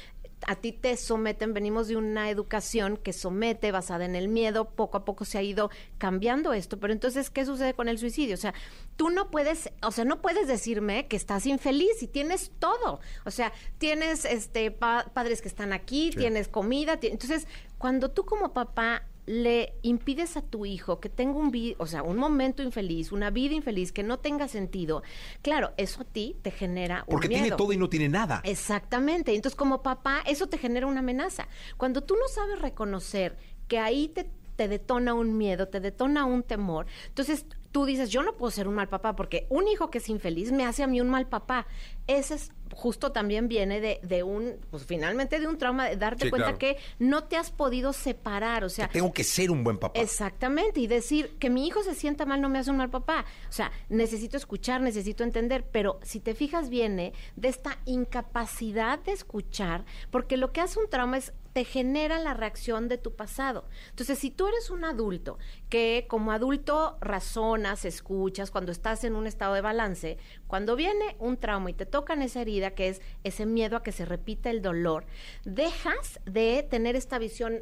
a 0.47 0.55
ti 0.55 0.71
te 0.71 0.97
someten, 0.97 1.53
venimos 1.53 1.87
de 1.87 1.97
una 1.97 2.29
educación 2.29 2.97
que 2.97 3.13
somete 3.13 3.71
basada 3.71 4.05
en 4.05 4.15
el 4.15 4.27
miedo, 4.27 4.69
poco 4.69 4.97
a 4.97 5.05
poco 5.05 5.25
se 5.25 5.37
ha 5.37 5.41
ido 5.41 5.69
cambiando 5.97 6.53
esto, 6.53 6.79
pero 6.79 6.93
entonces, 6.93 7.29
¿qué 7.29 7.45
sucede 7.45 7.73
con 7.73 7.87
el 7.87 7.97
suicidio? 7.97 8.35
O 8.35 8.37
sea, 8.37 8.53
tú 8.95 9.09
no 9.09 9.29
puedes, 9.29 9.71
o 9.81 9.91
sea, 9.91 10.05
no 10.05 10.21
puedes 10.21 10.47
decirme 10.47 11.07
que 11.07 11.15
estás 11.15 11.45
infeliz 11.45 12.01
y 12.01 12.07
tienes 12.07 12.51
todo, 12.59 12.99
o 13.25 13.31
sea, 13.31 13.53
tienes 13.77 14.25
este 14.25 14.71
padres 14.71 15.41
que 15.41 15.47
están 15.47 15.73
aquí, 15.73 16.11
tienes 16.11 16.47
comida, 16.47 16.99
entonces, 17.01 17.47
cuando 17.77 18.11
tú 18.11 18.25
como 18.25 18.53
papá 18.53 19.03
le 19.31 19.75
impides 19.81 20.35
a 20.35 20.41
tu 20.41 20.65
hijo 20.65 20.99
que 20.99 21.07
tenga 21.07 21.39
un, 21.39 21.53
o 21.77 21.87
sea, 21.87 22.03
un 22.03 22.17
momento 22.17 22.61
infeliz, 22.63 23.13
una 23.13 23.29
vida 23.29 23.55
infeliz 23.55 23.93
que 23.93 24.03
no 24.03 24.19
tenga 24.19 24.49
sentido, 24.49 25.03
claro, 25.41 25.71
eso 25.77 26.01
a 26.01 26.03
ti 26.03 26.35
te 26.41 26.51
genera 26.51 27.05
Porque 27.07 27.29
tiene 27.29 27.51
todo 27.51 27.71
y 27.71 27.77
no 27.77 27.87
tiene 27.87 28.09
nada. 28.09 28.41
Exactamente. 28.43 29.33
Entonces, 29.33 29.55
como 29.55 29.81
papá, 29.81 30.21
eso 30.27 30.47
te 30.47 30.57
genera 30.57 30.85
una 30.85 30.99
amenaza. 30.99 31.47
Cuando 31.77 32.01
tú 32.01 32.15
no 32.15 32.27
sabes 32.27 32.59
reconocer 32.59 33.37
que 33.69 33.79
ahí 33.79 34.09
te, 34.09 34.29
te 34.57 34.67
detona 34.67 35.13
un 35.13 35.37
miedo, 35.37 35.69
te 35.69 35.79
detona 35.79 36.25
un 36.25 36.43
temor, 36.43 36.87
entonces 37.07 37.45
tú 37.71 37.85
dices, 37.85 38.09
yo 38.09 38.23
no 38.23 38.35
puedo 38.35 38.51
ser 38.51 38.67
un 38.67 38.75
mal 38.75 38.89
papá 38.89 39.15
porque 39.15 39.47
un 39.49 39.67
hijo 39.67 39.89
que 39.89 39.99
es 39.99 40.09
infeliz 40.09 40.51
me 40.51 40.65
hace 40.65 40.83
a 40.83 40.87
mí 40.87 41.01
un 41.01 41.09
mal 41.09 41.27
papá. 41.27 41.67
Ese 42.07 42.35
es 42.35 42.51
justo 42.73 43.11
también 43.11 43.47
viene 43.47 43.81
de, 43.81 43.99
de 44.03 44.23
un, 44.23 44.57
pues 44.69 44.85
finalmente 44.85 45.39
de 45.39 45.47
un 45.47 45.57
trauma, 45.57 45.89
de 45.89 45.97
darte 45.97 46.29
cuenta 46.29 46.57
que 46.57 46.77
no 46.99 47.25
te 47.25 47.37
has 47.37 47.51
podido 47.51 47.93
separar, 47.93 48.63
o 48.63 48.69
sea... 48.69 48.87
tengo 48.87 49.11
que 49.11 49.23
ser 49.23 49.51
un 49.51 49.63
buen 49.63 49.77
papá. 49.77 49.99
Exactamente, 49.99 50.79
y 50.79 50.87
decir 50.87 51.37
que 51.39 51.49
mi 51.49 51.67
hijo 51.67 51.83
se 51.83 51.95
sienta 51.95 52.25
mal 52.25 52.41
no 52.41 52.49
me 52.49 52.59
hace 52.59 52.71
un 52.71 52.77
mal 52.77 52.89
papá. 52.89 53.25
O 53.49 53.51
sea, 53.51 53.71
necesito 53.89 54.37
escuchar, 54.37 54.81
necesito 54.81 55.23
entender, 55.23 55.65
pero 55.69 55.99
si 56.03 56.19
te 56.19 56.33
fijas 56.33 56.69
viene 56.69 57.13
de 57.35 57.49
esta 57.49 57.77
incapacidad 57.85 58.99
de 58.99 59.11
escuchar, 59.11 59.85
porque 60.09 60.37
lo 60.37 60.51
que 60.51 60.61
hace 60.61 60.79
un 60.79 60.89
trauma 60.89 61.17
es 61.17 61.33
te 61.53 61.65
genera 61.65 62.19
la 62.19 62.33
reacción 62.33 62.87
de 62.87 62.97
tu 62.97 63.15
pasado. 63.15 63.65
Entonces, 63.89 64.19
si 64.19 64.31
tú 64.31 64.47
eres 64.47 64.69
un 64.69 64.85
adulto 64.85 65.37
que 65.69 66.05
como 66.09 66.31
adulto 66.31 66.97
razonas, 67.01 67.85
escuchas, 67.85 68.51
cuando 68.51 68.71
estás 68.71 69.03
en 69.03 69.15
un 69.15 69.27
estado 69.27 69.53
de 69.53 69.61
balance, 69.61 70.17
cuando 70.47 70.75
viene 70.75 71.15
un 71.19 71.37
trauma 71.37 71.69
y 71.69 71.73
te 71.73 71.85
tocan 71.85 72.21
esa 72.21 72.41
herida, 72.41 72.71
que 72.71 72.89
es 72.89 73.01
ese 73.23 73.45
miedo 73.45 73.77
a 73.77 73.83
que 73.83 73.91
se 73.91 74.05
repita 74.05 74.49
el 74.49 74.61
dolor, 74.61 75.05
dejas 75.43 76.19
de 76.25 76.65
tener 76.69 76.95
esta 76.95 77.19
visión 77.19 77.61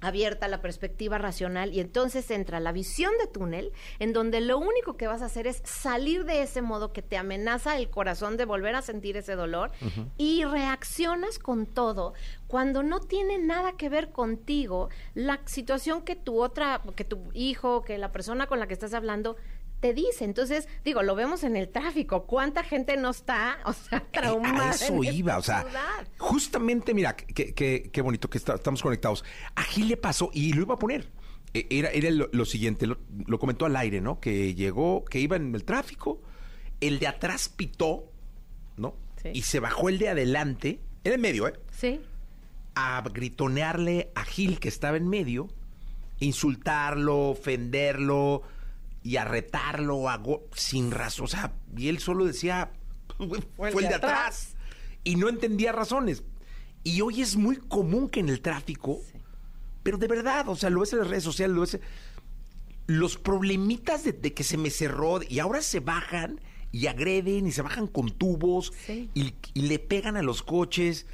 abierta 0.00 0.48
la 0.48 0.60
perspectiva 0.60 1.18
racional 1.18 1.72
y 1.72 1.80
entonces 1.80 2.30
entra 2.30 2.60
la 2.60 2.72
visión 2.72 3.12
de 3.18 3.26
túnel 3.26 3.72
en 3.98 4.12
donde 4.12 4.40
lo 4.40 4.58
único 4.58 4.96
que 4.96 5.06
vas 5.06 5.22
a 5.22 5.26
hacer 5.26 5.46
es 5.46 5.62
salir 5.64 6.24
de 6.24 6.42
ese 6.42 6.62
modo 6.62 6.92
que 6.92 7.02
te 7.02 7.16
amenaza 7.16 7.76
el 7.78 7.88
corazón 7.88 8.36
de 8.36 8.44
volver 8.44 8.74
a 8.74 8.82
sentir 8.82 9.16
ese 9.16 9.34
dolor 9.34 9.72
y 10.18 10.44
reaccionas 10.44 11.38
con 11.38 11.66
todo 11.66 12.14
cuando 12.46 12.82
no 12.82 13.00
tiene 13.00 13.38
nada 13.38 13.72
que 13.72 13.88
ver 13.88 14.12
contigo 14.12 14.88
la 15.14 15.40
situación 15.46 16.02
que 16.02 16.16
tu 16.16 16.42
otra 16.42 16.82
que 16.94 17.04
tu 17.04 17.30
hijo 17.32 17.82
que 17.82 17.98
la 17.98 18.12
persona 18.12 18.46
con 18.46 18.60
la 18.60 18.66
que 18.66 18.74
estás 18.74 18.94
hablando 18.94 19.36
te 19.80 19.94
dice. 19.94 20.24
Entonces, 20.24 20.68
digo, 20.84 21.02
lo 21.02 21.14
vemos 21.14 21.44
en 21.44 21.56
el 21.56 21.68
tráfico. 21.68 22.26
¿Cuánta 22.26 22.62
gente 22.62 22.96
no 22.96 23.10
está, 23.10 23.58
o 23.64 23.72
sea, 23.72 24.00
traumada? 24.10 24.70
A 24.70 24.74
eso 24.74 25.02
iba, 25.04 25.38
o 25.38 25.42
sea, 25.42 25.66
justamente, 26.18 26.94
mira, 26.94 27.16
qué 27.16 28.00
bonito 28.02 28.28
que 28.28 28.38
estamos 28.38 28.82
conectados. 28.82 29.24
A 29.54 29.62
Gil 29.62 29.88
le 29.88 29.96
pasó, 29.96 30.30
y 30.32 30.52
lo 30.52 30.62
iba 30.62 30.74
a 30.74 30.78
poner, 30.78 31.08
e, 31.54 31.66
era, 31.70 31.90
era 31.90 32.10
lo, 32.10 32.44
siguiente, 32.44 32.86
lo, 32.86 33.38
comentó 33.38 33.66
al 33.66 33.76
aire, 33.76 34.00
¿no? 34.00 34.20
Que 34.20 34.54
llegó, 34.54 35.04
que 35.04 35.20
iba 35.20 35.36
en 35.36 35.54
el 35.54 35.64
tráfico, 35.64 36.20
el 36.80 36.98
de 36.98 37.06
atrás 37.06 37.48
pitó, 37.48 38.12
¿no? 38.76 38.94
Y 39.32 39.42
se 39.42 39.58
bajó 39.58 39.88
el 39.88 39.98
de 39.98 40.10
adelante, 40.10 40.80
era 41.02 41.14
en 41.16 41.20
medio, 41.20 41.48
¿eh? 41.48 41.54
Sí. 41.70 42.00
A 42.74 43.02
gritonearle 43.02 44.12
a 44.14 44.24
Gil, 44.24 44.60
que 44.60 44.68
estaba 44.68 44.96
en 44.96 45.08
medio, 45.08 45.48
insultarlo, 46.20 47.30
ofenderlo, 47.30 48.42
y 49.06 49.18
a 49.18 49.24
retarlo 49.24 50.08
a 50.08 50.20
sin 50.52 50.90
razón. 50.90 51.26
O 51.26 51.28
sea, 51.28 51.52
y 51.76 51.88
él 51.88 52.00
solo 52.00 52.24
decía, 52.24 52.72
fue 53.56 53.70
el, 53.70 53.88
de, 53.88 53.94
atrás. 53.94 54.56
Y 55.04 55.14
no 55.14 55.28
entendía 55.28 55.70
razones. 55.70 56.24
Y 56.82 57.00
hoy 57.02 57.22
es 57.22 57.36
muy 57.36 57.56
común 57.56 58.08
que 58.08 58.18
en 58.18 58.28
el 58.28 58.40
tráfico, 58.40 59.00
pero 59.84 59.96
de 59.96 60.08
verdad, 60.08 60.48
o 60.48 60.56
sea, 60.56 60.70
lo 60.70 60.80
ves 60.80 60.92
en 60.92 60.98
las 60.98 61.08
redes 61.08 61.22
sociales, 61.22 61.54
lo 61.54 61.60
ves. 61.60 61.78
Los 62.88 63.16
problemitas 63.16 64.02
de, 64.02 64.34
que 64.34 64.42
se 64.42 64.56
me 64.56 64.70
cerró 64.70 65.20
y 65.22 65.38
ahora 65.38 65.62
se 65.62 65.78
bajan 65.78 66.40
y 66.72 66.88
agreden 66.88 67.46
y 67.46 67.52
se 67.52 67.62
bajan 67.62 67.86
con 67.86 68.10
tubos 68.10 68.72
y, 68.88 69.34
y 69.54 69.62
le 69.62 69.78
pegan 69.78 70.16
a 70.16 70.22
los 70.22 70.42
coches. 70.42 71.06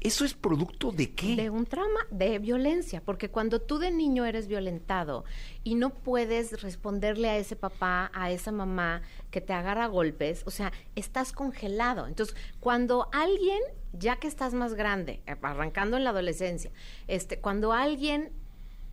¿Eso 0.00 0.24
es 0.24 0.34
producto 0.34 0.92
de 0.92 1.12
qué? 1.12 1.34
De 1.34 1.50
un 1.50 1.66
trauma 1.66 2.00
de 2.10 2.38
violencia, 2.38 3.02
porque 3.04 3.30
cuando 3.30 3.60
tú 3.60 3.78
de 3.78 3.90
niño 3.90 4.24
eres 4.24 4.46
violentado 4.46 5.24
y 5.64 5.74
no 5.74 5.90
puedes 5.90 6.62
responderle 6.62 7.28
a 7.28 7.36
ese 7.36 7.56
papá, 7.56 8.10
a 8.14 8.30
esa 8.30 8.52
mamá 8.52 9.02
que 9.32 9.40
te 9.40 9.52
agarra 9.52 9.86
golpes, 9.86 10.44
o 10.46 10.50
sea, 10.50 10.72
estás 10.94 11.32
congelado. 11.32 12.06
Entonces, 12.06 12.36
cuando 12.60 13.08
alguien, 13.12 13.60
ya 13.92 14.16
que 14.16 14.28
estás 14.28 14.54
más 14.54 14.74
grande, 14.74 15.20
arrancando 15.42 15.96
en 15.96 16.04
la 16.04 16.10
adolescencia, 16.10 16.70
este, 17.08 17.40
cuando 17.40 17.72
alguien 17.72 18.32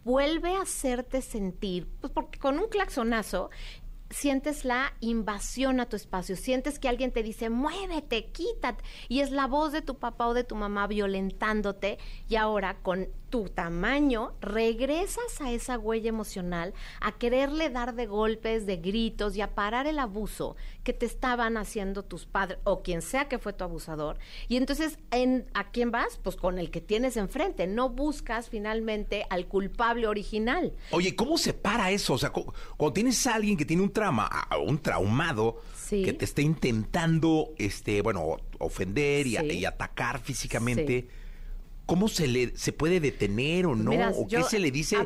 vuelve 0.03 0.55
a 0.55 0.61
hacerte 0.61 1.21
sentir, 1.21 1.87
pues 1.99 2.13
porque 2.13 2.39
con 2.39 2.59
un 2.59 2.67
claxonazo 2.67 3.49
sientes 4.15 4.63
la 4.63 4.93
invasión 5.01 5.82
a 5.82 5.89
tu 5.89 5.97
espacio, 5.97 6.38
sientes 6.38 6.80
que 6.80 6.88
alguien 6.88 7.12
te 7.12 7.21
dice, 7.21 7.49
muévete, 7.49 8.32
quítate, 8.32 8.82
y 9.10 9.19
es 9.19 9.30
la 9.30 9.45
voz 9.45 9.73
de 9.73 9.82
tu 9.82 9.99
papá 9.99 10.28
o 10.28 10.34
de 10.34 10.45
tu 10.45 10.56
mamá 10.56 10.88
violentándote, 10.88 11.99
y 12.30 12.38
ahora 12.38 12.78
con 12.82 13.10
tu 13.29 13.49
tamaño, 13.49 14.33
regresas 14.41 15.41
a 15.41 15.51
esa 15.51 15.77
huella 15.77 16.09
emocional, 16.09 16.73
a 17.01 17.13
quererle 17.13 17.69
dar 17.69 17.95
de 17.95 18.05
golpes, 18.05 18.65
de 18.65 18.77
gritos 18.77 19.35
y 19.35 19.41
a 19.41 19.55
parar 19.55 19.88
el 19.88 19.99
abuso 19.99 20.55
que 20.83 20.93
te 20.93 21.05
estaban 21.05 21.57
haciendo 21.57 22.03
tus 22.03 22.25
padres 22.25 22.59
o 22.63 22.81
quien 22.81 23.01
sea 23.01 23.27
que 23.27 23.39
fue 23.39 23.53
tu 23.53 23.63
abusador. 23.63 24.17
Y 24.47 24.57
entonces, 24.57 24.99
¿en, 25.11 25.45
¿a 25.53 25.71
quién 25.71 25.91
vas? 25.91 26.19
Pues 26.21 26.35
con 26.35 26.59
el 26.59 26.71
que 26.71 26.81
tienes 26.81 27.17
enfrente. 27.17 27.67
No 27.67 27.89
buscas 27.89 28.49
finalmente 28.49 29.25
al 29.29 29.47
culpable 29.47 30.07
original. 30.07 30.73
Oye, 30.91 31.15
¿cómo 31.15 31.38
se 31.38 31.53
para 31.53 31.91
eso? 31.91 32.13
O 32.13 32.17
sea, 32.17 32.31
cuando 32.31 32.93
tienes 32.93 33.25
a 33.27 33.35
alguien 33.35 33.57
que 33.57 33.65
tiene 33.65 33.83
un 33.83 33.91
trauma, 33.91 34.29
un 34.65 34.79
traumado, 34.79 35.61
que 35.89 36.13
te 36.13 36.25
está 36.25 36.41
intentando, 36.41 37.53
este, 37.57 38.01
bueno, 38.01 38.38
ofender 38.59 39.27
y, 39.27 39.65
atacar 39.65 40.19
físicamente. 40.19 41.07
¿Cómo 41.86 42.08
se 42.08 42.28
le 42.28 42.58
se 42.58 42.74
puede 42.74 43.00
detener 43.00 43.65
o 43.67 43.76
no? 43.76 43.91
¿O 44.12 44.28
qué 44.28 44.43
se 44.43 44.60
le 44.60 44.71
dice 44.71 44.98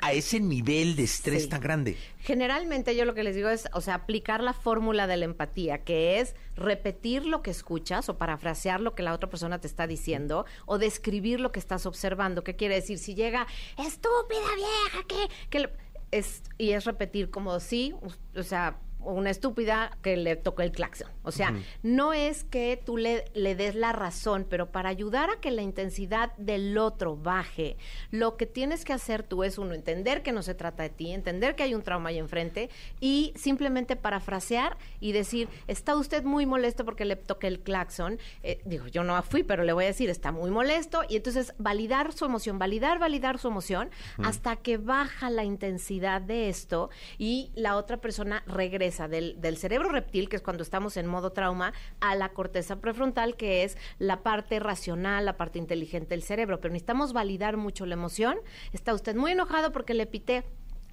a 0.00 0.12
ese 0.12 0.40
nivel 0.40 0.96
de 0.96 1.04
estrés 1.04 1.48
tan 1.48 1.60
grande? 1.60 1.96
Generalmente 2.20 2.94
yo 2.94 3.04
lo 3.04 3.14
que 3.14 3.24
les 3.24 3.34
digo 3.34 3.48
es, 3.48 3.68
o 3.72 3.80
sea, 3.80 3.94
aplicar 3.94 4.42
la 4.42 4.52
fórmula 4.52 5.06
de 5.06 5.16
la 5.16 5.24
empatía, 5.24 5.84
que 5.84 6.20
es 6.20 6.34
repetir 6.54 7.26
lo 7.26 7.42
que 7.42 7.50
escuchas 7.50 8.08
o 8.08 8.18
parafrasear 8.18 8.80
lo 8.80 8.94
que 8.94 9.02
la 9.02 9.12
otra 9.12 9.28
persona 9.28 9.60
te 9.60 9.66
está 9.66 9.86
diciendo 9.86 10.44
o 10.66 10.78
describir 10.78 11.40
lo 11.40 11.50
que 11.50 11.58
estás 11.58 11.86
observando. 11.86 12.44
¿Qué 12.44 12.54
quiere 12.54 12.76
decir? 12.76 12.98
Si 12.98 13.14
llega, 13.14 13.46
estúpida 13.78 14.40
vieja, 14.56 15.06
¿qué? 15.08 15.28
que 15.50 15.70
es, 16.10 16.42
y 16.58 16.70
es 16.70 16.84
repetir 16.84 17.30
como 17.30 17.58
sí, 17.60 17.94
o 18.36 18.42
sea, 18.42 18.78
una 19.02 19.30
estúpida 19.30 19.96
que 20.02 20.16
le 20.16 20.36
tocó 20.36 20.62
el 20.62 20.72
claxon. 20.72 21.08
O 21.22 21.32
sea, 21.32 21.54
no 21.82 22.12
es 22.12 22.44
que 22.44 22.80
tú 22.84 22.96
le, 22.96 23.24
le, 23.34 23.54
des 23.54 23.74
la 23.74 23.92
razón, 23.92 24.46
pero 24.48 24.70
para 24.70 24.88
ayudar 24.88 25.30
a 25.30 25.40
que 25.40 25.50
la 25.50 25.62
intensidad 25.62 26.34
del 26.36 26.76
otro 26.78 27.16
baje, 27.16 27.76
lo 28.10 28.36
que 28.36 28.46
tienes 28.46 28.84
que 28.84 28.92
hacer 28.92 29.22
tú 29.22 29.44
es, 29.44 29.58
uno, 29.58 29.74
entender 29.74 30.22
que 30.22 30.32
no 30.32 30.42
se 30.42 30.54
trata 30.54 30.82
de 30.82 30.90
ti, 30.90 31.12
entender 31.12 31.54
que 31.54 31.62
hay 31.62 31.74
un 31.74 31.82
trauma 31.82 32.10
ahí 32.10 32.18
enfrente 32.18 32.70
y 33.00 33.32
simplemente 33.36 33.96
parafrasear 33.96 34.76
y 34.98 35.12
decir, 35.12 35.48
está 35.66 35.96
usted 35.96 36.24
muy 36.24 36.46
molesto 36.46 36.84
porque 36.84 37.04
le 37.04 37.16
toqué 37.16 37.46
el 37.46 37.60
claxon. 37.60 38.18
Eh, 38.42 38.60
digo, 38.64 38.86
yo 38.86 39.04
no 39.04 39.20
fui, 39.22 39.42
pero 39.42 39.64
le 39.64 39.72
voy 39.72 39.84
a 39.84 39.88
decir, 39.88 40.10
está 40.10 40.32
muy 40.32 40.50
molesto. 40.50 41.02
Y 41.08 41.16
entonces 41.16 41.54
validar 41.58 42.12
su 42.12 42.24
emoción, 42.24 42.58
validar, 42.58 42.98
validar 42.98 43.38
su 43.38 43.48
emoción 43.48 43.90
hasta 44.22 44.56
que 44.56 44.78
baja 44.78 45.30
la 45.30 45.44
intensidad 45.44 46.20
de 46.20 46.48
esto 46.48 46.90
y 47.18 47.50
la 47.54 47.76
otra 47.76 47.98
persona 47.98 48.42
regresa 48.46 48.89
del, 49.08 49.56
cerebro 49.56 49.88
reptil, 49.88 50.28
que 50.28 50.36
es 50.36 50.42
cuando 50.42 50.62
estamos 50.62 50.96
en 50.96 51.06
modo 51.06 51.32
trauma, 51.32 51.72
a 52.00 52.14
la 52.14 52.30
corteza 52.30 52.80
prefrontal, 52.80 53.36
que 53.36 53.64
es 53.64 53.76
la 53.98 54.22
parte 54.22 54.58
racional, 54.58 55.24
la 55.24 55.36
parte 55.36 55.58
inteligente 55.58 56.10
del 56.10 56.22
cerebro. 56.22 56.60
Pero 56.60 56.72
necesitamos 56.72 57.12
validar 57.12 57.56
mucho 57.56 57.86
la 57.86 57.94
emoción. 57.94 58.38
Está 58.72 58.94
usted 58.94 59.14
muy 59.14 59.32
enojado 59.32 59.72
porque 59.72 59.94
le 59.94 60.06
pité 60.06 60.44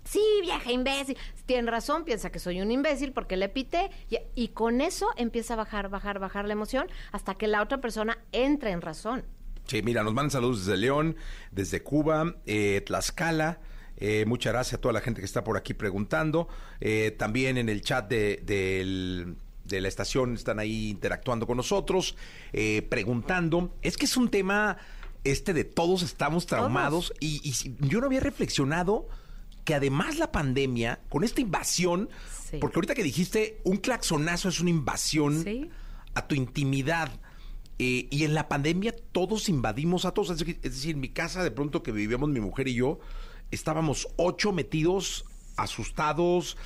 sí, 0.04 0.24
vieja 0.41 0.72
imbécil. 0.72 1.18
Tiene 1.45 1.70
razón, 1.70 2.04
piensa 2.04 2.32
que 2.32 2.39
soy 2.39 2.62
un 2.62 2.72
imbécil 2.72 3.12
porque 3.12 3.38
le 3.38 3.50
pité 3.50 3.89
y, 4.36 4.48
con 4.50 4.82
eso 4.82 5.08
empieza 5.18 5.54
a 5.54 5.58
bajar, 5.58 5.89
bajar, 5.89 6.20
bajar 6.20 6.45
la 6.45 6.54
emoción 6.54 6.88
hasta 7.12 7.36
que 7.36 7.48
la 7.48 7.62
otra 7.62 7.80
persona 7.80 8.18
entre 8.32 8.72
en 8.72 8.82
razón. 8.82 9.26
Sí, 9.66 9.82
mira, 9.82 10.04
nos 10.04 10.14
mandan 10.14 10.32
saludos 10.32 10.66
desde 10.66 10.78
León, 10.78 11.18
desde 11.52 11.84
Cuba, 11.84 12.36
eh, 12.45 12.82
Tlaxcala. 12.86 13.60
Eh, 13.98 14.26
muchas 14.28 14.54
gracias 14.54 14.76
a 14.76 14.82
toda 14.82 14.93
la 14.93 15.02
gente 15.02 15.22
que 15.22 15.26
está 15.26 15.43
por 15.43 15.58
aquí 15.58 15.74
preguntando. 15.74 16.48
Eh, 16.80 17.16
también 17.18 17.58
en 17.58 17.70
el 17.70 17.82
chat 17.82 18.08
de, 18.10 18.41
de 19.66 19.82
la 19.82 19.88
estación 19.88 20.36
están 20.36 20.60
ahí 20.60 20.89
interactuando 20.89 21.45
con 21.48 21.58
nosotros, 21.58 22.16
eh, 22.54 22.84
preguntando. 22.89 23.76
Es 23.82 23.98
que 23.98 24.06
es 24.06 24.16
un 24.18 24.30
tema 24.30 24.78
este 25.24 25.54
de 25.54 25.64
todos 25.66 26.04
estamos 26.04 26.45
traumados 26.45 27.12
y, 27.20 27.41
y 27.43 27.76
yo 27.88 28.00
no 28.00 28.06
había 28.06 28.22
reflexionado 28.22 29.10
que 29.66 29.76
además 29.76 30.18
la 30.18 30.32
pandemia, 30.32 31.02
con 31.10 31.24
esta 31.26 31.41
invasión, 31.41 32.10
Sí. 32.50 32.60
porque 32.62 32.78
ahorita 32.78 32.95
que 32.95 33.04
dijiste, 33.04 33.60
un 33.66 33.76
claxonazo 33.76 34.48
es 34.48 34.62
una 34.62 34.70
invasión 34.70 35.43
Sí. 35.43 35.70
a 36.14 36.26
tu 36.28 36.36
intimidad. 36.36 37.12
Eh, 37.78 38.08
y 38.10 38.24
en 38.24 38.34
la 38.34 38.48
pandemia 38.48 38.95
todos 39.12 39.50
invadimos 39.50 40.06
a 40.06 40.12
todos. 40.12 40.30
Es 40.39 40.62
decir, 40.62 40.95
en 40.95 41.02
mi 41.02 41.10
casa 41.10 41.43
de 41.43 41.52
pronto 41.52 41.84
que 41.84 41.91
vivíamos 41.91 42.30
mi 42.30 42.39
mujer 42.39 42.70
y 42.70 42.76
yo, 42.76 43.00
estábamos 43.52 44.08
ocho 44.18 44.52
metidos, 44.52 45.26
asustados, 45.56 46.58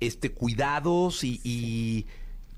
este, 0.00 0.32
cuidados 0.32 1.24
y, 1.24 1.40
y 1.44 2.06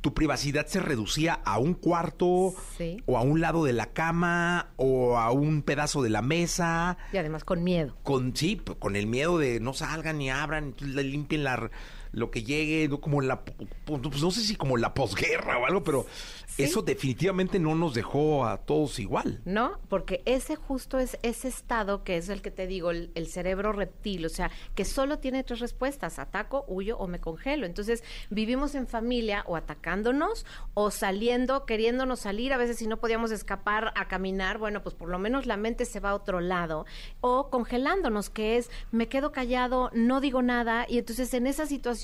tu 0.01 0.15
privacidad 0.15 0.67
se 0.67 0.81
reducía 0.81 1.35
a 1.45 1.59
un 1.59 1.75
cuarto 1.75 2.55
Sí. 2.77 2.97
o 3.07 3.17
a 3.19 3.23
un 3.23 3.41
lado 3.41 3.65
de 3.65 3.73
la 3.73 3.87
cama 3.93 4.73
o 4.77 5.17
a 5.17 5.31
un 5.31 5.63
pedazo 5.63 6.03
de 6.03 6.11
la 6.11 6.23
mesa. 6.23 6.97
Y 7.13 7.17
además 7.19 7.45
con 7.45 7.63
miedo. 7.63 7.97
Con, 8.03 8.35
sí, 8.37 8.61
con 8.79 8.97
el 8.97 9.07
miedo 9.07 9.39
de 9.39 9.61
no 9.61 9.75
salgan 9.75 10.19
ni 10.19 10.29
abran, 10.31 10.75
limpien 10.81 11.45
la, 11.45 11.71
lo 12.13 12.31
que 12.31 12.43
llegue, 12.45 12.89
no 12.89 13.01
como 13.01 13.21
la, 13.21 13.43
pues 13.45 14.23
no 14.23 14.31
sé 14.31 14.41
si 14.43 14.55
como 14.57 14.77
la 14.77 14.95
posguerra 14.95 15.59
o 15.59 15.67
algo, 15.67 15.83
pero 15.83 16.07
Sí. 16.47 16.65
eso 16.65 16.83
definitivamente 16.83 17.59
no 17.59 17.75
nos 17.75 17.95
dejó 17.95 18.45
a 18.45 18.59
todos 18.59 18.99
igual. 18.99 19.41
¿No? 19.47 19.79
Porque 19.89 20.21
ese 20.27 20.55
justo 20.55 20.99
es 20.99 21.17
ese 21.23 21.49
estado 21.49 22.05
que 22.05 22.19
es 22.19 22.29
el 22.29 22.43
que 22.43 22.51
te 22.51 22.67
digo, 22.67 22.91
el, 22.91 23.11
el 23.15 23.27
cerebro 23.27 23.73
reptil, 23.73 24.27
o 24.27 24.29
sea, 24.29 24.51
que 24.75 24.85
solo 24.85 25.19
tiene 25.19 25.45
tres 25.45 25.61
respuestas, 25.61 26.19
ataco, 26.19 26.67
huyo 26.69 26.99
o 26.99 27.07
me 27.07 27.21
congelo. 27.21 27.65
Entonces, 27.65 28.05
vivimos 28.29 28.75
en 28.75 28.87
familia 28.87 29.45
o 29.47 29.57
atacándonos 29.57 30.45
o 30.75 30.91
saliendo, 30.91 31.65
queriéndonos 31.65 32.21
salir, 32.21 32.53
a 32.53 32.59
veces 32.59 32.77
si 32.77 32.87
no 32.87 32.99
podíamos 33.01 33.31
escapar 33.31 33.93
a 33.97 34.07
caminar, 34.09 34.59
bueno, 34.59 34.83
pues 34.83 34.95
por 34.95 35.09
lo 35.09 35.19
menos 35.19 35.47
la 35.47 35.57
mente 35.57 35.87
se 35.87 36.01
va 36.01 36.11
a 36.11 36.15
otro 36.15 36.41
lado, 36.41 36.85
o 37.23 37.49
congelándonos, 37.49 38.29
que 38.29 38.59
es, 38.59 38.71
me 38.91 39.09
quedo 39.09 39.33
callado, 39.33 39.91
no 39.95 40.21
digo 40.21 40.43
nada, 40.43 40.85
y 40.87 40.99
entonces 40.99 41.33
en 41.33 41.47
esa 41.47 41.65
situación, 41.65 42.02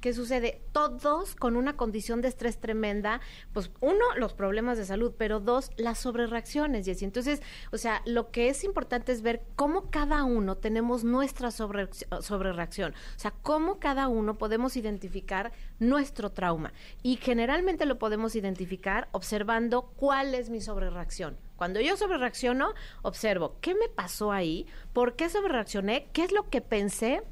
¿qué 0.00 0.12
sucede? 0.12 0.60
Todos 0.72 1.34
con 1.34 1.56
una 1.56 1.76
condición 1.76 2.20
de 2.20 2.28
estrés 2.28 2.58
tremenda, 2.58 3.20
pues 3.52 3.70
uno, 3.80 4.04
los 4.16 4.34
problemas 4.34 4.76
de 4.76 4.84
salud, 4.84 5.14
pero 5.16 5.40
dos, 5.40 5.70
las 5.76 5.98
sobrereacciones, 5.98 6.86
y 6.86 6.90
así. 6.90 7.04
Entonces, 7.04 7.40
o 7.72 7.78
sea, 7.78 8.02
lo 8.04 8.30
que 8.30 8.48
es 8.48 8.64
importante 8.64 9.12
es 9.12 9.22
ver 9.22 9.42
cómo 9.56 9.90
cada 9.90 10.24
uno 10.24 10.56
tenemos 10.56 11.04
nuestra 11.04 11.50
sobre, 11.50 11.88
sobrereacción, 12.20 12.92
o 12.92 13.18
sea, 13.18 13.32
cómo 13.42 13.78
cada 13.78 14.08
uno 14.08 14.36
podemos 14.36 14.76
identificar 14.76 15.52
nuestro 15.78 16.30
trauma. 16.30 16.72
Y 17.02 17.16
generalmente 17.16 17.86
lo 17.86 17.98
podemos 17.98 18.36
identificar 18.36 19.08
observando 19.12 19.92
cuál 19.96 20.34
es 20.34 20.50
mi 20.50 20.60
sobrereacción. 20.60 21.38
Cuando 21.56 21.80
yo 21.80 21.96
sobrereacciono, 21.96 22.72
observo 23.02 23.56
qué 23.60 23.74
me 23.74 23.88
pasó 23.88 24.30
ahí, 24.30 24.66
por 24.92 25.16
qué 25.16 25.28
sobrereaccioné, 25.28 26.08
qué 26.12 26.22
es 26.22 26.32
lo 26.32 26.48
que 26.50 26.60
pensé 26.60 27.22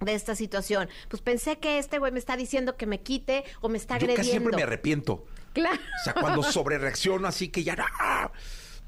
de 0.00 0.14
esta 0.14 0.34
situación. 0.34 0.88
Pues 1.08 1.22
pensé 1.22 1.58
que 1.58 1.78
este 1.78 1.98
güey 1.98 2.12
me 2.12 2.18
está 2.18 2.36
diciendo 2.36 2.76
que 2.76 2.86
me 2.86 3.00
quite 3.00 3.44
o 3.60 3.68
me 3.68 3.78
está 3.78 3.94
Yo 3.94 4.04
agrediendo. 4.04 4.16
casi 4.18 4.30
siempre 4.30 4.56
me 4.56 4.62
arrepiento. 4.62 5.24
Claro. 5.52 5.78
O 6.00 6.04
sea, 6.04 6.14
cuando 6.14 6.42
sobrereacciono 6.52 7.26
así 7.26 7.48
que 7.48 7.64
ya 7.64 7.76
¡ah! 8.00 8.30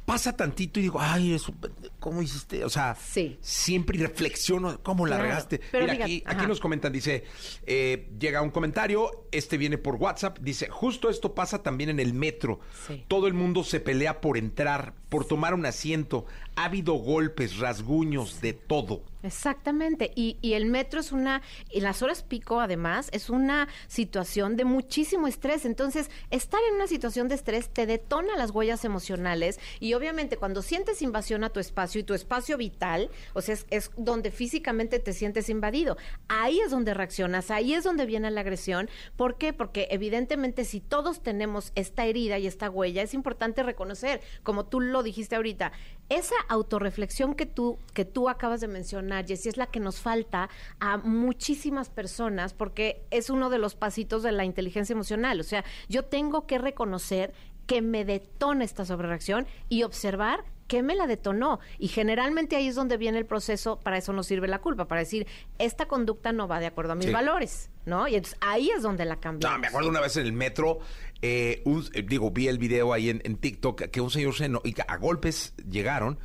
pasa 0.05 0.35
tantito 0.35 0.81
y 0.81 0.85
digo, 0.85 0.99
ay, 1.03 1.35
eso, 1.35 1.53
¿cómo 2.01 2.23
hiciste? 2.23 2.65
O 2.65 2.71
sea, 2.71 2.95
Sí. 2.95 3.37
siempre 3.43 3.99
reflexiono, 3.99 4.83
¿cómo 4.83 5.05
la 5.05 5.17
Claro. 5.17 5.29
regaste? 5.29 5.61
Pero 5.71 5.85
Mira, 5.85 5.97
fíjate, 5.97 6.13
aquí, 6.15 6.23
aquí 6.27 6.47
nos 6.47 6.61
comentan, 6.61 6.95
dice, 6.95 7.25
eh, 7.67 8.09
llega 8.19 8.41
un 8.41 8.49
comentario, 8.51 9.27
este 9.33 9.59
viene 9.59 9.77
por 9.77 9.97
WhatsApp, 9.97 10.39
dice, 10.41 10.71
justo 10.71 11.11
esto 11.11 11.35
pasa 11.35 11.63
también 11.63 11.91
en 11.91 12.01
el 12.01 12.15
metro. 12.15 12.59
Sí. 12.87 13.05
Todo 13.07 13.27
el 13.27 13.35
mundo 13.35 13.65
se 13.65 13.81
pelea 13.81 14.23
por 14.23 14.39
entrar, 14.39 14.95
por 15.11 15.27
tomar 15.27 15.53
un 15.53 15.67
asiento. 15.67 16.25
Ha 16.57 16.65
habido 16.65 16.95
golpes, 16.95 17.59
rasguños, 17.59 18.41
de 18.41 18.55
todo. 18.55 19.03
Exactamente, 19.29 20.11
y, 20.15 20.39
y 20.41 20.55
el 20.55 20.65
metro 20.65 21.01
es 21.01 21.13
una, 21.13 21.43
y 21.71 21.81
las 21.81 22.03
horas 22.03 22.23
pico 22.23 22.63
además, 22.63 23.11
es 23.13 23.29
una 23.29 23.69
situación 23.87 24.57
de 24.57 24.65
muchísimo 24.65 25.29
estrés, 25.29 25.67
entonces 25.67 26.11
estar 26.31 26.61
en 26.67 26.77
una 26.77 26.87
situación 26.87 27.29
de 27.29 27.35
estrés 27.35 27.69
te 27.69 27.85
detona 27.85 28.39
las 28.39 28.53
huellas 28.53 28.87
emocionales 28.87 29.61
y 29.81 29.93
obviamente 29.93 30.39
cuando 30.39 30.63
sientes 30.63 31.03
invasión 31.03 31.45
a 31.45 31.51
tu 31.51 31.61
espacio 31.61 32.01
y 32.01 32.05
tu 32.05 32.15
espacio 32.15 32.57
vital, 32.57 33.11
o 33.35 33.43
sea, 33.43 33.53
es, 33.53 33.67
es 33.69 33.91
donde 33.99 34.31
físicamente 34.31 34.99
te 34.99 35.13
sientes 35.13 35.51
invadido, 35.51 35.99
ahí 36.29 36.61
es 36.61 36.71
donde 36.71 36.95
reaccionas, 36.95 37.51
ahí 37.51 37.75
es 37.75 37.85
donde 37.85 38.07
viene 38.07 38.31
la 38.31 38.41
agresión, 38.41 38.89
¿por 39.17 39.37
qué? 39.37 39.53
Porque 39.53 39.89
evidentemente 39.91 40.65
si 40.65 40.81
todos 40.81 41.23
tenemos 41.23 41.73
esta 41.75 42.07
herida 42.07 42.39
y 42.39 42.47
esta 42.47 42.71
huella, 42.71 43.03
es 43.03 43.13
importante 43.13 43.63
reconocer, 43.63 44.23
como 44.43 44.65
tú 44.65 44.81
lo 44.81 45.03
dijiste 45.03 45.37
ahorita, 45.37 45.73
esa 46.09 46.37
autorreflexión 46.49 47.35
que 47.35 47.47
tú, 47.47 47.79
que 47.93 48.05
tú 48.05 48.29
acabas 48.29 48.61
de 48.61 48.69
mencionar, 48.69 49.27
Jessy, 49.27 49.51
es 49.51 49.57
la 49.57 49.67
que 49.67 49.81
nos 49.81 50.01
falta 50.01 50.49
a 50.81 50.97
muchísimas 50.97 51.91
personas 51.91 52.55
porque 52.55 53.03
es 53.11 53.31
uno 53.31 53.51
de 53.51 53.59
los 53.59 53.75
pasitos 53.75 54.23
de 54.23 54.33
la 54.33 54.45
inteligencia 54.45 54.95
emocional. 54.95 55.41
O 55.41 55.45
sea, 55.45 55.65
yo 55.89 56.05
tengo 56.05 56.47
que 56.47 56.59
reconocer 56.59 57.33
que 57.67 57.83
me 57.83 58.05
detona 58.05 58.65
esta 58.65 58.87
sobrereacción 58.87 59.47
y 59.69 59.83
observar 59.83 60.45
qué 60.69 60.83
me 60.85 60.95
la 60.95 61.07
detonó. 61.09 61.59
Y 61.79 61.89
generalmente 61.89 62.55
ahí 62.55 62.69
es 62.69 62.77
donde 62.77 62.97
viene 62.97 63.19
el 63.19 63.27
proceso, 63.27 63.81
para 63.81 63.99
eso 63.99 64.13
nos 64.13 64.27
sirve 64.27 64.47
la 64.47 64.61
culpa, 64.61 64.87
para 64.87 65.01
decir, 65.01 65.27
esta 65.59 65.89
conducta 65.89 66.31
no 66.33 66.47
va 66.47 66.61
de 66.61 66.67
acuerdo 66.67 66.93
a 66.93 66.95
mis 66.95 67.07
Sí. 67.07 67.13
valores, 67.13 67.71
¿no? 67.87 68.07
Y 68.07 68.15
entonces 68.15 68.39
ahí 68.41 68.71
es 68.71 68.83
donde 68.83 69.05
la 69.05 69.17
cambiamos. 69.17 69.57
No, 69.57 69.61
me 69.61 69.67
acuerdo 69.67 69.89
una 69.89 70.01
vez 70.01 70.17
en 70.17 70.27
el 70.27 70.33
metro, 70.33 70.79
eh, 71.23 71.63
un- 71.65 71.85
eh, 71.95 72.03
digo, 72.09 72.31
vi 72.31 72.47
el 72.47 72.59
video 72.59 72.93
ahí 72.93 73.11
en, 73.11 73.21
en 73.25 73.37
TikTok, 73.37 73.83
que 73.91 74.01
un 74.01 74.11
señor 74.11 74.35
se 74.35 74.47
y 74.65 74.75
a 74.87 74.97
golpes 74.99 75.55
llegaron 75.69 76.19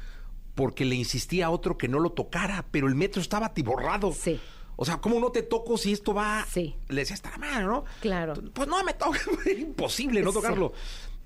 porque 0.55 0.85
le 0.85 0.93
insistía 0.95 1.47
a 1.47 1.49
otro 1.49 1.77
que 1.79 1.87
no 1.87 1.97
lo 1.99 2.11
tocara, 2.11 2.65
pero 2.69 2.87
el 2.87 2.93
metro 2.95 3.21
estaba 3.21 3.47
atiborrado. 3.47 4.11
Sí. 4.11 4.39
O 4.75 4.85
sea, 4.85 4.97
¿cómo 4.97 5.19
no 5.19 5.31
te 5.31 5.43
toco 5.43 5.77
si 5.77 5.93
esto 5.93 6.13
va? 6.13 6.45
Sí. 6.49 6.75
Le 6.89 7.01
decía, 7.01 7.13
está 7.15 7.29
la 7.31 7.37
mano, 7.37 7.67
¿no? 7.67 7.85
Claro. 8.01 8.33
Pues 8.53 8.67
no 8.67 8.83
me 8.83 8.93
toca, 8.93 9.19
imposible 9.57 10.21
no 10.21 10.31
Sí. 10.31 10.37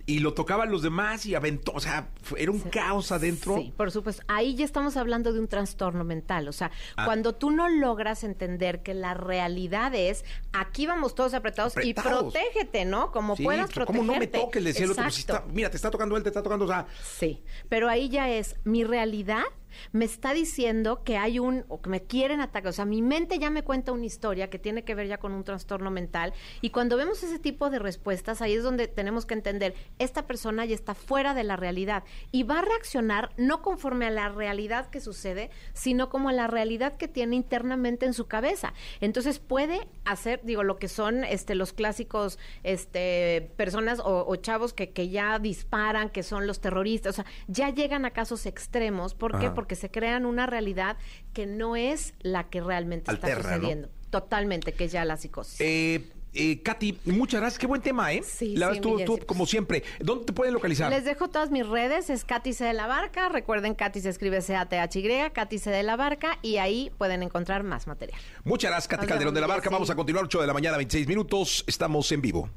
Y 0.10 0.20
lo 0.20 0.34
tocaban 0.34 0.72
los 0.72 0.82
demás 0.82 1.26
y 1.26 1.36
aventó, 1.36 1.74
o 1.76 1.80
sea, 1.82 2.08
era 2.38 2.50
un 2.50 2.62
caos 2.62 3.12
adentro. 3.12 3.58
Sí, 3.58 3.74
por 3.76 3.92
supuesto. 3.92 4.24
Ahí 4.30 4.56
ya 4.56 4.64
estamos 4.64 4.96
hablando 4.96 5.34
de 5.34 5.40
un 5.42 5.50
trastorno 5.50 6.06
mental. 6.06 6.48
O 6.48 6.54
sea, 6.54 6.72
Ah. 6.96 7.04
cuando 7.04 7.36
tú 7.36 7.52
no 7.52 7.68
logras 7.68 8.24
entender 8.24 8.82
que 8.84 8.94
la 8.94 9.14
realidad 9.14 9.94
es, 9.94 10.24
aquí 10.54 10.88
vamos 10.88 11.14
todos 11.14 11.34
apretados, 11.34 11.74
y 11.84 11.94
protégete, 11.94 12.86
¿no? 12.86 13.12
Como 13.12 13.36
Sí, 13.36 13.44
puedas 13.44 13.70
protegerte. 13.70 14.00
¿Cómo 14.00 14.14
no 14.14 14.18
me 14.18 14.28
toques? 14.28 14.64
Le 14.64 14.70
decía 14.70 14.86
el 14.86 14.92
otro, 14.92 15.04
pues, 15.04 15.16
si 15.16 15.22
Exacto. 15.24 15.44
está- 15.46 15.54
mira, 15.54 15.70
te 15.70 15.76
está 15.76 15.92
tocando 15.92 16.16
él, 16.16 16.24
te 16.24 16.30
está 16.30 16.42
tocando, 16.42 16.64
o 16.64 16.68
sea, 16.70 16.88
Sí, 17.04 17.44
pero 17.68 17.90
ahí 17.90 18.08
ya 18.08 18.30
es 18.30 18.56
mi 18.64 18.86
realidad 18.86 19.44
me 19.92 20.06
está 20.06 20.34
diciendo 20.34 21.04
que 21.04 21.18
hay 21.18 21.40
un 21.40 21.66
o 21.68 21.82
que 21.82 21.90
me 21.90 22.04
quieren 22.04 22.42
atacar, 22.42 22.70
o 22.70 22.74
sea, 22.74 22.86
mi 22.86 23.02
mente 23.02 23.40
ya 23.40 23.50
me 23.50 23.64
cuenta 23.64 23.92
una 23.92 24.06
historia 24.06 24.50
que 24.50 24.60
tiene 24.60 24.84
que 24.84 24.96
ver 24.96 25.08
ya 25.08 25.18
con 25.18 25.34
un 25.34 25.44
trastorno 25.44 25.92
mental 25.92 26.34
y 26.62 26.70
cuando 26.70 26.98
vemos 26.98 27.24
ese 27.24 27.40
tipo 27.40 27.70
de 27.70 27.80
respuestas 27.80 28.42
ahí 28.42 28.54
es 28.54 28.64
donde 28.64 28.88
tenemos 28.88 29.26
que 29.26 29.34
entender 29.34 29.76
esta 30.00 30.28
persona 30.28 30.66
ya 30.66 30.76
está 30.76 30.94
fuera 30.94 31.34
de 31.34 31.44
la 31.44 31.56
realidad 31.56 32.04
y 32.32 32.44
va 32.44 32.60
a 32.60 32.62
reaccionar 32.62 33.32
no 33.38 33.62
conforme 33.62 34.06
a 34.06 34.12
la 34.12 34.30
realidad 34.30 34.90
que 34.90 35.00
sucede, 35.00 35.50
sino 35.74 36.10
como 36.10 36.30
a 36.30 36.34
la 36.34 36.48
realidad 36.48 36.98
que 36.98 37.08
tiene 37.08 37.36
internamente 37.36 38.06
en 38.06 38.14
su 38.14 38.28
cabeza. 38.28 38.74
Entonces 39.02 39.40
puede 39.40 39.88
hacer, 40.06 40.42
digo, 40.44 40.64
lo 40.64 40.78
que 40.78 40.88
son 40.88 41.24
este 41.24 41.56
los 41.56 41.74
clásicos 41.74 42.40
este 42.64 43.52
personas 43.56 44.00
o, 44.00 44.26
o 44.28 44.36
chavos 44.36 44.74
que, 44.74 44.92
que 44.92 45.10
ya 45.10 45.40
disparan, 45.40 46.10
que 46.10 46.24
son 46.24 46.48
los 46.48 46.60
terroristas, 46.60 47.20
o 47.20 47.24
sea, 47.24 47.26
ya 47.48 47.70
llegan 47.70 48.06
a 48.06 48.12
casos 48.12 48.46
extremos. 48.46 49.14
¿Por 49.14 49.40
qué? 49.40 49.48
Ajá. 49.48 49.56
Porque 49.68 49.76
se 49.76 49.92
crean 49.92 50.26
una 50.26 50.46
realidad 50.46 50.96
que 51.34 51.46
no 51.46 51.76
es 51.76 52.14
la 52.22 52.46
que 52.46 52.62
realmente 52.62 53.12
está 53.12 53.28
¿no? 53.28 53.36
sucediendo. 53.36 53.90
Totalmente, 54.10 54.72
que 54.72 54.86
es 54.86 54.94
ya 54.94 55.04
la 55.04 55.18
psicosis. 55.18 55.60
Eh, 55.60 56.10
eh, 56.38 56.62
Katy, 56.62 57.00
muchas 57.06 57.42
gracias. 57.42 57.60
Qué 57.60 57.68
buen 57.68 57.82
tema, 57.82 58.14
¿eh? 58.14 58.22
Sí, 58.24 58.56
La 58.56 58.68
sí, 58.74 58.80
verdad, 58.80 58.82
tú, 58.82 59.00
tú, 59.06 59.14
Jessy, 59.16 59.26
como 59.26 59.46
siempre. 59.46 59.84
¿Dónde 60.00 60.26
te 60.26 60.34
pueden 60.34 60.54
localizar? 60.54 60.90
Les 60.90 61.06
dejo 61.06 61.28
todas 61.30 61.52
mis 61.52 61.68
redes, 61.68 62.10
es 62.10 62.24
Katy 62.26 62.54
C 62.54 62.66
de 62.66 62.74
la 62.74 62.88
Barca, 62.88 63.30
recuerden 63.30 63.76
Katy 63.76 64.02
se 64.02 64.10
escribe 64.10 64.42
C-A-T-H-Y, 64.42 65.32
Katy 65.32 65.60
C 65.60 65.70
de 65.72 65.84
la 65.84 65.96
Barca, 65.96 66.38
y 66.42 66.58
ahí 66.58 66.92
pueden 66.98 67.24
encontrar 67.24 67.64
más 67.64 67.88
material. 67.88 68.20
Muchas 68.44 68.72
gracias, 68.72 68.88
Katy 68.88 69.08
Calderón 69.08 69.34
de 69.34 69.42
la 69.42 69.48
Barca. 69.48 69.70
Vamos 69.70 69.90
a 69.90 69.96
continuar 69.96 70.26
8 70.26 70.42
de 70.42 70.48
la 70.48 70.54
mañana, 70.54 70.78
26 70.78 71.08
minutos. 71.08 71.64
Estamos 71.68 72.12
en 72.12 72.22
vivo. 72.22 72.50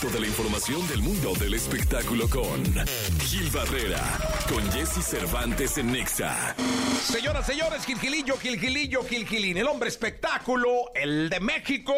Toda 0.00 0.20
la 0.20 0.26
información 0.26 0.86
del 0.88 1.02
mundo 1.02 1.34
del 1.34 1.54
espectáculo 1.54 2.28
con 2.30 2.64
Gil 3.20 3.50
Barrera, 3.50 4.00
con 4.48 4.62
Jesse 4.70 5.04
Cervantes 5.04 5.76
en 5.76 5.92
Nexa. 5.92 6.54
Señoras, 7.02 7.44
señores, 7.46 7.84
Gilgilillo, 7.84 8.38
Gilgilillo, 8.38 9.02
Gilgilín, 9.04 9.56
el 9.58 9.66
hombre 9.66 9.88
espectáculo, 9.88 10.92
el 10.94 11.28
de 11.28 11.40
México. 11.40 11.92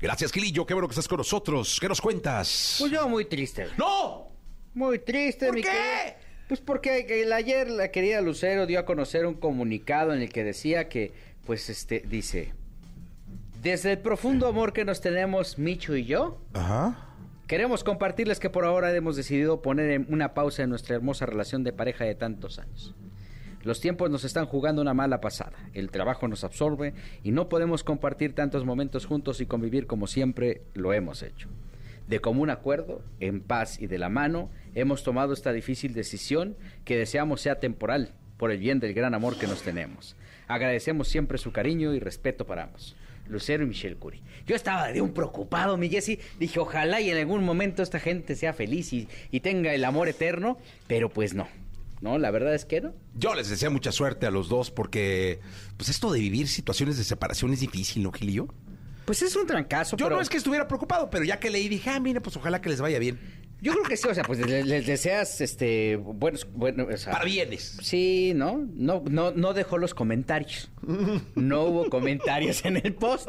Gracias, 0.00 0.32
Gilillo, 0.32 0.66
qué 0.66 0.74
bueno 0.74 0.88
que 0.88 0.92
estás 0.92 1.08
con 1.08 1.18
nosotros. 1.18 1.78
¿Qué 1.80 1.88
nos 1.88 2.00
cuentas? 2.00 2.76
Pues 2.80 2.92
yo 2.92 3.08
muy 3.08 3.24
triste. 3.24 3.66
¡No! 3.78 4.28
Muy 4.74 4.98
triste, 4.98 5.46
¿Por 5.46 5.54
mi 5.54 5.62
qué? 5.62 5.68
querido. 5.68 6.26
Pues 6.48 6.60
porque 6.60 7.22
el- 7.22 7.32
ayer 7.32 7.70
la 7.70 7.90
querida 7.90 8.20
Lucero 8.20 8.66
dio 8.66 8.78
a 8.78 8.84
conocer 8.84 9.26
un 9.26 9.34
comunicado 9.34 10.12
en 10.14 10.20
el 10.20 10.28
que 10.32 10.44
decía 10.44 10.88
que, 10.88 11.12
pues, 11.46 11.70
este, 11.70 12.00
dice, 12.06 12.52
desde 13.62 13.92
el 13.92 13.98
profundo 13.98 14.46
amor 14.46 14.72
que 14.72 14.84
nos 14.84 15.00
tenemos 15.00 15.58
Micho 15.58 15.96
y 15.96 16.04
yo, 16.04 16.38
Ajá. 16.52 17.08
queremos 17.46 17.82
compartirles 17.82 18.38
que 18.38 18.50
por 18.50 18.64
ahora 18.64 18.94
hemos 18.94 19.16
decidido 19.16 19.62
poner 19.62 20.04
una 20.08 20.34
pausa 20.34 20.62
en 20.62 20.70
nuestra 20.70 20.94
hermosa 20.94 21.24
relación 21.26 21.64
de 21.64 21.72
pareja 21.72 22.04
de 22.04 22.14
tantos 22.14 22.58
años. 22.58 22.94
Los 23.66 23.80
tiempos 23.80 24.10
nos 24.10 24.22
están 24.22 24.46
jugando 24.46 24.80
una 24.80 24.94
mala 24.94 25.20
pasada, 25.20 25.58
el 25.74 25.90
trabajo 25.90 26.28
nos 26.28 26.44
absorbe 26.44 26.94
y 27.24 27.32
no 27.32 27.48
podemos 27.48 27.82
compartir 27.82 28.32
tantos 28.32 28.64
momentos 28.64 29.06
juntos 29.06 29.40
y 29.40 29.46
convivir 29.46 29.88
como 29.88 30.06
siempre 30.06 30.62
lo 30.74 30.92
hemos 30.92 31.24
hecho. 31.24 31.48
De 32.06 32.20
común 32.20 32.48
acuerdo, 32.50 33.02
en 33.18 33.40
paz 33.40 33.82
y 33.82 33.88
de 33.88 33.98
la 33.98 34.08
mano, 34.08 34.50
hemos 34.76 35.02
tomado 35.02 35.32
esta 35.32 35.52
difícil 35.52 35.94
decisión 35.94 36.56
que 36.84 36.96
deseamos 36.96 37.40
sea 37.40 37.58
temporal, 37.58 38.14
por 38.36 38.52
el 38.52 38.58
bien 38.58 38.78
del 38.78 38.94
gran 38.94 39.14
amor 39.14 39.36
que 39.36 39.48
nos 39.48 39.62
tenemos. 39.62 40.14
Agradecemos 40.46 41.08
siempre 41.08 41.36
su 41.36 41.50
cariño 41.50 41.92
y 41.92 41.98
respeto 41.98 42.46
para 42.46 42.62
ambos. 42.62 42.94
Lucero 43.26 43.64
y 43.64 43.66
Michelle 43.66 43.96
Curie. 43.96 44.22
Yo 44.46 44.54
estaba 44.54 44.92
de 44.92 45.00
un 45.00 45.12
preocupado, 45.12 45.76
mi 45.76 45.88
Jessy. 45.88 46.20
Dije, 46.38 46.60
ojalá 46.60 47.00
y 47.00 47.10
en 47.10 47.18
algún 47.18 47.42
momento 47.42 47.82
esta 47.82 47.98
gente 47.98 48.36
sea 48.36 48.52
feliz 48.52 48.92
y, 48.92 49.08
y 49.32 49.40
tenga 49.40 49.74
el 49.74 49.84
amor 49.84 50.06
eterno, 50.06 50.56
pero 50.86 51.08
pues 51.08 51.34
no. 51.34 51.48
No, 52.00 52.18
la 52.18 52.30
verdad 52.30 52.54
es 52.54 52.64
que 52.64 52.80
no. 52.80 52.94
Yo 53.14 53.34
les 53.34 53.48
deseo 53.48 53.70
mucha 53.70 53.92
suerte 53.92 54.26
a 54.26 54.30
los 54.30 54.48
dos 54.48 54.70
porque, 54.70 55.40
pues 55.76 55.88
esto 55.88 56.12
de 56.12 56.20
vivir 56.20 56.48
situaciones 56.48 56.98
de 56.98 57.04
separación 57.04 57.52
es 57.52 57.60
difícil, 57.60 58.02
¿no, 58.02 58.12
Gilillo? 58.12 58.48
Pues 59.06 59.22
es 59.22 59.36
un 59.36 59.46
trancazo, 59.46 59.96
Yo 59.96 60.06
pero 60.06 60.16
no 60.16 60.22
es 60.22 60.28
que 60.28 60.36
estuviera 60.36 60.66
preocupado, 60.66 61.08
pero 61.10 61.24
ya 61.24 61.38
que 61.38 61.48
leí 61.48 61.68
dije, 61.68 61.90
ah, 61.90 62.00
mira, 62.00 62.20
pues 62.20 62.36
ojalá 62.36 62.60
que 62.60 62.68
les 62.68 62.80
vaya 62.80 62.98
bien. 62.98 63.20
yo 63.60 63.70
creo 63.72 63.84
que 63.84 63.96
sí, 63.96 64.08
o 64.08 64.14
sea, 64.14 64.24
pues 64.24 64.44
les, 64.44 64.66
les 64.66 64.84
deseas 64.84 65.40
este 65.40 65.94
buenos 65.94 66.44
buenos, 66.52 66.88
o 66.92 66.96
sea, 66.96 67.12
Para 67.12 67.24
bienes. 67.24 67.78
Sí, 67.82 68.32
¿no? 68.34 68.66
No, 68.74 69.04
no, 69.08 69.30
no 69.30 69.54
dejó 69.54 69.78
los 69.78 69.94
comentarios. 69.94 70.70
No 71.36 71.62
hubo 71.64 71.88
comentarios 71.88 72.64
en 72.64 72.76
el 72.76 72.94
post. 72.94 73.28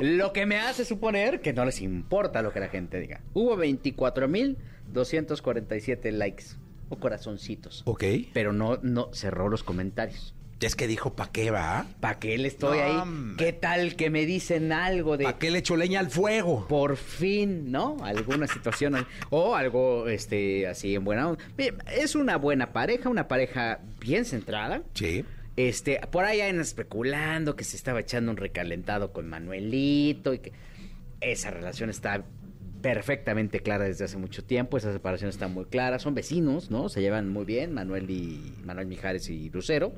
Lo 0.00 0.32
que 0.32 0.46
me 0.46 0.58
hace 0.58 0.84
suponer 0.84 1.40
que 1.40 1.52
no 1.52 1.64
les 1.64 1.80
importa 1.80 2.42
lo 2.42 2.52
que 2.52 2.58
la 2.58 2.68
gente 2.68 2.98
diga. 2.98 3.20
Hubo 3.34 3.56
24.247 3.56 6.10
likes 6.10 6.56
o 6.88 6.96
corazoncitos. 6.96 7.82
Ok. 7.86 8.04
Pero 8.32 8.52
no, 8.52 8.78
no 8.82 9.10
cerró 9.12 9.48
los 9.48 9.62
comentarios. 9.62 10.34
Es 10.60 10.76
que 10.76 10.86
dijo, 10.86 11.14
¿pa' 11.14 11.30
qué 11.30 11.50
va? 11.50 11.84
¿Para 12.00 12.18
qué 12.18 12.38
le 12.38 12.48
estoy 12.48 12.78
No, 12.78 12.84
ahí? 12.84 13.34
¿Qué 13.36 13.52
tal 13.52 13.96
que 13.96 14.08
me 14.08 14.24
dicen 14.24 14.72
algo 14.72 15.18
de 15.18 15.24
¿Pa' 15.24 15.38
qué 15.38 15.50
le 15.50 15.58
echo 15.58 15.76
leña 15.76 16.00
al 16.00 16.10
fuego? 16.10 16.66
por 16.68 16.96
fin, 16.96 17.70
¿no? 17.70 17.98
Alguna 18.02 18.46
situación 18.46 19.06
o 19.28 19.56
algo 19.56 20.08
este 20.08 20.66
así 20.66 20.94
en 20.94 21.04
buena 21.04 21.28
onda. 21.28 21.44
Es 21.94 22.14
una 22.14 22.38
buena 22.38 22.72
pareja, 22.72 23.10
una 23.10 23.28
pareja 23.28 23.80
bien 24.00 24.24
centrada. 24.24 24.82
Sí. 24.94 25.24
Este, 25.56 26.00
por 26.10 26.24
ahí 26.24 26.40
andan 26.40 26.60
especulando 26.62 27.56
que 27.56 27.64
se 27.64 27.76
estaba 27.76 28.00
echando 28.00 28.30
un 28.30 28.38
recalentado 28.38 29.12
con 29.12 29.28
Manuelito 29.28 30.32
y 30.32 30.38
que 30.38 30.52
esa 31.20 31.50
relación 31.50 31.90
está 31.90 32.24
perfectamente 32.84 33.60
clara 33.60 33.84
desde 33.86 34.04
hace 34.04 34.18
mucho 34.18 34.44
tiempo, 34.44 34.76
esa 34.76 34.92
separación 34.92 35.30
está 35.30 35.48
muy 35.48 35.64
clara, 35.64 35.98
son 35.98 36.14
vecinos, 36.14 36.70
¿no? 36.70 36.90
Se 36.90 37.00
llevan 37.00 37.30
muy 37.30 37.46
bien, 37.46 37.72
Manuel 37.72 38.10
y 38.10 38.52
Manuel 38.62 38.86
Mijares 38.86 39.30
y 39.30 39.48
Lucero. 39.48 39.94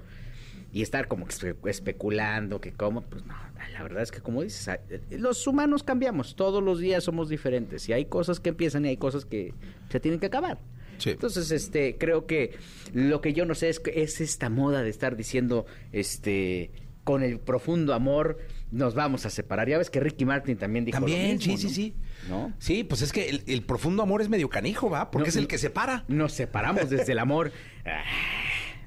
Y 0.73 0.83
estar 0.83 1.09
como 1.09 1.27
especulando 1.65 2.61
que 2.61 2.73
cómo, 2.73 3.01
pues 3.03 3.25
no, 3.27 3.35
la 3.73 3.83
verdad 3.83 4.03
es 4.05 4.13
que 4.13 4.21
como 4.21 4.43
dices, 4.43 4.69
a- 4.69 4.79
los 5.11 5.45
humanos 5.49 5.83
cambiamos, 5.83 6.37
todos 6.37 6.63
los 6.63 6.79
días 6.79 7.03
somos 7.03 7.29
diferentes 7.29 7.89
y 7.89 7.93
hay 7.93 8.05
cosas 8.05 8.39
que 8.39 8.51
empiezan 8.51 8.85
y 8.85 8.89
hay 8.91 8.97
cosas 8.97 9.25
que 9.25 9.53
se 9.91 9.99
tienen 9.99 10.21
que 10.21 10.27
acabar. 10.27 10.59
Sí. 10.99 11.11
Entonces, 11.11 11.51
este, 11.51 11.97
creo 11.99 12.27
que 12.27 12.53
lo 12.95 13.21
que 13.21 13.33
yo 13.33 13.47
no 13.47 13.55
sé 13.57 13.69
es 13.69 13.81
que 13.81 14.03
es 14.03 14.21
esta 14.21 14.49
moda 14.49 14.83
de 14.83 14.91
estar 14.91 15.17
diciendo, 15.17 15.67
este, 15.93 16.71
con 17.05 17.23
el 17.23 17.39
profundo 17.41 17.95
amor 17.95 18.39
nos 18.71 18.95
vamos 18.95 19.27
a 19.27 19.31
separar. 19.31 19.69
Ya 19.69 19.79
ves 19.79 19.91
que 19.91 20.01
Ricky 20.01 20.25
Martin 20.25 20.57
también 20.57 20.85
dijo 20.85 20.99
lo 21.01 21.07
También, 21.07 21.37
mismo, 21.37 21.57
sí, 21.57 21.69
sí, 21.69 21.75
sí. 21.75 21.95
¿No? 22.29 22.53
Sí, 22.59 22.85
pues 22.85 23.03
es 23.03 23.13
que 23.13 23.29
el, 23.29 23.43
el 23.47 23.63
profundo 23.63 24.03
amor 24.03 24.21
es 24.23 24.29
medio 24.29 24.49
canijo, 24.49 24.91
¿va? 24.91 25.11
Porque 25.11 25.27
No, 25.27 25.29
es 25.29 25.37
el 25.37 25.47
que 25.49 25.59
separa. 25.59 26.05
Nos 26.09 26.33
separamos 26.33 26.91
desde 26.91 27.13
el 27.13 27.19
amor. 27.19 27.53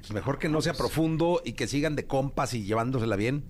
Pues 0.00 0.12
mejor 0.12 0.38
que 0.38 0.48
no 0.48 0.60
sea 0.60 0.72
profundo 0.72 1.40
y 1.44 1.52
que 1.52 1.66
sigan 1.68 1.94
de 1.94 2.06
compas 2.06 2.54
y 2.54 2.64
llevándosela 2.64 3.16
bien. 3.16 3.44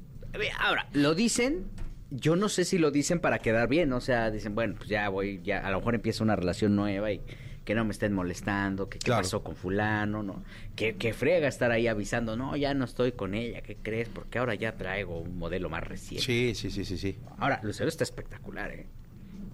Ahora, 0.59 0.89
lo 0.93 1.15
dicen, 1.15 1.65
yo 2.11 2.37
no 2.37 2.49
sé 2.49 2.65
si 2.65 2.77
lo 2.79 2.91
dicen 2.91 3.21
para 3.21 3.39
quedar 3.39 3.69
bien, 3.69 3.93
o 3.93 4.01
sea, 4.01 4.31
dicen, 4.31 4.55
bueno, 4.55 4.75
pues 4.77 4.89
ya 4.89 5.09
voy, 5.09 5.41
ya 5.43 5.61
a 5.61 5.71
lo 5.71 5.79
mejor 5.79 5.95
empieza 5.95 6.23
una 6.25 6.37
relación 6.37 6.77
nueva 6.77 7.13
y 7.13 7.23
que 7.65 7.75
no 7.75 7.85
me 7.85 7.93
estén 7.93 8.13
molestando, 8.13 8.89
que 8.89 8.99
qué 8.99 9.07
Claro. 9.07 9.23
pasó 9.23 9.43
con 9.43 9.55
fulano, 9.57 10.23
¿no? 10.23 10.43
Que, 10.77 10.97
que 10.97 11.13
frega 11.15 11.47
estar 11.49 11.71
ahí 11.71 11.87
avisando, 11.87 12.37
no, 12.37 12.57
ya 12.57 12.75
no 12.75 12.85
estoy 12.85 13.13
con 13.13 13.35
ella, 13.35 13.63
¿qué 13.63 13.77
crees? 13.77 14.09
Porque 14.09 14.39
ahora 14.39 14.55
ya 14.55 14.77
traigo 14.77 15.21
un 15.21 15.39
modelo 15.39 15.71
más 15.71 15.85
reciente. 15.85 16.25
Sí, 16.27 16.53
sí, 16.55 16.71
sí, 16.71 16.85
sí, 16.85 16.99
sí. 16.99 17.19
Ahora, 17.39 17.61
Lucero 17.63 17.89
está 17.89 18.03
espectacular, 18.05 18.73
¿eh? 18.73 18.87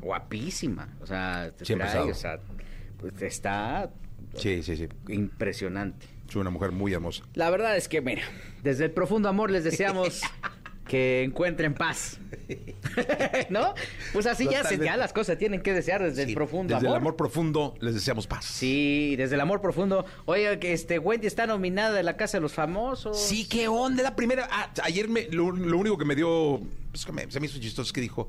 Guapísima, 0.06 0.96
o 1.00 1.06
sea, 1.06 1.52
te 1.56 1.64
Siempre 1.64 1.88
trae, 1.88 2.00
ha 2.00 2.04
o 2.04 2.10
estado. 2.10 2.42
sea, 2.46 2.54
pues 2.98 3.20
está 3.22 3.90
Sí, 4.36 4.62
sí, 4.62 4.76
sí. 4.76 4.88
impresionante. 5.08 6.06
Es 6.28 6.34
una 6.36 6.50
mujer 6.50 6.72
muy 6.72 6.92
hermosa. 6.92 7.22
La 7.34 7.50
verdad 7.50 7.76
es 7.76 7.88
que, 7.88 8.00
mira, 8.00 8.22
desde 8.62 8.84
el 8.86 8.90
profundo 8.90 9.28
amor 9.28 9.50
les 9.50 9.62
deseamos 9.64 10.20
que 10.88 11.22
encuentren 11.22 11.74
paz. 11.74 12.18
¿No? 13.50 13.74
Pues 14.12 14.26
así 14.26 14.48
ya, 14.50 14.64
se, 14.64 14.78
ya 14.78 14.96
las 14.96 15.12
cosas 15.12 15.38
tienen 15.38 15.60
que 15.62 15.72
desear 15.72 16.02
desde 16.02 16.24
Sí, 16.24 16.30
el 16.30 16.34
profundo 16.34 16.74
Desde 16.74 16.86
amor. 16.86 16.96
el 16.96 17.00
amor 17.00 17.16
profundo 17.16 17.74
les 17.80 17.94
deseamos 17.94 18.26
paz. 18.26 18.44
Sí, 18.44 19.14
desde 19.16 19.34
el 19.36 19.40
amor 19.40 19.60
profundo. 19.60 20.04
Oye, 20.26 20.58
que 20.58 20.72
este 20.72 20.98
Wendy 20.98 21.26
está 21.26 21.46
nominada 21.46 21.92
de 21.94 22.02
la 22.02 22.16
Casa 22.16 22.38
de 22.38 22.42
los 22.42 22.52
Famosos. 22.52 23.20
Sí, 23.20 23.46
qué 23.48 23.68
onda, 23.68 24.02
la 24.02 24.16
primera. 24.16 24.48
Ah, 24.50 24.72
ayer 24.82 25.08
me, 25.08 25.28
lo, 25.30 25.50
lo 25.52 25.78
único 25.78 25.96
que 25.98 26.04
me 26.04 26.14
dio. 26.16 26.60
pues, 26.90 27.04
que 27.04 27.12
me- 27.12 27.30
se 27.30 27.40
me 27.40 27.46
hizo 27.46 27.58
chistoso 27.60 27.86
es 27.88 27.92
que 27.92 28.00
dijo: 28.00 28.28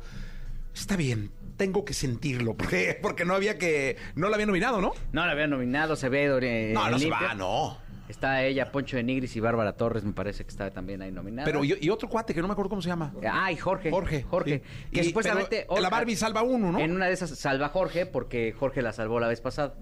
Está 0.75 0.95
bien, 0.95 1.32
tengo 1.58 1.84
que 1.84 1.93
sentirlo. 1.93 2.55
Porque, 2.55 2.97
porque 3.01 3.26
no 3.26 3.34
había 3.36 3.58
que. 3.58 3.97
No 4.16 4.30
la 4.30 4.36
había 4.36 4.45
nominado, 4.45 4.80
¿no? 4.80 4.93
No 5.12 5.26
la 5.26 5.32
había 5.34 5.47
nominado, 5.47 5.95
se 5.95 6.08
ve 6.10 6.26
eh, 6.41 6.72
no, 6.74 6.89
no 6.89 6.97
se 6.99 7.10
va, 7.10 7.34
no. 7.34 7.78
Está 8.08 8.41
ella, 8.45 8.72
Poncho 8.72 8.95
de 8.95 9.03
Nigris 9.03 9.36
y 9.36 9.41
Bárbara 9.41 9.74
Torres, 9.76 10.05
me 10.05 10.14
parece 10.14 10.45
que 10.45 10.49
está 10.49 10.72
también 10.72 11.01
ahí 11.01 11.12
nominada. 11.12 11.45
Pero 11.45 11.66
y, 11.66 11.78
y 11.82 11.89
otro 11.89 12.08
cuate 12.08 12.34
que 12.34 12.41
no 12.41 12.47
me 12.47 12.53
acuerdo 12.53 12.70
cómo 12.70 12.82
se 12.82 12.88
llama. 12.88 13.14
Ah, 13.30 13.51
y 13.51 13.58
Jorge. 13.58 13.91
Jorge. 13.91 14.24
Jorge. 14.24 14.64
sí. 14.64 14.89
Que 14.93 15.01
Y- 15.01 15.03
supuestamente. 15.03 15.66
pero 15.68 15.82
la 15.82 15.89
Barbie 15.89 16.16
salva 16.16 16.41
uno, 16.41 16.72
¿no? 16.72 16.80
En 16.80 16.93
una 16.93 17.08
de 17.08 17.14
esas 17.14 17.32
salva 17.32 17.66
a 17.66 17.70
Jorge 17.70 18.05
porque 18.05 18.53
Jorge 18.58 18.82
la 18.82 18.93
salvó 18.93 19.20
la 19.20 19.28
vez 19.28 19.41
pasada. 19.41 19.76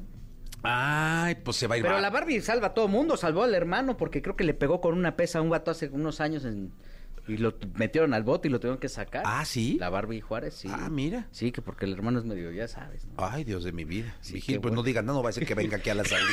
Ay, 0.63 1.36
pues 1.36 1.57
se 1.57 1.67
va 1.67 1.76
a 1.76 1.78
ir. 1.78 1.84
Pero 1.84 1.95
mal. 1.95 2.01
la 2.01 2.09
Barbie 2.09 2.41
salva 2.41 2.67
a 2.67 2.73
todo 2.73 2.88
mundo, 2.88 3.17
salvó 3.17 3.43
al 3.43 3.53
hermano 3.53 3.97
porque 3.97 4.23
creo 4.23 4.36
que 4.36 4.43
le 4.43 4.55
pegó 4.55 4.82
con 4.82 4.97
una 4.97 5.15
pesa 5.15 5.38
a 5.38 5.41
un 5.43 5.51
vato 5.51 5.69
hace 5.69 5.89
unos 5.89 6.19
años 6.19 6.45
en- 6.45 6.71
y 7.28 7.38
lo 7.38 7.55
metieron 7.76 8.13
al 8.13 8.23
bote 8.23 8.47
y 8.47 8.51
lo 8.51 8.59
tuvieron 8.59 8.80
que 8.80 8.89
sacar. 8.89 9.23
Ah, 9.26 9.45
¿sí? 9.45 9.78
La 9.80 9.89
Barbie 9.89 10.21
Juárez, 10.21 10.53
sí. 10.55 10.67
Ah, 10.71 10.89
mira. 10.89 11.28
Sí, 11.32 11.51
que 11.51 11.61
porque 11.61 11.86
el 11.86 11.93
hermano 11.93 12.19
es 12.19 12.26
medio, 12.26 12.51
ya 12.51 12.67
sabes. 12.67 13.05
¿no? 13.05 13.13
Ay, 13.17 13.43
Dios 13.43 13.63
de 13.63 13.71
mi 13.71 13.84
vida. 13.84 14.15
Sí, 14.21 14.34
Vigil, 14.34 14.55
pues 14.55 14.71
bueno. 14.71 14.76
no 14.78 14.84
digan, 14.84 15.05
no, 15.05 15.13
no 15.13 15.23
va 15.23 15.30
a 15.30 15.34
ser 15.34 15.45
que 15.45 15.55
venga 15.55 15.78
aquí 15.78 15.89
a 15.89 15.95
la 15.95 16.03
salida. 16.03 16.30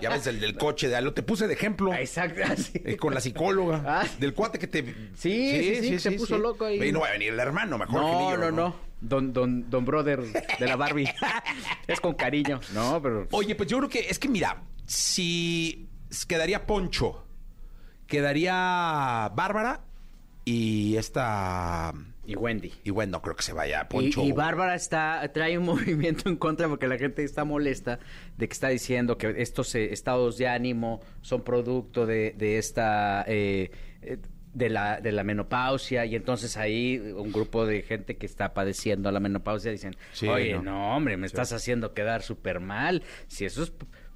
ya 0.00 0.10
ves 0.10 0.26
el 0.26 0.40
del 0.40 0.56
coche, 0.56 0.88
de, 0.88 1.00
lo 1.00 1.12
te 1.12 1.22
puse 1.22 1.46
de 1.46 1.54
ejemplo. 1.54 1.92
Ah, 1.92 2.00
Exacto. 2.00 2.40
sí. 2.56 2.80
eh, 2.84 2.96
con 2.96 3.14
la 3.14 3.20
psicóloga. 3.20 3.82
Ah. 3.86 4.06
Del 4.18 4.34
cuate 4.34 4.58
que 4.58 4.66
te. 4.66 4.82
Sí, 5.14 5.74
sí, 5.74 5.88
sí, 5.88 5.98
se 5.98 6.12
puso 6.12 6.38
loco 6.38 6.64
ahí. 6.66 6.82
Y 6.82 6.92
no 6.92 7.00
va 7.00 7.08
a 7.08 7.12
venir 7.12 7.32
el 7.32 7.40
hermano, 7.40 7.78
mejor 7.78 8.00
No, 8.00 8.18
Gilillo, 8.18 8.50
no, 8.50 8.50
no. 8.50 8.90
Don, 9.00 9.32
don, 9.32 9.70
don 9.70 9.84
brother 9.84 10.20
de 10.20 10.66
la 10.66 10.76
Barbie. 10.76 11.08
es 11.86 12.00
con 12.00 12.14
cariño. 12.14 12.60
No, 12.74 13.00
pero. 13.02 13.28
Oye, 13.32 13.54
pues 13.54 13.68
yo 13.68 13.78
creo 13.78 13.88
que 13.88 14.00
es 14.08 14.18
que 14.18 14.28
mira, 14.28 14.62
si 14.86 15.88
quedaría 16.28 16.66
Poncho, 16.66 17.24
quedaría 18.10 19.30
Bárbara 19.34 19.80
y 20.44 20.96
esta. 20.96 21.94
Y 22.26 22.34
Wendy. 22.36 22.72
Y 22.84 22.90
bueno, 22.90 23.12
no 23.12 23.22
creo 23.22 23.34
que 23.34 23.42
se 23.42 23.52
vaya 23.52 23.82
Y, 23.82 23.92
Poncho. 23.92 24.22
y 24.22 24.32
Bárbara 24.32 24.74
está 24.74 25.28
trae 25.32 25.56
un 25.56 25.64
movimiento 25.72 26.28
en 26.28 26.36
contra 26.36 26.68
porque 26.68 26.86
la 26.86 26.98
gente 26.98 27.24
está 27.24 27.44
molesta 27.44 27.98
de 28.36 28.46
que 28.48 28.52
está 28.52 28.68
diciendo 28.68 29.16
que 29.16 29.34
estos 29.38 29.74
eh, 29.74 29.92
estados 29.92 30.36
de 30.36 30.46
ánimo 30.48 31.00
son 31.22 31.42
producto 31.42 32.04
de, 32.06 32.34
de 32.36 32.58
esta 32.58 33.24
eh, 33.26 33.70
eh, 34.02 34.18
de 34.52 34.68
la 34.68 35.00
de 35.00 35.12
la 35.12 35.22
menopausia 35.24 36.04
y 36.04 36.16
entonces 36.16 36.56
ahí 36.56 36.98
un 36.98 37.30
grupo 37.32 37.66
de 37.66 37.82
gente 37.82 38.16
que 38.16 38.26
está 38.26 38.52
padeciendo 38.52 39.10
la 39.12 39.20
menopausia 39.20 39.70
dicen 39.70 39.96
Sí, 40.12 40.26
oye 40.28 40.54
no. 40.54 40.62
no, 40.62 40.96
hombre 40.96 41.16
me 41.16 41.26
estás 41.26 41.52
haciendo 41.52 41.94
quedar 41.94 42.22
súper 42.22 42.58
mal 42.60 43.02
si 43.28 43.44
eso 43.44 43.62
es 43.62 43.72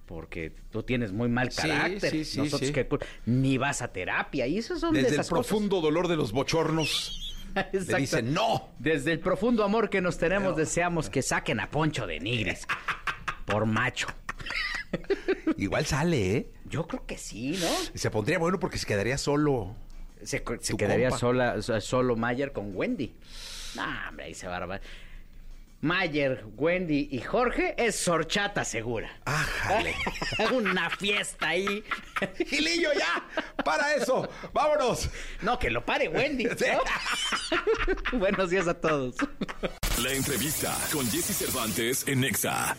porque 0.06 0.52
tú 0.70 0.82
tienes 0.82 1.12
muy 1.12 1.28
mal 1.28 1.50
carácter 1.54 2.10
sí, 2.10 2.24
sí, 2.24 2.38
nosotros 2.38 2.70
que 2.70 2.88
ni 3.26 3.58
vas 3.58 3.82
a 3.82 3.92
terapia 3.92 4.46
y 4.46 4.58
eso 4.58 4.78
son 4.78 4.92
de 4.92 5.00
Desde 5.00 5.08
el 5.08 5.20
esas 5.20 5.30
cosas. 5.30 5.46
profundo 5.46 5.80
dolor 5.80 6.08
de 6.08 6.16
los 6.16 6.32
bochornos. 6.32 7.20
Le 7.72 7.96
dicen 7.98 8.34
no. 8.34 8.70
Desde 8.78 9.12
el 9.12 9.20
profundo 9.20 9.64
amor 9.64 9.88
que 9.88 10.00
nos 10.00 10.18
tenemos, 10.18 10.56
deseamos 10.56 11.08
que 11.08 11.22
saquen 11.22 11.60
a 11.60 11.70
Poncho 11.70 12.06
de 12.06 12.20
Nigres. 12.20 12.66
Por 13.46 13.64
macho. 13.66 14.08
Igual 15.56 15.86
sale, 15.86 16.36
¿eh? 16.36 16.50
Yo 16.66 16.86
creo 16.86 17.06
que 17.06 17.18
sí, 17.18 17.56
¿no? 17.60 17.68
Se 17.98 18.10
pondría 18.10 18.38
bueno 18.38 18.58
porque 18.58 18.78
se 18.78 18.86
quedaría 18.86 19.18
solo. 19.18 19.76
Se, 20.22 20.42
quedaría 20.42 21.10
compa. 21.10 21.18
sola, 21.20 21.62
so- 21.62 21.80
solo 21.80 22.16
Mayer 22.16 22.52
con 22.52 22.74
Wendy. 22.74 23.14
No, 23.76 23.84
hombre, 24.08 24.26
ahí 24.26 24.34
se 24.34 24.46
va 24.46 24.54
a 24.54 24.56
armar. 24.56 24.80
Mayer, 25.84 26.46
Wendy 26.56 27.10
y 27.10 27.20
Jorge 27.20 27.74
es 27.76 27.96
sorchata 27.96 28.64
segura. 28.64 29.20
Ájale. 29.26 29.94
Una 30.54 30.88
fiesta 30.88 31.48
ahí. 31.48 31.84
Gilillo, 32.46 32.88
ya. 32.94 33.22
Para 33.62 33.94
eso. 33.94 34.26
Vámonos. 34.54 35.10
No, 35.42 35.58
que 35.58 35.68
lo 35.68 35.84
pare 35.84 36.08
Wendy. 36.08 36.44
¿no? 38.12 38.18
Buenos 38.18 38.48
días 38.48 38.66
a 38.66 38.72
todos. 38.72 39.16
La 40.02 40.10
entrevista 40.12 40.76
con 40.92 41.08
Jesse 41.08 41.36
Cervantes 41.36 42.04
en 42.08 42.20
Nexa. 42.20 42.74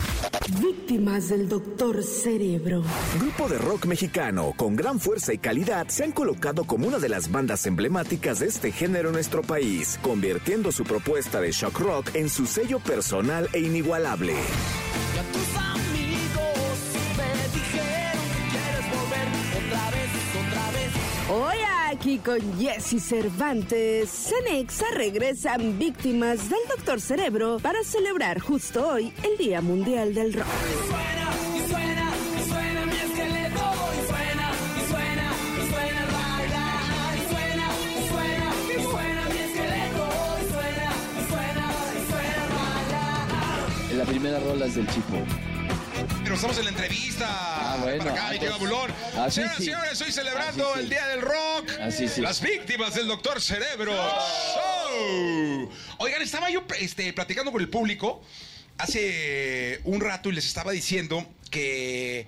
Víctimas 0.59 1.29
del 1.29 1.47
doctor 1.47 2.03
Cerebro. 2.03 2.83
Grupo 3.17 3.47
de 3.47 3.57
rock 3.57 3.85
mexicano 3.85 4.53
con 4.57 4.75
gran 4.75 4.99
fuerza 4.99 5.33
y 5.33 5.37
calidad 5.37 5.87
se 5.87 6.03
han 6.03 6.11
colocado 6.11 6.65
como 6.65 6.87
una 6.87 6.99
de 6.99 7.07
las 7.07 7.31
bandas 7.31 7.65
emblemáticas 7.67 8.39
de 8.39 8.47
este 8.47 8.73
género 8.73 9.09
en 9.09 9.13
nuestro 9.13 9.43
país, 9.43 9.97
convirtiendo 10.01 10.73
su 10.73 10.83
propuesta 10.83 11.39
de 11.39 11.53
shock 11.53 11.79
rock 11.79 12.09
en 12.15 12.29
su 12.29 12.45
sello 12.45 12.79
personal 12.79 13.47
e 13.53 13.61
inigualable. 13.61 14.35
tus 15.31 15.57
amigos 15.57 16.77
me 17.15 17.31
dijeron 17.57 18.27
que 18.33 18.43
quieres 18.51 18.85
volver 18.91 19.27
otra 19.65 19.91
vez, 19.91 20.09
otra 20.49 20.71
vez. 20.71 20.91
Hoy 21.29 21.74
aquí 22.05 22.19
con 22.19 22.39
Jesse 22.59 23.01
Cervantes, 23.01 24.11
Cenexa 24.11 24.85
regresan 24.93 25.79
víctimas 25.79 26.51
del 26.51 26.59
doctor 26.69 27.01
Cerebro 27.01 27.57
para 27.59 27.83
celebrar 27.83 28.39
justo 28.39 28.87
hoy 28.87 29.11
el 29.23 29.35
Día 29.39 29.59
Mundial 29.59 30.13
del 30.13 30.33
Rock. 30.33 30.45
Suena 30.45 31.31
y 31.55 31.67
suena 31.67 32.11
y 32.37 32.47
suena 32.47 32.85
mi 32.85 32.95
esqueleto 32.95 33.65
y 33.89 34.07
suena 34.07 34.51
y 34.77 34.87
suena 34.87 35.31
y 35.57 35.67
suena 35.71 36.03
el 36.03 36.11
bailar 36.13 37.15
y 37.15 37.21
suena 37.33 37.67
y 37.89 38.07
suena 38.07 38.53
y 38.69 38.83
suena 38.85 39.21
mi 39.25 39.37
esqueleto 39.39 40.05
y 40.37 40.45
suena 40.53 40.93
y 41.09 41.25
suena 41.27 41.65
y 41.89 42.05
suena 42.11 42.35
el 42.45 42.51
bailar. 43.89 43.97
La 43.97 44.05
primera 44.05 44.39
rola 44.41 44.65
es 44.67 44.75
del 44.75 44.87
Chipo. 44.89 45.25
Pero 46.25 46.37
estamos 46.37 46.57
en 46.57 46.63
la 46.63 46.71
entrevista. 46.71 47.27
Ah, 47.29 47.77
bueno, 47.83 48.03
Para 48.03 48.11
acá, 48.13 48.29
ah, 48.31 48.35
pues, 48.39 48.59
Bulón. 48.59 48.91
así 49.15 49.35
Señoras 49.35 49.59
y 49.59 49.63
sí. 49.63 49.65
señores, 49.65 49.91
estoy 49.91 50.11
celebrando 50.11 50.65
Así 50.71 50.73
sí. 50.73 50.83
el 50.83 50.89
Día 50.89 51.07
del 51.09 51.21
Rock. 51.21 51.69
Así 51.79 52.07
sí. 52.07 52.21
Las 52.21 52.41
víctimas 52.41 52.95
del 52.95 53.07
Doctor 53.07 53.39
Cerebro. 53.39 53.93
Show. 53.93 55.69
Oigan, 55.99 56.23
estaba 56.23 56.49
yo 56.49 56.63
este, 56.79 57.13
platicando 57.13 57.51
con 57.51 57.61
el 57.61 57.69
público 57.69 58.23
hace 58.79 59.79
un 59.83 60.01
rato 60.01 60.29
y 60.29 60.31
les 60.31 60.47
estaba 60.47 60.71
diciendo 60.71 61.31
que 61.51 62.25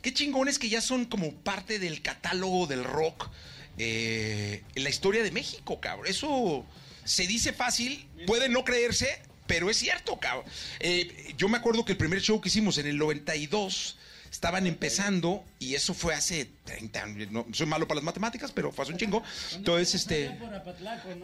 qué 0.00 0.14
chingones 0.14 0.60
que 0.60 0.68
ya 0.68 0.80
son 0.80 1.06
como 1.06 1.34
parte 1.34 1.80
del 1.80 2.02
catálogo 2.02 2.68
del 2.68 2.84
rock 2.84 3.30
eh, 3.78 4.62
en 4.76 4.84
la 4.84 4.90
historia 4.90 5.24
de 5.24 5.32
México, 5.32 5.80
cabrón. 5.80 6.06
Eso 6.06 6.64
se 7.02 7.26
dice 7.26 7.52
fácil, 7.52 8.06
puede 8.28 8.48
no 8.48 8.62
creerse, 8.62 9.20
pero 9.50 9.68
es 9.68 9.78
cierto, 9.78 10.16
cabrón. 10.20 10.44
Eh, 10.78 11.34
yo 11.36 11.48
me 11.48 11.58
acuerdo 11.58 11.84
que 11.84 11.90
el 11.92 11.98
primer 11.98 12.20
show 12.20 12.40
que 12.40 12.48
hicimos 12.48 12.78
en 12.78 12.86
el 12.86 12.96
92 12.96 13.96
estaban 14.30 14.68
empezando 14.68 15.44
y 15.58 15.74
eso 15.74 15.92
fue 15.92 16.14
hace 16.14 16.48
30 16.64 17.02
años. 17.02 17.30
No, 17.32 17.44
soy 17.52 17.66
malo 17.66 17.88
para 17.88 17.96
las 17.96 18.04
matemáticas, 18.04 18.52
pero 18.52 18.70
fue 18.70 18.84
hace 18.84 18.92
un 18.92 18.98
chingo. 18.98 19.24
Entonces, 19.56 19.96
este. 19.96 20.26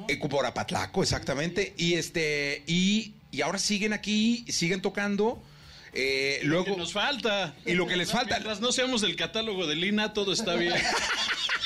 Eh, 0.09 0.19
por 0.29 0.45
Apatlaco, 0.45 1.05
exactamente. 1.05 1.73
Y 1.77 1.95
este. 1.95 2.65
Y, 2.67 3.15
y 3.31 3.43
ahora 3.43 3.61
siguen 3.61 3.93
aquí, 3.93 4.45
siguen 4.49 4.83
tocando. 4.83 5.41
Eh, 5.93 6.41
Lo 6.43 6.49
luego. 6.49 6.65
que 6.65 6.77
nos 6.77 6.93
falta. 6.93 7.55
Y 7.65 7.75
lo 7.75 7.87
que 7.87 7.97
les 7.97 8.11
falta. 8.11 8.35
Mientras 8.35 8.61
no 8.61 8.73
seamos 8.73 9.03
del 9.03 9.15
catálogo 9.15 9.69
de 9.69 9.77
Lina, 9.77 10.13
todo 10.13 10.33
está 10.33 10.57
bien. 10.57 10.75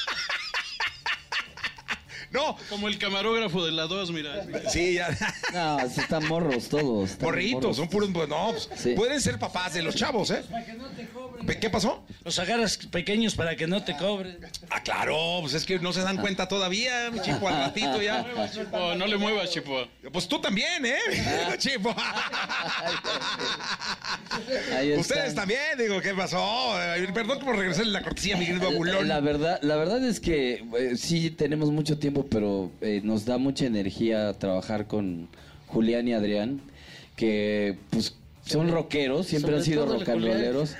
No. 2.32 2.56
Como 2.68 2.88
el 2.88 2.98
camarógrafo 2.98 3.64
de 3.64 3.72
la 3.72 3.86
2, 3.86 4.12
mira. 4.12 4.44
Sí, 4.70 4.94
ya. 4.94 5.08
No, 5.52 5.80
están 5.80 6.26
morros 6.28 6.68
todos. 6.68 7.10
están 7.10 7.26
Morritos, 7.26 7.62
morros. 7.62 7.76
son 7.76 7.88
puros. 7.88 8.10
No, 8.28 8.50
pues, 8.52 8.68
Sí. 8.76 8.92
pueden 8.94 9.20
ser 9.20 9.38
papás 9.38 9.74
de 9.74 9.82
los 9.82 9.94
chavos, 9.94 10.30
¿eh? 10.30 10.42
¿Qué 11.60 11.68
pasó? 11.70 12.04
Los 12.24 12.38
agarras 12.38 12.76
pequeños 12.76 13.34
para 13.34 13.56
que 13.56 13.66
no 13.66 13.82
te 13.82 13.96
cobren. 13.96 14.38
Ah, 14.70 14.82
claro, 14.82 15.38
pues 15.40 15.54
es 15.54 15.64
que 15.64 15.78
no 15.80 15.92
se 15.92 16.00
dan 16.02 16.16
cuenta 16.18 16.46
todavía, 16.48 17.10
mi 17.10 17.20
chipo, 17.20 17.48
al 17.48 17.54
ratito 17.56 18.00
ya. 18.00 18.24
Chipo, 18.52 18.94
no 18.94 19.06
le 19.06 19.16
muevas, 19.16 19.50
Chipo. 19.50 19.84
Pues 20.12 20.28
tú 20.28 20.40
también, 20.40 20.86
¿eh? 20.86 20.98
Chipo. 21.58 21.94
Ahí 24.76 24.90
está. 24.92 25.00
Ustedes 25.00 25.34
también, 25.34 25.60
digo, 25.78 26.00
¿qué 26.00 26.14
pasó? 26.14 26.74
Eh, 26.80 27.08
Perdón 27.12 27.40
por 27.40 27.56
regresarle 27.56 27.92
la 27.92 28.02
cortesía, 28.02 28.36
mi 28.36 28.46
querido 28.46 28.68
Abulón. 28.68 29.08
La 29.08 29.20
verdad, 29.20 29.58
la 29.62 29.76
verdad 29.76 30.04
es 30.04 30.20
que 30.20 30.64
eh, 30.78 30.96
sí 30.96 31.30
tenemos 31.30 31.70
mucho 31.70 31.98
tiempo, 31.98 32.19
pero 32.28 32.70
eh, 32.80 33.00
nos 33.04 33.24
da 33.24 33.38
mucha 33.38 33.66
energía 33.66 34.32
trabajar 34.34 34.86
con 34.86 35.28
Julián 35.68 36.08
y 36.08 36.12
Adrián, 36.12 36.60
que 37.16 37.76
pues 37.90 38.16
son 38.44 38.70
rockeros, 38.70 39.26
siempre 39.26 39.54
han 39.54 39.62
sido 39.62 39.86
rock 39.86 40.08
and 40.08 40.24
rolleros. 40.24 40.74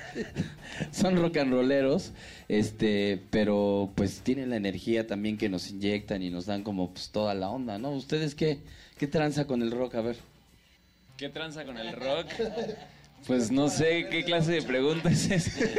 son 0.93 1.17
rock 1.17 1.37
and 1.37 1.53
rolleros, 1.53 2.13
este, 2.49 3.21
pero 3.31 3.91
pues 3.95 4.21
tienen 4.21 4.51
la 4.51 4.57
energía 4.57 5.07
también 5.07 5.39
que 5.39 5.49
nos 5.49 5.71
inyectan 5.71 6.23
y 6.23 6.31
nos 6.31 6.47
dan 6.47 6.63
como 6.63 6.91
pues 6.91 7.11
toda 7.11 7.35
la 7.35 7.49
onda, 7.51 7.79
¿no? 7.79 7.91
¿Ustedes 7.91 8.35
qué 8.35 8.59
qué 8.99 9.07
tranza 9.07 9.47
con 9.47 9.63
el 9.63 9.71
rock? 9.71 9.95
A 9.95 10.01
ver. 10.01 10.17
¿Qué 11.17 11.29
tranza 11.29 11.65
con 11.65 11.79
el 11.79 11.93
rock? 11.93 12.27
Pues 13.27 13.51
no 13.51 13.69
sé 13.69 14.07
qué 14.11 14.25
clase 14.25 14.53
de 14.53 14.63
pregunta 14.63 15.11
es 15.11 15.31
esa. 15.31 15.61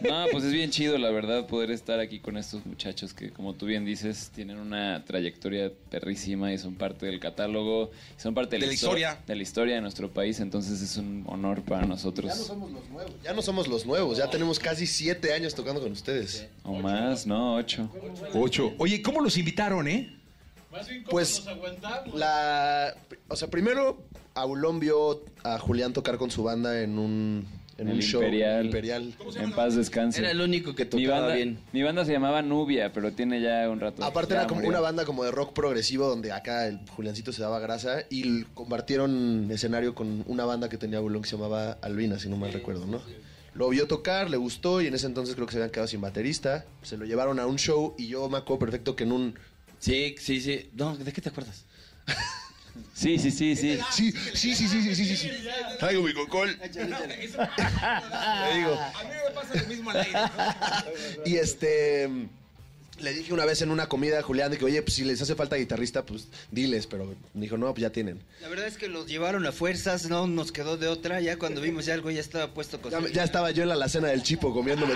No, 0.00 0.26
pues 0.30 0.44
es 0.44 0.52
bien 0.52 0.70
chido, 0.70 0.96
la 0.96 1.10
verdad, 1.10 1.48
poder 1.48 1.72
estar 1.72 1.98
aquí 1.98 2.20
con 2.20 2.36
estos 2.36 2.64
muchachos 2.64 3.12
que, 3.12 3.30
como 3.32 3.54
tú 3.54 3.66
bien 3.66 3.84
dices, 3.84 4.30
tienen 4.32 4.58
una 4.58 5.04
trayectoria 5.04 5.72
perrísima 5.90 6.52
y 6.52 6.56
son 6.58 6.76
parte 6.76 7.04
del 7.06 7.18
catálogo, 7.18 7.90
y 8.16 8.20
son 8.22 8.32
parte 8.32 8.54
de, 8.56 8.60
De 8.60 8.66
la 8.68 8.72
histo- 8.74 8.76
historia. 8.76 9.18
de 9.26 9.34
la 9.34 9.42
historia 9.42 9.74
de 9.74 9.80
nuestro 9.80 10.08
país, 10.12 10.38
entonces 10.38 10.80
es 10.82 10.96
un 10.98 11.24
honor 11.26 11.62
para 11.62 11.84
nosotros. 11.84 12.32
somos 12.32 12.70
los 12.70 12.88
nuevos. 12.90 13.12
Ya 13.24 13.32
no 13.32 13.42
somos 13.42 13.66
los 13.66 13.86
nuevos, 13.86 14.16
ya 14.18 14.30
tenemos 14.30 14.60
casi 14.60 14.86
siete 14.86 15.32
años 15.34 15.52
tocando 15.56 15.80
con 15.82 15.90
ustedes. 15.90 16.46
O 16.62 16.74
más, 16.74 17.26
no, 17.26 17.56
ocho. 17.56 17.90
Ocho. 18.34 18.74
Oye, 18.78 19.02
¿cómo 19.02 19.20
los 19.20 19.36
invitaron, 19.36 19.88
eh? 19.88 20.14
Pues 21.10 21.44
la, 22.14 22.94
o 23.26 23.34
sea, 23.34 23.48
primero 23.48 24.04
Aulón 24.40 24.80
vio 24.80 25.24
a 25.44 25.58
Julián 25.58 25.92
tocar 25.92 26.18
con 26.18 26.30
su 26.30 26.42
banda 26.42 26.80
en 26.82 26.98
un 26.98 27.46
en 27.78 27.88
el 27.88 27.94
un 27.94 28.02
show 28.02 28.20
Imperial, 28.20 28.66
Imperial. 28.66 29.14
en 29.36 29.52
paz 29.52 29.76
descanse. 29.76 30.20
Era 30.20 30.32
el 30.32 30.40
único 30.40 30.74
que 30.74 30.84
mi 30.84 30.90
tocaba 30.90 31.20
banda, 31.20 31.34
bien. 31.36 31.58
Mi 31.72 31.82
banda 31.84 32.04
se 32.04 32.12
llamaba 32.12 32.42
Nubia, 32.42 32.92
pero 32.92 33.12
tiene 33.12 33.40
ya 33.40 33.70
un 33.70 33.78
rato. 33.78 34.04
Aparte 34.04 34.34
era 34.34 34.48
como 34.48 34.56
murió. 34.56 34.70
una 34.70 34.80
banda 34.80 35.04
como 35.04 35.22
de 35.22 35.30
rock 35.30 35.52
progresivo 35.52 36.08
donde 36.08 36.32
acá 36.32 36.66
el 36.66 36.80
Juliancito 36.90 37.32
se 37.32 37.40
daba 37.40 37.60
grasa 37.60 38.00
y 38.10 38.42
compartieron 38.54 39.48
escenario 39.52 39.94
con 39.94 40.24
una 40.26 40.44
banda 40.44 40.68
que 40.68 40.76
tenía 40.76 40.98
Aulón 40.98 41.22
que 41.22 41.28
se 41.28 41.36
llamaba 41.36 41.78
Albina, 41.80 42.18
si 42.18 42.28
no 42.28 42.36
mal 42.36 42.52
recuerdo, 42.52 42.84
¿no? 42.84 43.00
Lo 43.54 43.68
vio 43.68 43.86
tocar, 43.86 44.28
le 44.28 44.36
gustó 44.36 44.82
y 44.82 44.88
en 44.88 44.94
ese 44.94 45.06
entonces 45.06 45.36
creo 45.36 45.46
que 45.46 45.52
se 45.52 45.58
habían 45.58 45.70
quedado 45.70 45.86
sin 45.86 46.00
baterista. 46.00 46.64
Se 46.82 46.96
lo 46.96 47.04
llevaron 47.04 47.38
a 47.38 47.46
un 47.46 47.58
show 47.58 47.94
y 47.96 48.08
yo 48.08 48.28
me 48.28 48.38
acuerdo 48.38 48.58
perfecto 48.58 48.96
que 48.96 49.04
en 49.04 49.12
un... 49.12 49.38
Sí, 49.78 50.16
sí, 50.18 50.40
sí. 50.40 50.68
No, 50.74 50.96
¿de 50.96 51.12
qué 51.12 51.20
te 51.20 51.28
acuerdas? 51.28 51.64
Sí, 52.94 53.18
sí, 53.18 53.30
sí, 53.30 53.54
sí. 53.56 53.78
Sí, 53.90 54.12
sí, 54.34 54.54
sí, 54.54 54.68
sí, 54.68 54.82
sí, 54.82 54.94
sí, 54.94 55.04
sí, 55.04 55.16
sí. 55.16 55.30
Traigo 55.78 56.02
mi 56.02 56.12
cocol. 56.12 56.58
Le 56.58 56.68
digo. 58.56 58.74
A 58.74 59.04
mí 59.04 59.10
me 59.10 59.30
pasa 59.34 59.54
lo 59.54 59.68
mismo 59.68 59.90
al 59.90 59.96
aire. 59.98 60.18
Y 61.24 61.36
este. 61.36 62.08
Le 63.00 63.12
dije 63.14 63.32
una 63.32 63.44
vez 63.44 63.62
en 63.62 63.70
una 63.70 63.88
comida 63.88 64.18
a 64.18 64.22
Julián 64.22 64.50
de 64.50 64.58
que, 64.58 64.64
oye, 64.64 64.82
pues 64.82 64.94
si 64.94 65.04
les 65.04 65.20
hace 65.22 65.34
falta 65.34 65.56
guitarrista, 65.56 66.04
pues 66.04 66.28
diles, 66.50 66.86
pero 66.86 67.14
me 67.34 67.40
dijo, 67.42 67.56
no, 67.56 67.66
pues 67.72 67.82
ya 67.82 67.90
tienen. 67.90 68.20
La 68.40 68.48
verdad 68.48 68.66
es 68.66 68.76
que 68.76 68.88
los 68.88 69.06
llevaron 69.06 69.46
a 69.46 69.52
fuerzas, 69.52 70.08
no 70.08 70.26
nos 70.26 70.50
quedó 70.52 70.76
de 70.76 70.88
otra. 70.88 71.20
Ya 71.20 71.38
cuando 71.38 71.60
vimos 71.60 71.86
ya 71.86 71.94
algo 71.94 72.10
ya 72.10 72.20
estaba 72.20 72.52
puesto 72.54 72.80
con 72.80 72.90
Ya, 72.90 73.00
ya 73.12 73.24
estaba 73.24 73.50
yo 73.52 73.62
en 73.62 73.68
la 73.68 73.74
alacena 73.74 74.08
del 74.08 74.22
chipo 74.22 74.52
comiéndome. 74.52 74.94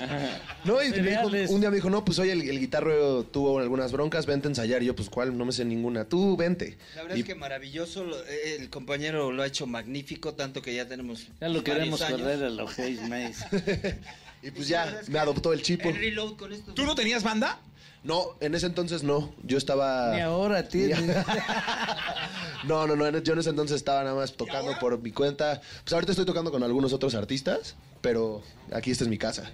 no, 0.64 0.82
y 0.82 0.90
me 0.90 0.98
dijo- 1.00 1.52
un 1.54 1.60
día 1.60 1.70
me 1.70 1.76
dijo, 1.76 1.88
no, 1.90 2.04
pues 2.04 2.18
oye, 2.18 2.32
el, 2.32 2.42
el 2.48 2.60
guitarro 2.60 3.24
tuvo 3.24 3.58
algunas 3.58 3.92
broncas, 3.92 4.26
vente 4.26 4.48
a 4.48 4.50
ensayar. 4.50 4.82
Y 4.82 4.86
yo, 4.86 4.94
pues, 4.94 5.08
¿cuál? 5.08 5.36
No 5.36 5.44
me 5.44 5.52
sé 5.52 5.64
ninguna. 5.64 6.04
Tú, 6.04 6.36
vente. 6.36 6.76
La 6.94 7.02
verdad 7.02 7.16
Y- 7.16 7.20
es 7.20 7.26
que 7.26 7.34
maravilloso, 7.34 8.04
lo- 8.04 8.22
eh, 8.26 8.56
el 8.58 8.68
compañero 8.70 9.32
lo 9.32 9.42
ha 9.42 9.46
hecho 9.46 9.66
magnífico, 9.66 10.34
tanto 10.34 10.60
que 10.62 10.74
ya 10.74 10.86
tenemos 10.86 11.28
Ya 11.40 11.48
lo 11.48 11.64
queremos 11.64 12.02
años. 12.02 12.20
correr 12.20 12.44
a 12.44 12.50
los 12.50 12.78
Hayes 12.78 13.08
Mays. 13.08 13.38
Y 14.42 14.50
pues 14.50 14.68
ya, 14.68 15.00
me 15.08 15.18
adoptó 15.18 15.52
el 15.52 15.62
chipo. 15.62 15.88
El 15.88 15.96
reload 15.96 16.36
con 16.36 16.52
esto. 16.52 16.72
¿Tú 16.74 16.84
no 16.84 16.94
tenías 16.94 17.22
banda? 17.22 17.58
No, 18.02 18.36
en 18.40 18.54
ese 18.54 18.64
entonces 18.66 19.02
no. 19.02 19.34
Yo 19.42 19.58
estaba. 19.58 20.14
Ni 20.14 20.20
ahora 20.22 20.66
tiene. 20.68 20.96
No, 22.64 22.86
no, 22.86 22.96
no. 22.96 23.06
en- 23.06 23.22
Yo 23.22 23.34
en 23.34 23.38
ese 23.40 23.50
entonces 23.50 23.76
estaba 23.76 24.02
nada 24.02 24.14
más 24.16 24.32
tocando 24.32 24.78
por 24.78 24.98
mi 25.00 25.12
cuenta. 25.12 25.60
Pues 25.84 25.92
ahorita 25.92 26.12
estoy 26.12 26.24
tocando 26.24 26.50
con 26.50 26.62
algunos 26.62 26.92
otros 26.92 27.14
artistas, 27.14 27.74
pero 28.00 28.42
aquí 28.72 28.90
esta 28.90 29.04
es 29.04 29.10
mi 29.10 29.18
casa. 29.18 29.50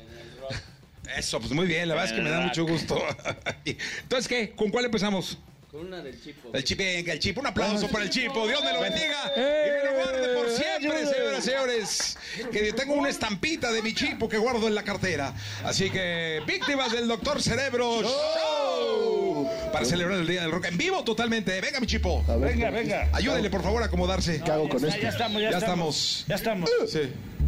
Eso, 1.16 1.38
pues 1.38 1.52
muy 1.52 1.66
bien, 1.66 1.88
la 1.88 1.94
verdad 1.94 2.10
es 2.10 2.16
que 2.16 2.22
me 2.22 2.30
da 2.30 2.40
mucho 2.40 2.64
gusto. 2.66 2.98
Entonces, 3.64 4.26
¿qué? 4.28 4.50
¿Con 4.56 4.70
cuál 4.70 4.84
empezamos? 4.86 5.38
Con 5.76 5.88
una 5.88 6.02
del 6.02 6.18
chipo. 6.18 6.48
El 6.54 6.64
Chipo, 6.64 6.82
venga, 6.82 7.12
el 7.12 7.18
Chipo. 7.18 7.40
Un 7.40 7.48
aplauso 7.48 7.86
para 7.88 8.04
el 8.04 8.10
Chipo. 8.10 8.48
Dios 8.48 8.64
me 8.64 8.72
lo 8.72 8.80
bendiga 8.80 9.30
y 9.36 9.40
me 9.40 9.84
lo 9.84 9.94
guarde 9.94 10.34
por 10.34 10.48
siempre, 10.48 11.06
señoras 11.06 11.38
y 11.38 11.42
señores. 11.42 12.18
Que 12.50 12.72
tengo 12.72 12.94
una 12.94 13.10
estampita 13.10 13.70
de 13.70 13.82
mi 13.82 13.92
Chipo 13.92 14.26
que 14.26 14.38
guardo 14.38 14.68
en 14.68 14.74
la 14.74 14.84
cartera. 14.84 15.34
Así 15.64 15.90
que, 15.90 16.40
víctimas 16.46 16.92
del 16.92 17.06
Doctor 17.06 17.42
Cerebro 17.42 18.00
Show. 18.00 19.50
Para 19.70 19.84
celebrar 19.84 20.18
el 20.18 20.26
Día 20.26 20.40
del 20.42 20.50
Rock 20.50 20.64
en 20.64 20.78
vivo 20.78 21.04
totalmente. 21.04 21.60
Venga, 21.60 21.78
mi 21.78 21.86
Chipo. 21.86 22.24
Venga, 22.38 22.70
venga. 22.70 23.10
Ayúdenle, 23.12 23.50
por 23.50 23.62
favor, 23.62 23.82
a 23.82 23.86
acomodarse. 23.86 24.40
¿Qué 24.42 24.50
hago 24.50 24.70
con 24.70 24.80
Ya 24.80 24.88
esto? 24.88 25.08
estamos, 25.08 25.42
ya 25.42 25.50
estamos. 25.50 26.24
Ya 26.26 26.34
estamos. 26.36 26.70
Sí, 26.88 27.00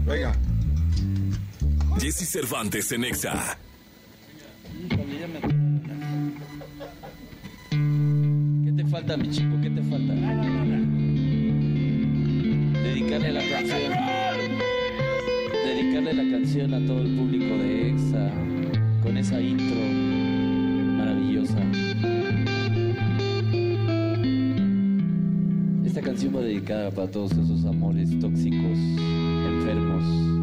venga. 0.04 0.36
Jesse 1.98 2.28
Cervantes 2.30 2.92
en 2.92 3.04
Exa. 3.04 3.56
Falta, 8.98 9.16
mi 9.16 9.30
chico? 9.30 9.60
¿Qué 9.62 9.70
te 9.70 9.80
falta? 9.82 10.12
Dedicarle 12.82 13.32
la 13.32 13.40
canción. 13.48 13.92
Dedicarle 15.64 16.14
la 16.14 16.30
canción 16.32 16.74
a 16.74 16.84
todo 16.84 17.02
el 17.02 17.14
público 17.14 17.56
de 17.58 17.90
EXA 17.90 18.30
con 19.04 19.16
esa 19.16 19.40
intro 19.40 19.76
maravillosa. 20.96 21.58
Esta 25.84 26.00
canción 26.00 26.34
va 26.34 26.40
dedicada 26.40 26.90
para 26.90 27.08
todos 27.08 27.30
esos 27.32 27.64
amores 27.66 28.18
tóxicos, 28.18 28.78
enfermos. 29.46 30.37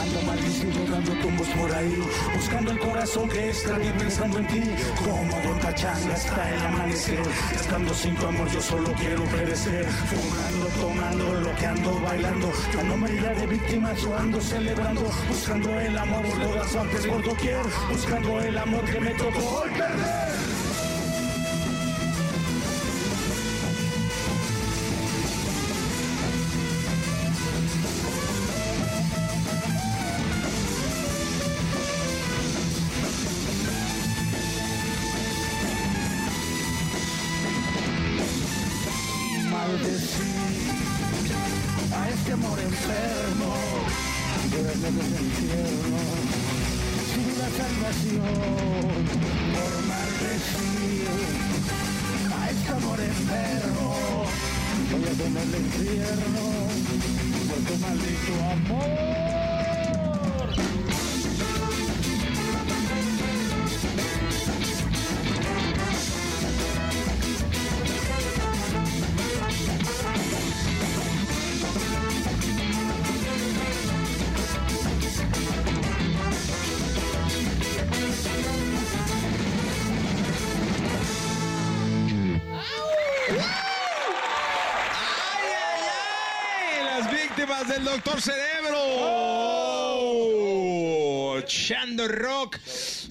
Ando 0.00 0.22
maldicido 0.22 0.86
dando 0.90 1.12
tumbos 1.20 1.48
por 1.48 1.72
ahí, 1.72 2.02
buscando 2.34 2.70
el 2.70 2.78
corazón 2.78 3.28
que 3.28 3.48
extrañé 3.48 3.90
pensando 3.92 4.38
en 4.38 4.46
ti. 4.46 4.62
Como 5.04 5.40
Don 5.42 5.58
Pachanga 5.58 6.14
hasta 6.14 6.54
el 6.54 6.66
amanecer, 6.66 7.26
estando 7.54 7.94
sin 7.94 8.14
tu 8.16 8.26
amor 8.26 8.48
yo 8.50 8.60
solo 8.60 8.92
quiero 8.94 9.24
perecer. 9.24 9.86
Fumando, 9.86 10.66
tomando, 10.80 11.40
lo 11.40 11.56
que 11.56 11.66
ando 11.66 12.00
bailando, 12.00 12.52
dándome 12.74 13.10
idea 13.10 13.34
de 13.34 13.46
víctimas 13.46 14.02
yo 14.02 14.16
ando 14.16 14.40
celebrando, 14.40 15.02
buscando 15.28 15.80
el 15.80 15.98
amor 15.98 16.22
por 16.22 16.42
todas 16.42 16.72
partes 16.72 17.06
por 17.06 17.24
doquier, 17.24 17.66
buscando 17.90 18.40
el 18.40 18.58
amor 18.58 18.84
que 18.84 19.00
me 19.00 19.10
tocó 19.10 19.62
perder. 19.76 20.25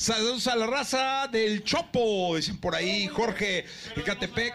Saludos 0.06 0.46
a 0.46 0.56
la 0.56 0.68
raza 0.68 1.28
del 1.32 1.64
Chopo, 1.64 2.36
dicen 2.36 2.60
por 2.60 2.76
ahí 2.76 3.08
Jorge 3.08 3.66
Ecatepec. 3.96 4.54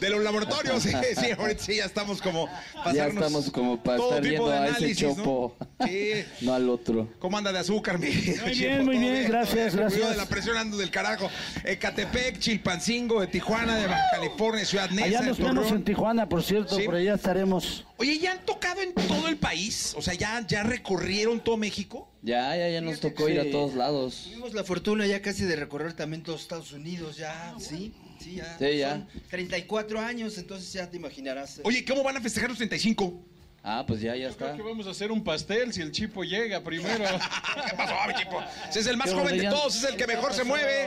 De 0.00 0.08
los 0.08 0.22
laboratorios. 0.24 0.82
Sí, 0.88 0.92
sí, 1.14 1.30
ahorita 1.36 1.62
sí, 1.62 1.76
ya 1.76 1.84
estamos 1.84 2.22
como 2.22 2.48
Ya 2.94 3.08
estamos 3.08 3.50
como 3.50 3.82
para 3.82 3.98
todo 3.98 4.08
estar 4.16 4.22
tipo 4.22 4.44
viendo 4.46 4.48
de 4.50 4.56
a 4.56 4.66
ese 4.68 4.76
análisis, 4.78 5.02
¿no? 5.08 5.14
chopo, 5.16 5.56
Sí. 5.84 6.12
no 6.40 6.54
al 6.54 6.70
otro. 6.70 7.06
¿Cómo 7.18 7.36
anda 7.36 7.52
de 7.52 7.58
azúcar, 7.58 7.98
mi 7.98 8.06
Muy 8.08 8.50
bien, 8.58 8.84
muy 8.86 8.96
bien, 8.96 9.28
gracias, 9.28 9.76
gracias. 9.76 10.08
de 10.08 10.16
la 10.16 10.24
presión 10.26 10.56
ando 10.56 10.78
del 10.78 10.90
carajo. 10.90 11.28
Ecatepec, 11.64 12.38
Chilpancingo, 12.38 13.20
de 13.20 13.26
Tijuana, 13.26 13.76
de 13.76 13.88
Baja 13.88 14.04
California, 14.12 14.64
Ciudad 14.64 14.88
Neza, 14.88 15.04
Allá 15.04 15.20
de 15.20 15.26
nos 15.26 15.38
vemos 15.38 15.54
Torreón. 15.56 15.76
en 15.76 15.84
Tijuana, 15.84 16.28
por 16.30 16.42
cierto, 16.42 16.76
Sí. 16.76 16.84
por 16.84 16.94
allá 16.94 17.14
estaremos. 17.14 17.84
Oye, 17.98 18.18
¿ya 18.18 18.32
han 18.32 18.46
tocado 18.46 18.80
en 18.80 18.94
todo 18.94 19.28
el 19.28 19.36
país? 19.36 19.92
O 19.98 20.00
sea, 20.02 20.14
¿ya, 20.14 20.42
ya 20.46 20.62
recorrieron 20.62 21.40
todo 21.40 21.58
México? 21.58 22.08
Ya, 22.28 22.54
ya, 22.54 22.68
ya 22.68 22.82
nos 22.82 23.00
tocó 23.00 23.26
ir 23.30 23.40
a 23.40 23.50
todos 23.50 23.74
lados. 23.74 24.24
Tuvimos 24.24 24.52
la 24.52 24.62
fortuna 24.62 25.06
ya 25.06 25.22
casi 25.22 25.44
de 25.44 25.56
recorrer 25.56 25.94
también 25.94 26.22
todos 26.22 26.42
Estados 26.42 26.72
Unidos, 26.72 27.16
ya, 27.16 27.54
sí, 27.58 27.94
sí, 28.20 28.34
ya. 28.34 28.58
Sí, 28.58 28.76
ya. 28.76 28.90
Son 28.90 29.08
34 29.30 29.98
años, 29.98 30.36
entonces 30.36 30.70
ya 30.70 30.90
te 30.90 30.98
imaginarás. 30.98 31.62
Oye, 31.64 31.86
¿cómo 31.86 32.02
van 32.02 32.18
a 32.18 32.20
festejar 32.20 32.50
los 32.50 32.58
35? 32.58 33.18
Ah, 33.62 33.82
pues 33.88 34.02
ya, 34.02 34.14
ya 34.14 34.30
Creo 34.30 34.56
que 34.56 34.62
vamos 34.62 34.86
a 34.86 34.90
hacer 34.90 35.10
un 35.10 35.24
pastel 35.24 35.72
si 35.72 35.80
el 35.80 35.90
chipo 35.90 36.22
llega 36.22 36.62
primero. 36.62 37.02
¿Qué 37.70 37.74
pasó, 37.74 37.94
mi 38.06 38.14
chipo? 38.14 38.44
Ese 38.68 38.80
es 38.80 38.86
el 38.88 38.98
más 38.98 39.08
Qué 39.08 39.16
joven 39.16 39.38
de 39.38 39.48
todos, 39.48 39.76
es 39.76 39.84
el 39.84 39.96
que 39.96 40.06
mejor 40.06 40.34
se 40.34 40.44
mueve. 40.44 40.84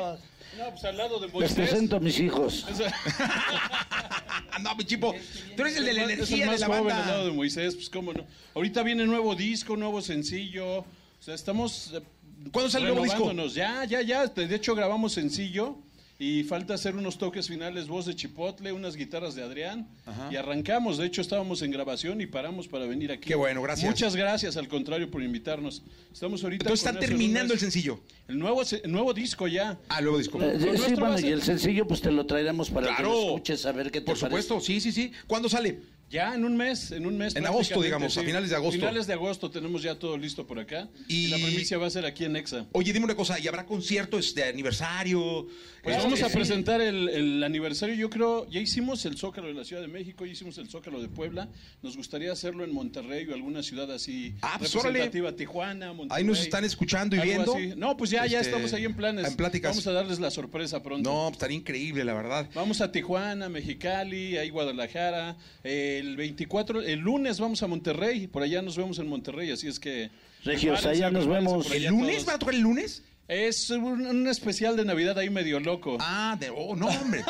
No, 0.59 0.69
pues 0.69 0.83
al 0.83 0.95
lado 0.95 1.19
de 1.19 1.25
Les 1.25 1.33
Moisés. 1.33 1.53
presento 1.55 1.95
a 1.95 1.99
mis 1.99 2.19
hijos. 2.19 2.67
no, 4.61 4.75
mi 4.75 4.85
chipo. 4.85 5.15
Tú 5.55 5.63
eres 5.63 5.75
el 5.77 5.85
de 5.85 5.93
la 5.93 6.03
Es 6.03 6.07
el 6.07 6.13
energía 6.13 6.45
más 6.45 6.59
de 6.59 6.61
la 6.61 6.67
joven 6.67 6.85
banda. 6.85 7.03
al 7.03 7.09
lado 7.09 7.25
de 7.25 7.31
Moisés, 7.31 7.73
pues 7.73 7.89
cómo 7.89 8.13
no. 8.13 8.27
Ahorita 8.53 8.83
viene 8.83 9.05
nuevo 9.05 9.33
disco, 9.33 9.75
nuevo 9.75 10.03
sencillo. 10.03 10.85
O 11.22 11.24
sea, 11.24 11.36
estamos. 11.36 11.91
eh, 11.93 12.01
¿Cuándo 12.51 12.72
sale 12.72 12.88
el 12.88 12.95
nuevo 12.95 13.03
disco? 13.05 13.32
Ya, 13.53 13.86
ya, 13.86 14.01
ya. 14.01 14.26
De 14.26 14.55
hecho, 14.55 14.74
grabamos 14.74 15.13
sencillo. 15.13 15.78
Y 16.17 16.43
falta 16.43 16.76
hacer 16.76 16.95
unos 16.95 17.17
toques 17.17 17.47
finales, 17.47 17.88
voz 17.88 18.05
de 18.05 18.15
Chipotle, 18.15 18.72
unas 18.72 18.95
guitarras 18.95 19.34
de 19.34 19.41
Adrián. 19.41 19.88
Y 20.30 20.36
arrancamos. 20.36 20.99
De 20.99 21.07
hecho, 21.07 21.19
estábamos 21.22 21.63
en 21.63 21.72
grabación 21.72 22.22
y 22.22 22.28
paramos 22.28 22.67
para 22.67 22.86
venir 22.86 23.11
aquí. 23.11 23.28
Qué 23.28 23.34
bueno, 23.34 23.59
gracias. 23.63 23.89
Muchas 23.89 24.15
gracias, 24.15 24.55
al 24.55 24.67
contrario, 24.67 25.09
por 25.09 25.24
invitarnos. 25.24 25.82
Estamos 26.13 26.43
ahorita. 26.43 26.65
Entonces 26.65 26.86
están 26.86 26.99
terminando 26.99 27.53
el 27.55 27.59
sencillo. 27.59 28.01
El 28.28 28.38
nuevo, 28.38 28.61
el 28.61 28.91
nuevo 28.91 29.15
disco 29.15 29.47
ya. 29.47 29.80
Ah, 29.89 29.99
nuevo 30.01 30.19
disco. 30.19 30.39
Eh, 30.43 30.59
sí, 30.59 30.93
bueno, 30.93 31.19
y 31.19 31.26
el 31.28 31.41
sencillo 31.41 31.88
pues 31.88 32.01
te 32.01 32.11
lo 32.11 32.24
traeremos 32.28 32.69
para 32.69 32.88
que 32.89 32.93
Claro. 32.97 33.09
lo 33.11 33.22
escuches, 33.22 33.65
a 33.65 33.72
ver 33.72 33.89
qué 33.91 33.99
te 34.01 34.05
Por 34.05 34.17
supuesto, 34.17 34.59
sí, 34.59 34.80
sí, 34.80 34.91
sí. 34.91 35.11
¿Cuándo 35.26 35.49
sale? 35.49 35.80
Ya 36.12 36.36
en 36.36 36.43
un 36.43 36.57
mes, 36.57 36.91
en 36.91 37.05
un 37.05 37.18
mes. 37.18 37.38
En 37.38 37.45
agosto, 37.47 37.82
digamos, 37.82 38.18
a 38.18 38.22
finales 38.22 38.49
de 38.49 38.55
agosto. 38.57 38.78
Finales 38.78 39.07
de 39.07 39.14
agosto 39.14 39.49
tenemos 39.49 39.82
ya 39.82 39.95
todo 39.97 40.18
listo 40.18 40.45
por 40.45 40.59
acá. 40.59 40.89
Y, 41.07 41.26
Y- 41.26 41.28
la 41.30 41.38
primicia 41.38 41.78
va 41.78 41.88
a 41.88 41.89
ser 41.89 42.05
aquí 42.05 42.26
en 42.26 42.36
Exa. 42.36 42.66
Oye, 42.74 42.91
dime 42.91 43.05
una 43.05 43.16
cosa, 43.16 43.39
¿y 43.39 43.47
habrá 43.47 43.66
conciertos 43.66 44.36
de 44.36 44.43
aniversario? 44.43 45.47
Pues 45.84 45.97
vamos 45.97 46.21
a 46.21 46.29
sí. 46.29 46.34
presentar 46.36 46.79
el, 46.79 47.09
el 47.09 47.43
aniversario, 47.43 47.95
yo 47.95 48.09
creo, 48.09 48.47
ya 48.49 48.59
hicimos 48.59 49.03
el 49.05 49.17
Zócalo 49.17 49.47
de 49.47 49.55
la 49.55 49.63
Ciudad 49.63 49.82
de 49.82 49.88
México, 49.88 50.25
ya 50.25 50.32
hicimos 50.34 50.57
el 50.59 50.69
Zócalo 50.69 51.01
de 51.01 51.07
Puebla, 51.07 51.49
nos 51.82 51.97
gustaría 51.97 52.32
hacerlo 52.32 52.63
en 52.63 52.71
Monterrey 52.71 53.25
o 53.27 53.34
alguna 53.34 53.63
ciudad 53.63 53.91
así 53.91 54.36
Ah, 54.41 54.57
pues, 54.59 54.73
representativa, 54.73 55.32
Tijuana, 55.36 55.93
Monterrey. 55.93 56.21
Ahí 56.21 56.27
nos 56.27 56.39
están 56.39 56.63
escuchando 56.65 57.15
y 57.15 57.19
viendo. 57.21 57.55
así. 57.55 57.73
No, 57.75 57.97
pues 57.97 58.11
ya, 58.11 58.25
ya 58.27 58.39
Este, 58.41 58.51
estamos 58.51 58.73
ahí 58.73 58.86
en 58.86 58.93
planes. 58.95 59.27
en 59.27 59.36
pláticas. 59.36 59.71
Vamos 59.71 59.88
a 59.88 59.91
darles 59.91 60.19
la 60.19 60.29
sorpresa 60.29 60.84
pronto. 60.84 61.09
No, 61.09 61.21
pues, 61.25 61.34
estaría 61.34 61.57
increíble, 61.57 62.03
la 62.03 62.13
verdad. 62.13 62.47
Vamos 62.53 62.79
a 62.82 62.91
Tijuana, 62.91 63.49
Mexicali, 63.49 64.38
ahí 64.38 64.49
Guadalajara. 64.51 65.36
El 65.63 66.15
24, 66.15 66.82
el 66.82 66.99
lunes 66.99 67.39
vamos 67.39 67.63
a 67.63 67.67
Monterrey, 67.67 68.27
por 68.27 68.43
allá 68.43 68.61
nos 68.61 68.77
vemos 68.77 68.99
en 68.99 69.07
Monterrey, 69.07 69.49
así 69.51 69.67
es 69.67 69.79
que... 69.79 70.11
Regios, 70.43 70.86
allá 70.86 71.11
nos 71.11 71.27
vemos. 71.27 71.69
¿El 71.71 71.86
lunes? 71.86 72.25
¿Van 72.25 72.36
a 72.36 72.39
tocar 72.39 72.55
el 72.55 72.61
lunes? 72.61 73.03
Es 73.32 73.69
un, 73.69 74.05
un 74.05 74.27
especial 74.27 74.75
de 74.75 74.84
Navidad 74.84 75.17
ahí 75.17 75.29
medio 75.29 75.57
loco. 75.61 75.97
Ah, 76.01 76.36
de, 76.38 76.49
oh, 76.49 76.75
no, 76.75 76.88
hombre, 76.88 77.23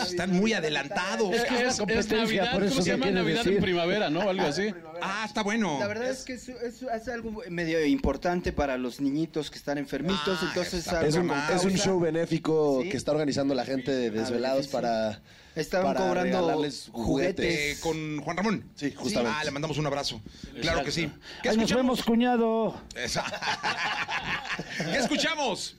están, 0.00 0.30
muy 0.30 0.52
adelantados. 0.52 1.34
Es 1.34 1.44
que 1.46 1.66
es, 1.66 1.80
es 1.80 2.12
Navidad, 2.12 2.52
¿cómo 2.52 2.70
se 2.70 2.82
llama? 2.92 3.10
Navidad 3.10 3.44
en 3.44 3.60
primavera, 3.60 4.08
¿no? 4.08 4.20
Algo 4.20 4.46
así. 4.46 4.72
Ah, 5.02 5.24
está 5.26 5.42
bueno. 5.42 5.78
La 5.80 5.88
verdad 5.88 6.10
es 6.10 6.22
que 6.22 6.34
es, 6.34 6.48
es- 6.48 6.82
es 6.82 7.08
algo 7.08 7.42
medio 7.50 7.84
importante 7.84 8.52
para 8.52 8.78
los 8.78 9.00
niñitos 9.00 9.50
que 9.50 9.58
están 9.58 9.78
enfermitos, 9.78 10.38
Ah, 10.40 10.46
entonces 10.46 10.86
Es 11.02 11.64
un, 11.64 11.72
show 11.76 11.98
benéfico 11.98 12.82
Sí. 12.84 12.90
que 12.90 12.96
está 12.96 13.10
organizando 13.10 13.52
la 13.52 13.64
gente 13.64 13.90
de 13.90 14.12
Desvelados 14.12 14.66
sí. 14.66 14.70
para, 14.70 15.20
Estaban 15.56 15.86
para 15.94 16.00
cobrando 16.06 16.38
regalarles 16.38 16.90
juguetes. 16.92 17.78
Eh, 17.78 17.80
con 17.80 18.20
Juan 18.20 18.36
Ramón. 18.36 18.70
Sí, 18.76 18.92
justamente. 18.94 19.38
Ah, 19.40 19.44
le 19.44 19.50
mandamos 19.50 19.78
un 19.78 19.86
abrazo. 19.86 20.20
Claro 20.60 20.84
que 20.84 20.92
sí. 20.92 21.10
¿Qué 21.42 21.48
Ahí 21.48 21.56
nos 21.56 21.64
escuchamos? 21.64 21.82
vemos, 21.82 22.02
cuñado. 22.04 22.80
Esa. 22.94 23.24
¿Qué 24.78 24.98
escuchamos? 24.98 25.76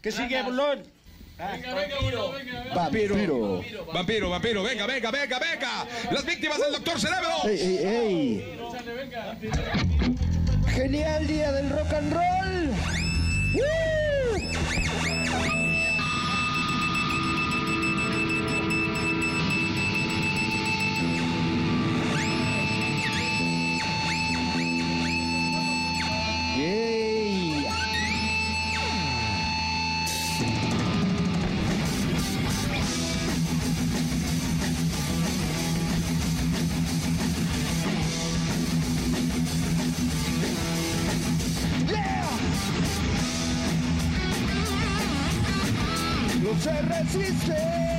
¿Qué 0.00 0.10
sigue, 0.10 0.42
Bulón? 0.42 0.82
Venga, 1.38 1.74
venga, 1.74 1.96
bueno, 2.02 2.32
venga, 2.32 2.74
Vampiro. 2.74 3.14
Vampiro, 3.92 4.30
vampiro, 4.30 4.62
venga, 4.62 4.86
venga, 4.86 5.10
venga, 5.10 5.38
venga. 5.38 5.86
Las 6.10 6.24
víctimas 6.24 6.58
del 6.58 6.72
doctor 6.72 7.00
Cerebro. 7.00 7.28
Ey, 7.44 7.60
ey, 7.60 7.78
ey. 7.86 8.58
Genial 10.74 11.26
día 11.26 11.52
del 11.52 11.70
rock 11.70 11.92
and 11.92 12.12
roll. 12.12 12.74
No 26.70 26.76
se 46.60 46.82
resiste. 46.82 47.89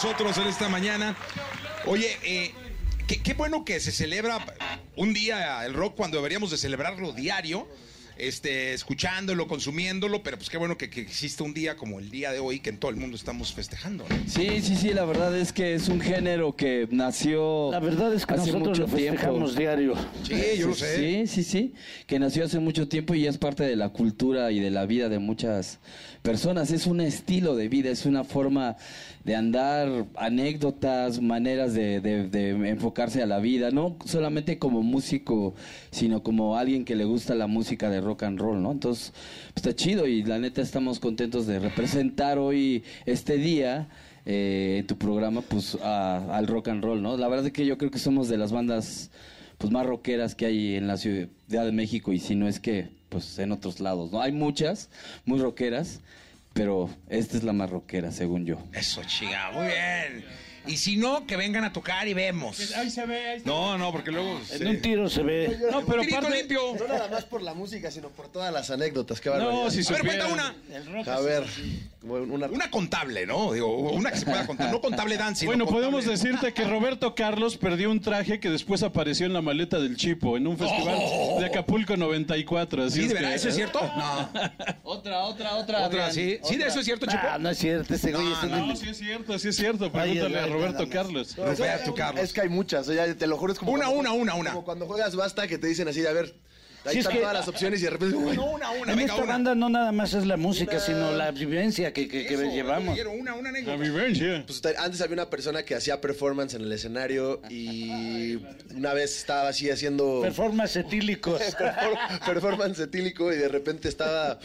Nosotros 0.00 0.38
en 0.38 0.46
esta 0.46 0.68
mañana. 0.68 1.16
Oye, 1.84 2.06
eh, 2.24 2.52
qué, 3.08 3.20
qué 3.20 3.34
bueno 3.34 3.64
que 3.64 3.80
se 3.80 3.90
celebra 3.90 4.38
un 4.94 5.12
día 5.12 5.66
el 5.66 5.74
rock 5.74 5.96
cuando 5.96 6.18
deberíamos 6.18 6.52
de 6.52 6.56
celebrarlo 6.56 7.10
diario. 7.10 7.66
Este, 8.16 8.74
escuchándolo, 8.74 9.46
consumiéndolo, 9.46 10.24
pero 10.24 10.36
pues 10.38 10.50
qué 10.50 10.56
bueno 10.56 10.76
que, 10.76 10.90
que 10.90 11.00
existe 11.00 11.44
un 11.44 11.54
día 11.54 11.76
como 11.76 12.00
el 12.00 12.10
día 12.10 12.32
de 12.32 12.40
hoy 12.40 12.58
que 12.58 12.70
en 12.70 12.78
todo 12.78 12.90
el 12.90 12.96
mundo 12.96 13.16
estamos 13.16 13.52
festejando. 13.52 14.04
¿no? 14.08 14.16
Sí, 14.28 14.60
sí, 14.60 14.74
sí, 14.74 14.92
la 14.92 15.04
verdad 15.04 15.36
es 15.38 15.52
que 15.52 15.74
es 15.74 15.88
un 15.88 16.00
género 16.00 16.56
que 16.56 16.88
nació 16.90 17.70
La 17.70 17.78
verdad 17.78 18.12
es 18.12 18.26
que 18.26 18.34
hace 18.34 18.46
nosotros 18.50 18.70
mucho 18.70 18.82
lo 18.82 18.88
festejamos 18.88 19.54
tiempo. 19.54 19.60
diario. 19.60 19.94
Sí, 20.24 20.58
yo 20.58 20.66
lo 20.66 20.74
sé. 20.74 20.96
Sí, 20.96 21.26
sí, 21.28 21.44
sí, 21.44 21.74
que 22.08 22.18
nació 22.18 22.44
hace 22.44 22.58
mucho 22.58 22.88
tiempo 22.88 23.14
y 23.14 23.24
es 23.24 23.38
parte 23.38 23.62
de 23.62 23.76
la 23.76 23.90
cultura 23.90 24.50
y 24.50 24.58
de 24.58 24.72
la 24.72 24.84
vida 24.86 25.08
de 25.08 25.20
muchas 25.20 25.78
personas. 26.22 26.72
Es 26.72 26.86
un 26.86 27.00
estilo 27.00 27.54
de 27.54 27.68
vida, 27.68 27.90
es 27.90 28.04
una 28.04 28.24
forma 28.24 28.76
de 29.28 29.36
andar, 29.36 30.06
anécdotas, 30.16 31.20
maneras 31.20 31.74
de, 31.74 32.00
de- 32.00 32.28
de 32.28 32.48
enfocarse 32.70 33.22
a 33.22 33.26
la 33.26 33.40
vida, 33.40 33.70
no 33.70 33.96
solamente 34.06 34.58
como 34.58 34.82
músico, 34.82 35.54
sino 35.90 36.22
como 36.22 36.56
alguien 36.56 36.86
que 36.86 36.96
le 36.96 37.04
gusta 37.04 37.34
la 37.34 37.46
música 37.46 37.90
de 37.90 38.00
rock 38.00 38.22
and 38.22 38.38
roll, 38.40 38.62
¿no? 38.62 38.72
Entonces, 38.72 39.12
pues, 39.52 39.56
está 39.66 39.76
chido 39.76 40.06
y 40.06 40.22
la 40.22 40.38
neta 40.38 40.62
estamos 40.62 40.98
contentos 40.98 41.46
de 41.46 41.58
representar 41.58 42.38
hoy 42.38 42.82
este 43.04 43.36
día 43.36 43.88
eh, 44.24 44.84
tu 44.88 44.96
programa, 44.96 45.42
pues 45.42 45.76
a- 45.82 46.34
al 46.34 46.46
rock 46.46 46.68
and 46.68 46.82
roll, 46.82 47.02
¿no? 47.02 47.18
La 47.18 47.28
verdad 47.28 47.44
es 47.46 47.52
que 47.52 47.66
yo 47.66 47.76
creo 47.76 47.90
que 47.90 47.98
somos 47.98 48.28
de 48.30 48.38
las 48.38 48.50
bandas 48.50 49.10
pues 49.58 49.70
más 49.70 49.84
rockeras 49.84 50.34
que 50.34 50.46
hay 50.46 50.74
en 50.76 50.86
la 50.86 50.96
Ciudad 50.96 51.28
de 51.48 51.72
México 51.72 52.12
y 52.14 52.18
si 52.18 52.34
no 52.34 52.48
es 52.48 52.60
que 52.60 52.88
pues 53.10 53.38
en 53.38 53.52
otros 53.52 53.80
lados, 53.80 54.10
¿no? 54.10 54.22
Hay 54.22 54.32
muchas 54.32 54.88
muy 55.26 55.38
rockeras, 55.38 56.00
pero 56.58 56.90
esta 57.08 57.36
es 57.36 57.44
la 57.44 57.52
más 57.52 57.70
rockera 57.70 58.10
según 58.10 58.44
yo. 58.44 58.56
Eso, 58.72 59.00
chica, 59.04 59.50
muy 59.52 59.66
bien. 59.66 60.24
Y 60.66 60.76
si 60.76 60.96
no, 60.96 61.26
que 61.26 61.36
vengan 61.36 61.64
a 61.64 61.72
tocar 61.72 62.06
y 62.08 62.14
vemos. 62.14 62.58
Ahí 62.76 62.90
se 62.90 63.06
ve, 63.06 63.30
ahí 63.30 63.40
se 63.40 63.46
No, 63.46 63.78
no, 63.78 63.90
porque 63.92 64.10
luego. 64.10 64.38
En 64.50 64.66
un 64.66 64.80
tiro 64.82 65.08
se 65.08 65.22
ve. 65.22 65.58
No, 65.70 65.84
pero 65.86 66.00
Tirito 66.02 66.18
aparte- 66.18 66.36
limpio. 66.36 66.60
No 66.78 66.86
nada 66.88 67.08
más 67.08 67.24
por 67.24 67.40
la 67.42 67.54
música, 67.54 67.90
sino 67.90 68.08
por 68.10 68.28
todas 68.28 68.52
las 68.52 68.70
anécdotas. 68.70 69.20
Qué 69.20 69.30
No, 69.30 69.36
barbaridad. 69.36 69.70
si 69.70 69.86
A 69.88 69.96
ver, 69.96 70.00
cuenta 70.04 70.26
una. 70.26 70.54
A 71.14 71.20
ver, 71.20 71.44
una... 72.02 72.46
Una 72.46 72.70
contable, 72.70 73.26
¿no? 73.26 73.52
Digo, 73.52 73.90
una 73.92 74.10
que 74.10 74.18
se 74.18 74.24
pueda 74.26 74.46
contar. 74.46 74.70
No 74.70 74.80
contable 74.80 75.16
dance, 75.16 75.40
sino 75.40 75.50
Bueno, 75.50 75.64
contable- 75.66 75.86
podemos 75.90 76.04
decirte 76.06 76.52
que 76.52 76.64
Roberto 76.64 77.14
Carlos 77.14 77.56
perdió 77.56 77.90
un 77.90 78.00
traje 78.00 78.40
que 78.40 78.50
después 78.50 78.82
apareció 78.82 79.26
en 79.26 79.32
la 79.32 79.40
maleta 79.42 79.78
del 79.78 79.96
Chipo 79.96 80.36
en 80.36 80.46
un 80.46 80.56
festival 80.58 80.98
de 81.38 81.46
Acapulco 81.46 81.96
94. 81.96 82.84
Así 82.84 82.98
Sí, 82.98 83.02
es 83.02 83.08
¿de 83.08 83.14
verdad? 83.14 83.28
que- 83.30 83.34
¿Eso 83.36 83.48
es 83.48 83.54
cierto? 83.54 83.80
No. 83.98 84.28
Otra, 84.82 85.20
otra, 85.24 85.54
otra. 85.56 85.86
Otra, 85.86 86.10
sí. 86.12 86.38
¿Sí, 86.44 86.56
de 86.56 86.66
eso 86.66 86.80
es 86.80 86.84
cierto, 86.84 87.06
Chipo? 87.06 87.22
Ah, 87.28 87.38
no 87.38 87.50
es 87.50 87.58
cierto, 87.58 87.94
ese 87.94 88.12
güey 88.12 88.32
es 88.32 88.42
un- 88.42 88.50
No, 88.50 88.76
sí 88.76 88.88
es 88.88 88.98
cierto, 88.98 89.38
sí 89.38 89.48
es 89.48 89.56
cierto. 89.56 89.90
Pregúntale 89.92 90.38
a 90.38 90.44
ay, 90.44 90.47
Roberto. 90.52 90.88
Carlos. 90.88 91.36
Roberto 91.36 91.94
Carlos. 91.94 92.24
Es 92.24 92.32
que 92.32 92.40
hay 92.42 92.48
muchas, 92.48 92.88
o 92.88 92.92
sea, 92.92 93.14
te 93.14 93.26
lo 93.26 93.36
juro, 93.36 93.52
es 93.52 93.58
como... 93.58 93.72
Una, 93.72 93.86
cuando- 93.86 94.00
una, 94.00 94.12
una, 94.12 94.34
una. 94.34 94.50
Como 94.52 94.64
cuando 94.64 94.86
juegas 94.86 95.14
basta 95.16 95.46
que 95.46 95.58
te 95.58 95.66
dicen 95.66 95.88
así, 95.88 96.00
de, 96.00 96.08
a 96.08 96.12
ver, 96.12 96.34
ahí 96.84 96.92
Sí, 96.92 96.98
es 96.98 97.04
están 97.04 97.12
que- 97.14 97.18
todas 97.20 97.34
las 97.34 97.48
opciones 97.48 97.80
y 97.80 97.84
de 97.84 97.90
repente... 97.90 98.16
uy, 98.16 98.36
No, 98.36 98.46
una, 98.46 98.70
una, 98.70 98.92
En 98.92 98.98
venga, 98.98 99.12
esta 99.12 99.22
una. 99.24 99.32
banda 99.32 99.54
no 99.54 99.68
nada 99.68 99.92
más 99.92 100.14
es 100.14 100.24
la 100.26 100.36
música, 100.36 100.78
sino 100.80 101.12
la 101.12 101.30
vivencia 101.32 101.92
que, 101.92 102.08
que, 102.08 102.24
que 102.26 102.34
Eso, 102.34 102.42
llevamos. 102.44 102.94
quiero 102.94 103.10
Una, 103.12 103.34
una 103.34 103.50
La 103.52 103.76
vivencia. 103.76 104.44
Pues 104.46 104.60
te- 104.60 104.76
antes 104.76 105.00
había 105.00 105.14
una 105.14 105.28
persona 105.30 105.64
que 105.64 105.74
hacía 105.74 106.00
performance 106.00 106.54
en 106.54 106.62
el 106.62 106.72
escenario 106.72 107.40
y 107.50 108.36
una 108.74 108.94
vez 108.94 109.16
estaba 109.18 109.48
así 109.48 109.68
haciendo 109.70 110.20
Performance 110.22 110.76
etílicos. 110.76 111.40
perfor- 111.58 112.24
performance 112.24 112.78
etílico 112.80 113.32
y 113.32 113.36
de 113.36 113.48
repente 113.48 113.88
estaba 113.88 114.38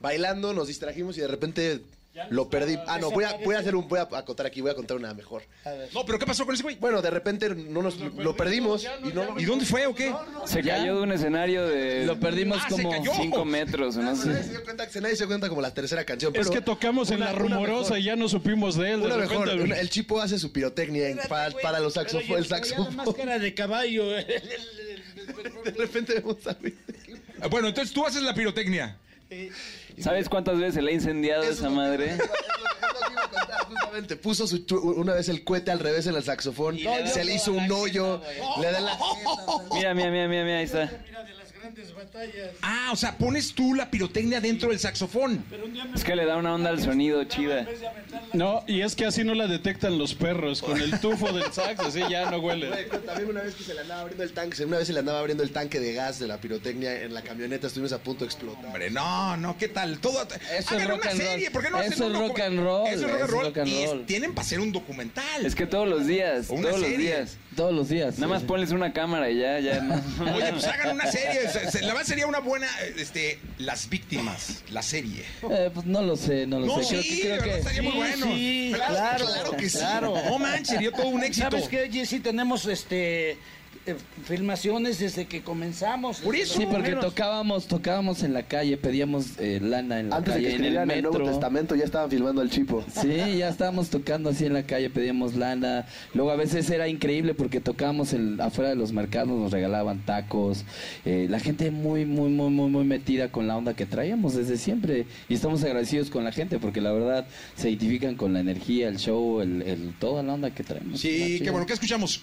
bailando, 0.00 0.52
nos 0.52 0.68
distrajimos 0.68 1.16
y 1.18 1.20
de 1.20 1.28
repente 1.28 1.80
lo 2.30 2.48
perdí. 2.48 2.78
Ah, 2.86 2.98
no, 2.98 3.10
voy 3.10 3.24
a, 3.24 3.36
voy 3.44 3.54
a 3.54 3.58
hacer 3.58 3.74
un, 3.74 3.86
voy 3.88 3.98
a 3.98 4.02
acotar 4.02 4.46
aquí, 4.46 4.60
voy 4.60 4.70
a 4.70 4.74
contar 4.74 4.96
una 4.96 5.12
mejor. 5.14 5.42
No, 5.94 6.04
pero 6.04 6.18
¿qué 6.18 6.26
pasó 6.26 6.44
con 6.44 6.54
ese 6.54 6.62
güey? 6.62 6.76
Bueno, 6.76 7.02
de 7.02 7.10
repente 7.10 7.48
no 7.54 7.82
nos 7.82 7.98
lo 7.98 8.36
perdimos 8.36 8.86
y 9.04 9.08
no 9.12 9.24
lo- 9.24 9.40
¿Y 9.40 9.44
dónde 9.44 9.64
fue 9.64 9.86
o 9.86 9.94
qué? 9.94 10.14
Se 10.46 10.62
cayó 10.62 10.96
de 10.96 11.02
un 11.02 11.12
escenario 11.12 11.66
de 11.66 12.06
Lo 12.06 12.18
perdimos 12.18 12.58
Ah, 12.62 12.66
como 12.70 12.90
cayó. 12.90 13.12
5 13.14 13.44
metros 13.44 13.96
no 13.96 14.02
Nadie 14.14 14.16
se 14.34 14.42
sé. 14.44 14.50
dio 14.50 14.64
cuenta, 14.64 14.88
que- 14.88 15.00
nadie 15.00 15.14
se 15.16 15.22
dio 15.24 15.28
cuenta 15.28 15.48
como 15.48 15.60
la 15.60 15.72
tercera 15.74 16.04
canción. 16.04 16.34
Es 16.34 16.40
pero 16.40 16.50
que 16.52 16.60
tocamos 16.60 17.10
en 17.10 17.20
la 17.20 17.32
rumorosa 17.32 17.98
y 17.98 18.04
ya 18.04 18.16
no 18.16 18.28
supimos 18.28 18.76
de 18.76 18.92
él. 18.92 19.00
De 19.00 19.06
Una 19.06 19.16
mejor, 19.16 19.48
una- 19.48 19.78
el 19.78 19.90
chipo 19.90 20.20
hace 20.20 20.38
su 20.38 20.52
pirotecnia 20.52 21.08
en- 21.08 21.18
para, 21.28 21.50
para 21.58 21.80
los 21.80 21.94
saxofones, 21.94 22.30
el 22.38 22.46
saxofón. 22.46 22.96
máscara 22.96 23.38
de 23.38 23.54
caballo. 23.54 24.10
De 24.10 25.70
repente 25.76 26.14
vemos 26.14 26.46
a 26.46 26.56
Ah, 27.42 27.48
Bueno, 27.48 27.68
entonces 27.68 27.92
tú 27.92 28.06
haces 28.06 28.22
la 28.22 28.32
pirotecnia. 28.34 28.96
¿Sabes 29.98 30.28
cuántas 30.28 30.58
veces 30.58 30.74
se 30.74 30.82
le 30.82 30.90
ha 30.92 30.94
incendiado 30.94 31.42
Eso 31.44 31.52
esa 31.52 31.70
madre? 31.70 32.16
justamente. 33.68 34.16
Puso 34.16 34.46
su 34.46 34.58
chu- 34.64 34.78
una 34.96 35.14
vez 35.14 35.28
el 35.28 35.42
cohete 35.44 35.70
al 35.70 35.80
revés 35.80 36.06
en 36.06 36.14
el 36.14 36.22
saxofón, 36.22 36.78
se 37.06 37.24
le 37.24 37.34
hizo 37.34 37.52
un 37.52 37.70
hoyo, 37.70 38.20
le 38.60 38.70
da 38.72 38.80
la 38.80 38.98
Mira, 39.74 39.94
mira, 39.94 40.10
mira, 40.10 40.28
mira, 40.28 40.44
mira, 40.44 40.58
ahí 40.58 40.64
está. 40.64 40.90
Ah, 42.62 42.90
o 42.92 42.96
sea, 42.96 43.16
pones 43.18 43.54
tú 43.54 43.74
la 43.74 43.90
pirotecnia 43.90 44.40
dentro 44.40 44.70
del 44.70 44.78
saxofón. 44.78 45.44
Es 45.94 46.04
que 46.04 46.14
le 46.16 46.24
da 46.24 46.36
una 46.36 46.54
onda 46.54 46.70
al 46.70 46.80
sonido 46.82 47.22
chida. 47.24 47.66
No, 48.32 48.64
y 48.66 48.80
es 48.82 48.94
que 48.94 49.06
así 49.06 49.24
no 49.24 49.34
la 49.34 49.46
detectan 49.46 49.98
los 49.98 50.14
perros. 50.14 50.62
Con 50.62 50.80
el 50.80 50.98
tufo 51.00 51.32
del 51.32 51.52
sax, 51.52 51.80
así 51.80 52.00
ya 52.10 52.30
no 52.30 52.38
huele. 52.38 52.68
También 53.06 53.30
una 53.30 53.42
vez 53.42 53.54
que 53.54 53.64
se 53.64 53.74
le 53.74 53.80
andaba 53.80 54.00
abriendo 54.02 54.24
el 54.24 54.32
tanque, 54.32 54.64
una 54.64 54.78
vez 54.78 54.86
se 54.86 54.92
le 54.92 55.00
andaba 55.00 55.18
abriendo 55.20 55.42
el 55.42 55.50
tanque 55.50 55.80
de 55.80 55.92
gas 55.94 56.18
de 56.18 56.26
la 56.26 56.38
pirotecnia 56.40 57.02
en 57.02 57.14
la 57.14 57.22
camioneta, 57.22 57.66
estuvimos 57.66 57.92
a 57.92 57.98
punto 57.98 58.24
de 58.24 58.26
explotar. 58.26 58.66
Hombre, 58.66 58.90
no, 58.90 59.36
no, 59.36 59.56
¿qué 59.58 59.68
tal? 59.68 59.98
Todo. 59.98 60.26
Eso 60.56 60.76
es 60.76 60.88
rock 60.88 61.02
una 61.02 61.10
and 61.10 61.20
roll. 61.20 61.28
serie, 61.30 61.50
¿por 61.50 61.62
qué 61.62 61.70
no 61.70 61.78
hacen 61.78 61.92
Eso 61.92 62.06
un 62.06 62.12
es 62.14 62.18
rock 62.20 62.40
and 62.40 62.58
roll, 62.60 62.88
Eso 62.88 63.06
es 63.06 63.30
rock 63.30 63.58
and 63.58 63.72
roll. 63.72 64.00
y 64.00 64.04
tienen 64.04 64.34
para 64.34 64.46
hacer 64.46 64.60
un 64.60 64.72
documental. 64.72 65.44
Es 65.44 65.54
que 65.54 65.66
todos 65.66 65.88
los 65.88 66.06
días, 66.06 66.48
todos 66.48 66.80
los 66.80 66.96
días. 66.96 67.36
Todos 67.56 67.72
los 67.74 67.88
días. 67.88 68.18
Nada 68.18 68.34
más 68.34 68.42
ponles 68.42 68.70
una 68.70 68.92
cámara 68.92 69.30
y 69.30 69.38
ya, 69.38 69.58
ya. 69.58 69.80
no. 69.80 69.94
Oye, 70.36 70.52
pues 70.52 70.66
hagan 70.66 70.90
una 70.94 71.10
serie. 71.10 71.48
se- 71.48 71.70
se- 71.70 71.80
La 71.82 71.94
verdad 71.94 72.06
sería 72.06 72.26
una 72.26 72.38
buena. 72.40 72.66
Este, 72.98 73.38
Las 73.58 73.88
víctimas, 73.88 74.62
la 74.70 74.82
serie. 74.82 75.24
Eh, 75.50 75.70
pues 75.72 75.86
no 75.86 76.02
lo 76.02 76.16
sé, 76.16 76.46
no 76.46 76.60
lo 76.60 76.66
No, 76.66 76.82
sé. 76.82 77.02
sí, 77.02 77.20
creo 77.22 77.22
que, 77.22 77.22
de 77.22 77.28
verdad 77.28 77.42
creo 77.42 77.52
que 77.54 77.58
estaría 77.60 77.82
muy 77.82 77.92
Sí, 77.92 77.98
bueno. 77.98 78.26
sí, 78.26 78.72
Claro, 78.74 78.94
claro, 78.94 79.26
claro 79.26 79.50
que 79.56 79.70
sí. 79.70 79.78
claro. 79.78 80.14
No 80.28 80.38
manches, 80.38 80.68
sería 80.68 80.92
todo 80.92 81.06
un 81.08 81.24
éxito. 81.24 81.50
¿Sabes 81.50 81.68
qué, 81.68 81.88
Jessy? 81.90 82.20
Tenemos 82.20 82.66
este 82.66 83.38
eh, 83.86 83.94
filmaciones 84.24 84.98
desde 84.98 85.26
que 85.26 85.42
comenzamos. 85.42 86.20
Por 86.20 86.34
eso. 86.36 86.58
Sí, 86.58 86.66
porque 86.70 86.92
tocábamos, 86.96 87.66
tocábamos 87.66 88.22
en 88.22 88.32
la 88.34 88.42
calle, 88.42 88.76
pedíamos 88.76 89.38
eh, 89.38 89.60
lana 89.62 90.00
en 90.00 90.10
la 90.10 90.16
Antes 90.16 90.34
de 90.34 90.40
que 90.40 90.46
calle, 90.56 90.56
en 90.68 90.90
el 90.90 91.02
Nuevo. 91.02 91.24
Testamento 91.24 91.74
ya 91.74 91.84
estaban 91.84 92.10
filmando 92.10 92.40
al 92.42 92.50
chipo. 92.50 92.84
Sí, 93.00 93.38
ya 93.38 93.48
estábamos 93.48 93.88
tocando 93.90 94.30
así 94.30 94.44
en 94.46 94.52
la 94.54 94.64
calle, 94.64 94.90
pedíamos 94.90 95.34
lana. 95.34 95.86
Luego 96.14 96.30
a 96.30 96.36
veces 96.36 96.68
era 96.70 96.88
increíble 96.88 97.34
porque 97.34 97.60
tocábamos 97.60 98.14
afuera 98.40 98.70
de 98.70 98.76
los 98.76 98.92
mercados, 98.92 99.28
nos 99.38 99.52
regalaban 99.52 100.04
tacos. 100.04 100.64
Eh, 101.04 101.26
la 101.30 101.40
gente 101.40 101.70
muy, 101.70 102.04
muy, 102.04 102.30
muy, 102.30 102.50
muy, 102.50 102.68
muy 102.70 102.84
metida 102.84 103.30
con 103.30 103.46
la 103.46 103.56
onda 103.56 103.74
que 103.74 103.86
traíamos 103.86 104.34
desde 104.34 104.56
siempre. 104.56 105.06
Y 105.28 105.34
estamos 105.34 105.62
agradecidos 105.64 106.10
con 106.10 106.24
la 106.24 106.32
gente 106.32 106.58
porque 106.58 106.80
la 106.80 106.92
verdad 106.92 107.26
se 107.56 107.68
identifican 107.70 108.16
con 108.16 108.32
la 108.32 108.40
energía, 108.40 108.88
el 108.88 108.98
show, 108.98 109.40
el, 109.40 109.62
el- 109.62 109.94
toda 109.98 110.22
la 110.22 110.34
onda 110.34 110.50
que 110.50 110.62
traemos. 110.64 111.00
Sí, 111.00 111.40
qué 111.42 111.50
bueno. 111.50 111.66
¿Qué 111.66 111.72
escuchamos? 111.72 112.22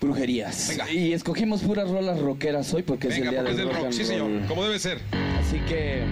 Brujerías. 0.00 0.68
Venga. 0.68 0.90
Y 0.92 1.12
escogimos 1.12 1.62
puras 1.62 1.88
rolas 1.88 2.20
rockeras 2.20 2.72
hoy 2.74 2.82
porque 2.82 3.08
Venga, 3.08 3.18
es 3.18 3.24
el 3.24 3.30
día 3.30 3.42
del 3.42 3.56
del 3.56 3.74
rock 3.74 3.92
Sí, 3.92 4.04
señor. 4.04 4.46
Como 4.46 4.64
debe 4.64 4.78
ser. 4.78 5.00
Así 5.40 5.58
que 5.68 6.04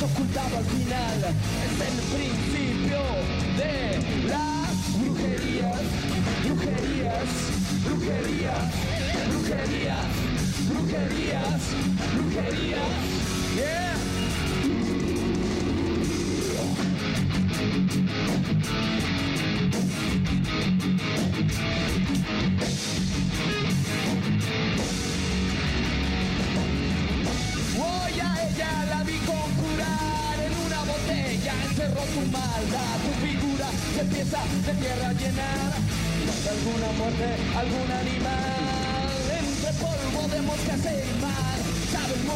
te 0.00 0.06
ves 0.06 0.12
ocultado 0.12 0.56
al 0.56 0.64
final. 0.64 1.34
Es 1.64 2.29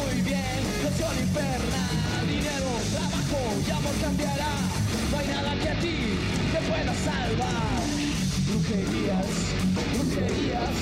muy 0.03 0.21
bien, 0.21 0.59
loción 0.83 1.15
infernal, 1.19 2.27
dinero, 2.27 2.71
trabajo 2.91 3.39
y 3.65 3.71
amor 3.71 3.95
cambiará, 4.01 4.53
no 5.11 5.17
hay 5.17 5.27
nada 5.27 5.55
que 5.61 5.69
a 5.69 5.79
ti 5.79 5.97
te 6.51 6.59
pueda 6.67 6.93
salvar. 6.93 7.83
Brujerías, 8.47 9.25
brujerías, 9.93 10.75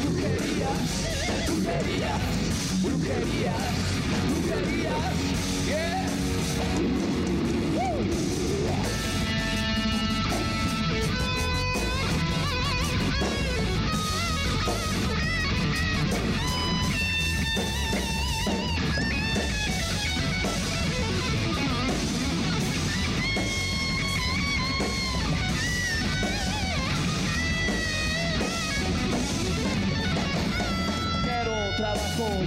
brujerías, 0.00 0.80
brujerías, 1.46 2.20
brujerías, 2.82 3.62
brujerías, 4.28 5.29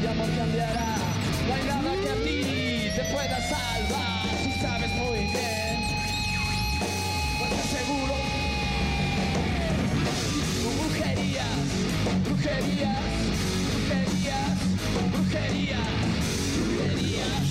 y 0.02 0.08
amor 0.08 0.30
cambiará. 0.36 0.98
No 1.48 1.54
hay 1.54 1.64
nada 1.68 1.92
que 2.02 2.10
a 2.10 2.16
ti 2.24 2.40
te 2.96 3.04
pueda 3.14 3.40
salvar. 3.42 4.30
Si 4.44 4.52
sabes 4.60 4.92
muy 4.92 5.20
bien, 5.20 5.78
te 7.50 7.64
seguro. 7.76 8.16
Brujerías, 10.64 11.68
brujerías, 12.26 13.04
brujerías, 13.70 14.58
brujerías, 15.12 15.88
brujerías, 16.58 17.44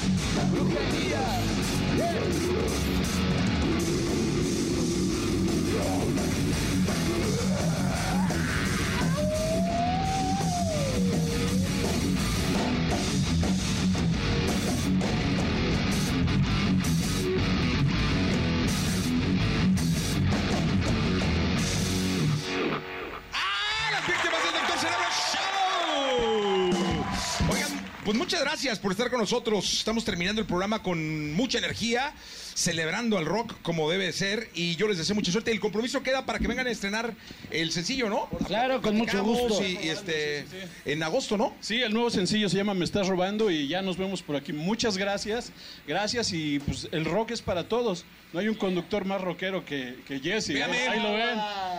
brujerías. 0.52 1.42
las 6.14 6.41
muchas 28.22 28.40
gracias 28.40 28.78
por 28.78 28.92
estar 28.92 29.10
con 29.10 29.18
nosotros. 29.18 29.78
Estamos 29.78 30.04
terminando 30.04 30.40
el 30.40 30.46
programa 30.46 30.80
con 30.80 31.32
mucha 31.32 31.58
energía, 31.58 32.14
celebrando 32.54 33.18
al 33.18 33.26
rock 33.26 33.54
como 33.62 33.90
debe 33.90 34.12
ser. 34.12 34.48
Y 34.54 34.76
yo 34.76 34.88
les 34.88 34.98
deseo 34.98 35.14
mucha 35.14 35.32
suerte. 35.32 35.50
El 35.50 35.60
compromiso 35.60 36.02
queda 36.02 36.26
para 36.26 36.38
que 36.38 36.48
vengan 36.48 36.66
a 36.66 36.70
estrenar 36.70 37.14
el 37.50 37.72
sencillo, 37.72 38.08
¿no? 38.08 38.28
Claro, 38.46 38.80
con 38.82 38.96
mucho 38.96 39.22
gusto. 39.22 39.64
Y, 39.64 39.78
y 39.82 39.88
este, 39.88 40.44
en 40.84 41.02
agosto, 41.02 41.36
¿no? 41.36 41.54
Sí, 41.60 41.80
el 41.82 41.92
nuevo 41.92 42.10
sencillo 42.10 42.48
se 42.48 42.56
llama 42.56 42.74
Me 42.74 42.84
estás 42.84 43.08
robando 43.08 43.50
y 43.50 43.68
ya 43.68 43.82
nos 43.82 43.96
vemos 43.96 44.22
por 44.22 44.36
aquí. 44.36 44.52
Muchas 44.52 44.96
gracias. 44.96 45.52
Gracias 45.86 46.32
y 46.32 46.58
pues 46.60 46.88
el 46.92 47.04
rock 47.04 47.32
es 47.32 47.42
para 47.42 47.68
todos. 47.68 48.04
No 48.32 48.40
hay 48.40 48.48
un 48.48 48.54
conductor 48.54 49.04
más 49.04 49.20
rockero 49.20 49.62
que, 49.64 49.96
que 50.08 50.18
Jesse. 50.18 50.50
¿eh? 50.50 50.62
Ahí 50.64 51.00
lo 51.00 51.12
ven. 51.12 51.38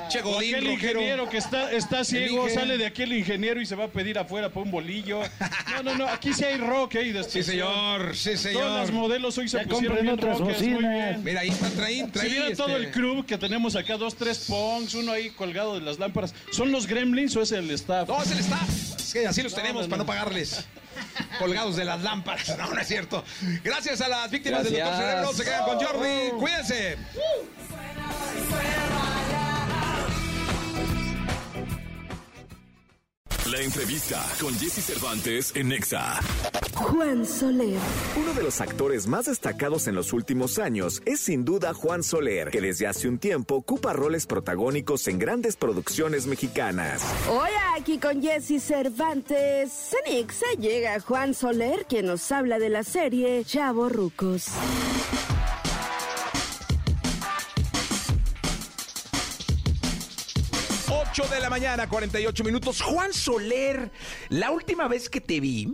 Che, 0.09 0.21
Godín, 0.21 0.55
aquel 0.55 0.67
rockero. 0.67 0.99
ingeniero 0.99 1.29
que 1.29 1.37
está, 1.37 1.71
está 1.71 2.03
ciego, 2.03 2.47
sale 2.47 2.77
de 2.77 2.85
aquí 2.85 3.01
el 3.01 3.13
ingeniero 3.13 3.59
y 3.59 3.65
se 3.65 3.75
va 3.75 3.85
a 3.85 3.87
pedir 3.87 4.19
afuera 4.19 4.49
por 4.49 4.63
un 4.63 4.71
bolillo. 4.71 5.21
No, 5.71 5.81
no, 5.81 5.95
no, 5.95 6.07
aquí 6.07 6.31
sí 6.31 6.43
hay 6.43 6.57
rock, 6.57 6.95
¿eh? 6.95 7.07
Y. 7.07 7.23
Sí, 7.23 7.41
señor, 7.41 8.15
sí, 8.15 8.37
señor. 8.37 8.61
Todas 8.61 8.81
las 8.81 8.91
modelos 8.91 9.35
hoy 9.39 9.47
se 9.49 9.57
Ya 9.57 9.63
pusieron 9.63 9.97
bien 10.01 10.13
otras 10.13 10.37
rockers, 10.37 10.59
bocinas. 10.71 11.19
Mira, 11.19 11.41
ahí 11.41 11.49
está, 11.49 11.69
traen, 11.69 12.05
Si 12.05 12.11
traen. 12.11 12.31
vieran 12.31 12.55
todo 12.55 12.69
este, 12.77 12.79
el 12.87 12.91
crew 12.91 13.25
que 13.25 13.37
tenemos 13.37 13.75
acá, 13.75 13.97
dos, 13.97 14.15
tres 14.15 14.45
punks, 14.47 14.93
uno 14.95 15.11
ahí 15.11 15.29
colgado 15.31 15.75
de 15.75 15.81
las 15.81 15.99
lámparas, 15.99 16.33
¿son 16.51 16.71
los 16.71 16.87
gremlins 16.87 17.35
o 17.35 17.41
es 17.41 17.51
el 17.51 17.69
staff? 17.71 18.07
No, 18.07 18.21
es 18.21 18.31
el 18.31 18.39
staff. 18.39 18.69
Es 18.99 19.13
que 19.13 19.27
así 19.27 19.41
los 19.43 19.51
No, 19.53 19.57
tenemos 19.61 19.83
no, 19.83 19.89
para 19.89 19.97
no 20.03 20.05
pagarles. 20.05 20.65
Colgados 21.39 21.75
de 21.75 21.85
las 21.85 22.01
lámparas. 22.01 22.55
No, 22.57 22.73
no 22.73 22.79
es 22.79 22.87
cierto. 22.87 23.23
Gracias 23.63 23.99
a 24.01 24.07
las 24.07 24.29
víctimas 24.31 24.63
del 24.63 24.73
Doctor 24.73 24.89
Gracias. 24.93 25.09
Cerebro. 25.09 25.33
Se 25.33 25.43
quedan 25.43 25.65
con 25.65 25.79
Jordi. 25.79 26.29
Cuídense. 26.39 26.97
La 33.51 33.59
entrevista 33.59 34.25
con 34.39 34.57
Jesse 34.57 34.81
Cervantes 34.81 35.51
en 35.53 35.67
Nexa. 35.67 36.17
Juan 36.75 37.25
Soler. 37.25 37.77
Uno 38.15 38.33
de 38.33 38.41
los 38.41 38.61
actores 38.61 39.05
más 39.05 39.25
destacados 39.25 39.87
en 39.87 39.95
los 39.95 40.13
últimos 40.13 40.59
años 40.59 41.01
es 41.05 41.19
sin 41.19 41.43
duda 41.43 41.73
Juan 41.73 42.03
Soler, 42.03 42.51
que 42.51 42.61
desde 42.61 42.87
hace 42.87 43.09
un 43.09 43.19
tiempo 43.19 43.55
ocupa 43.55 43.91
roles 43.91 44.27
protagónicos 44.27 45.09
en 45.09 45.19
grandes 45.19 45.57
producciones 45.57 46.25
mexicanas. 46.25 47.03
Hoy 47.29 47.51
aquí 47.77 47.97
con 47.97 48.21
Jesse 48.21 48.63
Cervantes. 48.63 49.73
Cenixa 49.73 50.45
llega 50.57 51.01
Juan 51.01 51.33
Soler, 51.33 51.85
quien 51.89 52.05
nos 52.05 52.31
habla 52.31 52.59
de 52.59 52.69
la 52.69 52.83
serie 52.83 53.43
Chavo 53.43 53.89
Rucos. 53.89 54.47
8 61.13 61.27
de 61.31 61.39
la 61.41 61.49
mañana, 61.51 61.87
48 61.87 62.43
minutos. 62.43 62.81
Juan 62.81 63.13
Soler, 63.13 63.91
la 64.29 64.49
última 64.49 64.87
vez 64.87 65.09
que 65.11 65.21
te 65.21 65.39
vi 65.39 65.71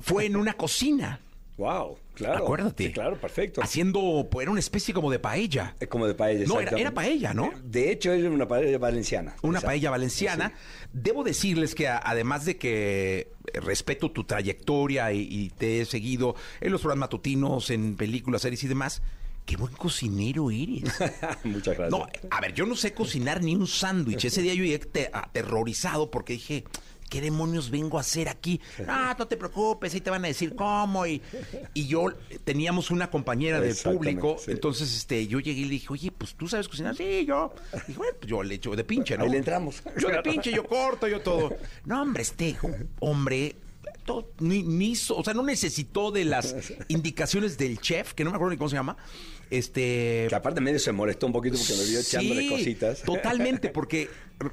fue 0.00 0.26
en 0.26 0.34
una 0.34 0.54
cocina. 0.54 1.20
Wow, 1.56 1.98
claro. 2.14 2.42
Acuérdate. 2.42 2.86
Sí, 2.88 2.92
claro, 2.92 3.16
perfecto. 3.16 3.62
Haciendo, 3.62 4.26
pues, 4.28 4.42
era 4.42 4.50
una 4.50 4.58
especie 4.58 4.92
como 4.92 5.08
de 5.12 5.20
paella. 5.20 5.76
Es 5.78 5.86
como 5.86 6.08
de 6.08 6.14
paella. 6.14 6.46
No, 6.48 6.60
era, 6.60 6.76
era 6.76 6.90
paella, 6.90 7.32
¿no? 7.32 7.52
De 7.62 7.92
hecho, 7.92 8.12
es 8.12 8.24
una 8.24 8.48
paella 8.48 8.76
valenciana. 8.78 9.36
Una 9.42 9.58
Exacto. 9.58 9.66
paella 9.68 9.90
valenciana. 9.90 10.52
Debo 10.92 11.22
decirles 11.22 11.76
que 11.76 11.86
además 11.86 12.44
de 12.44 12.56
que 12.56 13.30
eh, 13.54 13.60
respeto 13.60 14.10
tu 14.10 14.24
trayectoria 14.24 15.12
y, 15.12 15.28
y 15.30 15.50
te 15.50 15.82
he 15.82 15.84
seguido 15.84 16.34
en 16.60 16.72
los 16.72 16.80
programas 16.80 17.02
matutinos, 17.06 17.70
en 17.70 17.94
películas, 17.94 18.42
series 18.42 18.64
y 18.64 18.66
demás, 18.66 19.00
qué 19.44 19.56
buen 19.56 19.72
cocinero 19.74 20.50
eres. 20.50 20.84
Muchas 21.44 21.76
gracias. 21.76 21.90
No, 21.90 22.06
a 22.30 22.40
ver, 22.40 22.54
yo 22.54 22.66
no 22.66 22.76
sé 22.76 22.94
cocinar 22.94 23.42
ni 23.42 23.54
un 23.54 23.66
sándwich. 23.66 24.24
Ese 24.24 24.42
día 24.42 24.54
yo 24.54 24.64
llegué 24.64 24.78
te- 24.78 25.10
aterrorizado 25.12 26.10
porque 26.10 26.34
dije, 26.34 26.64
¿qué 27.10 27.20
demonios 27.20 27.68
vengo 27.70 27.98
a 27.98 28.00
hacer 28.02 28.28
aquí? 28.28 28.60
Ah, 28.88 29.14
no 29.18 29.26
te 29.28 29.36
preocupes, 29.36 29.92
ahí 29.92 30.00
te 30.00 30.08
van 30.10 30.24
a 30.24 30.28
decir 30.28 30.54
cómo. 30.54 31.06
Y, 31.06 31.20
y 31.74 31.86
yo 31.86 32.06
teníamos 32.44 32.90
una 32.90 33.10
compañera 33.10 33.60
del 33.60 33.76
público, 33.76 34.36
sí. 34.38 34.52
entonces 34.52 34.96
este, 34.96 35.26
yo 35.26 35.38
llegué 35.40 35.60
y 35.60 35.64
le 35.64 35.70
dije, 35.70 35.88
oye, 35.90 36.10
pues 36.12 36.34
tú 36.34 36.48
sabes 36.48 36.68
cocinar. 36.68 36.96
Sí, 36.96 37.24
yo. 37.26 37.52
Dije, 37.86 37.98
bueno, 37.98 38.14
pues 38.18 38.30
yo 38.30 38.42
le 38.42 38.54
echo 38.54 38.74
de 38.74 38.84
pinche, 38.84 39.18
¿no? 39.18 39.24
Ahí 39.24 39.30
le 39.30 39.38
entramos. 39.38 39.82
Yo 39.98 40.08
de 40.08 40.22
pinche, 40.22 40.52
yo 40.52 40.64
corto, 40.64 41.06
yo 41.08 41.20
todo. 41.20 41.54
No, 41.84 42.00
hombre, 42.00 42.22
este 42.22 42.56
hombre. 43.00 43.56
Todo- 44.04 44.30
ni, 44.40 44.62
ni 44.62 44.92
hizo- 44.92 45.16
o 45.16 45.24
sea, 45.24 45.34
no 45.34 45.42
necesitó 45.42 46.10
de 46.10 46.24
las 46.24 46.54
indicaciones 46.88 47.56
del 47.58 47.80
chef, 47.80 48.12
que 48.14 48.24
no 48.24 48.30
me 48.30 48.36
acuerdo 48.36 48.50
ni 48.52 48.56
cómo 48.58 48.68
se 48.70 48.76
llama. 48.76 48.96
Este. 49.50 50.26
Que 50.28 50.34
aparte 50.34 50.60
medio 50.60 50.78
se 50.78 50.92
molestó 50.92 51.26
un 51.26 51.32
poquito 51.32 51.56
porque 51.58 51.74
me 51.74 51.84
vio 51.88 52.00
echándole 52.00 52.42
Sí, 52.42 52.48
cositas. 52.48 53.02
Totalmente, 53.02 53.68
porque, 53.74 54.08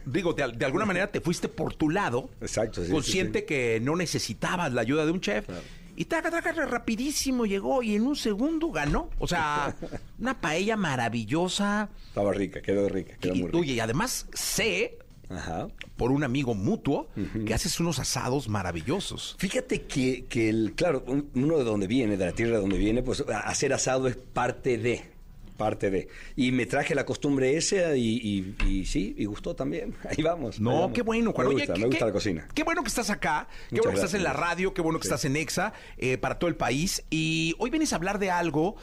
digo, 0.06 0.34
de, 0.34 0.52
de 0.52 0.66
alguna 0.66 0.86
manera 0.86 1.10
te 1.12 1.22
fuiste 1.22 1.48
por 1.48 1.74
tu 1.74 1.90
lado, 1.90 2.30
Exacto, 2.42 2.84
sí, 2.84 2.92
consciente 2.92 3.40
sí, 3.40 3.46
que 3.46 3.80
no 3.82 3.96
necesitabas 3.96 4.74
la 4.74 4.82
ayuda 4.82 5.06
de 5.06 5.12
un 5.12 5.22
chef. 5.22 5.46
Y 5.96 6.06
taca, 6.06 6.32
taca, 6.32 6.52
rapidísimo 6.66 7.46
llegó 7.46 7.84
y 7.84 7.96
en 7.96 8.08
un 8.08 8.16
segundo 8.16 8.72
ganó. 8.72 9.10
O 9.20 9.28
sea, 9.28 9.76
una 10.20 10.40
paella 10.40 10.76
maravillosa. 10.78 11.90
Estaba 12.08 12.34
rica, 12.34 12.62
quedó 12.62 12.88
rica, 12.90 13.16
quedó 13.20 13.36
Y, 13.36 13.40
muy 13.40 13.48
rica. 13.48 13.58
oye, 13.58 13.74
y 13.74 13.80
además 13.80 14.28
sé 14.34 14.98
por 15.96 16.12
un 16.12 16.24
amigo 16.24 16.56
mutuo 16.56 17.08
que 17.46 17.54
haces 17.54 17.80
unos 17.80 18.00
asados 18.00 18.48
maravillosos. 18.50 19.36
Fíjate 19.40 19.84
que, 19.84 20.26
que 20.26 20.50
el, 20.50 20.74
claro, 20.76 21.04
un- 21.08 21.30
uno 21.36 21.58
de 21.58 21.64
donde 21.64 21.88
viene, 21.88 22.18
de 22.18 22.26
la 22.26 22.32
tierra 22.32 22.54
de 22.54 22.62
donde 22.62 22.78
viene, 22.78 23.04
pues 23.04 23.24
hacer 23.46 23.74
asado 23.74 24.08
es 24.08 24.16
parte 24.16 24.78
de, 24.78 25.04
parte 25.58 25.92
de. 25.92 26.08
Y 26.36 26.52
me 26.52 26.66
traje 26.66 26.96
la 26.96 27.06
costumbre 27.06 27.58
esa 27.58 27.96
y, 27.96 28.16
y- 28.18 28.56
y 28.66 28.86
sí, 28.86 29.14
y 29.18 29.26
gustó 29.26 29.56
también. 29.56 29.94
Ahí 30.10 30.24
vamos. 30.24 30.56
ahí 30.58 30.64
No, 30.64 30.72
vamos. 30.82 30.92
qué 30.94 31.02
bueno, 31.04 31.32
Juan. 31.34 31.48
Me 31.50 31.54
gusta, 31.54 31.74
qué- 31.74 31.80
me 31.80 31.86
gusta 31.88 32.00
qué- 32.00 32.06
la 32.06 32.12
cocina. 32.12 32.48
Qué 32.56 32.64
bueno 32.64 32.82
que 32.82 32.88
estás 32.88 33.10
acá, 33.10 33.48
qué 33.70 33.76
Muchas 33.76 33.86
bueno 33.86 34.00
que 34.00 34.06
estás 34.06 34.14
en 34.16 34.24
la 34.24 34.34
radio, 34.34 34.74
qué 34.74 34.82
bueno 34.82 35.00
que 35.00 35.04
Sí. 35.04 35.10
estás 35.10 35.26
en 35.26 35.36
EXA 35.36 35.74
eh, 35.98 36.18
para 36.18 36.40
todo 36.40 36.50
el 36.50 36.56
país. 36.56 37.04
Y 37.10 37.56
hoy 37.60 37.70
vienes 37.70 37.94
a 37.94 37.98
hablar 37.98 38.18
de 38.20 38.32
algo 38.32 38.78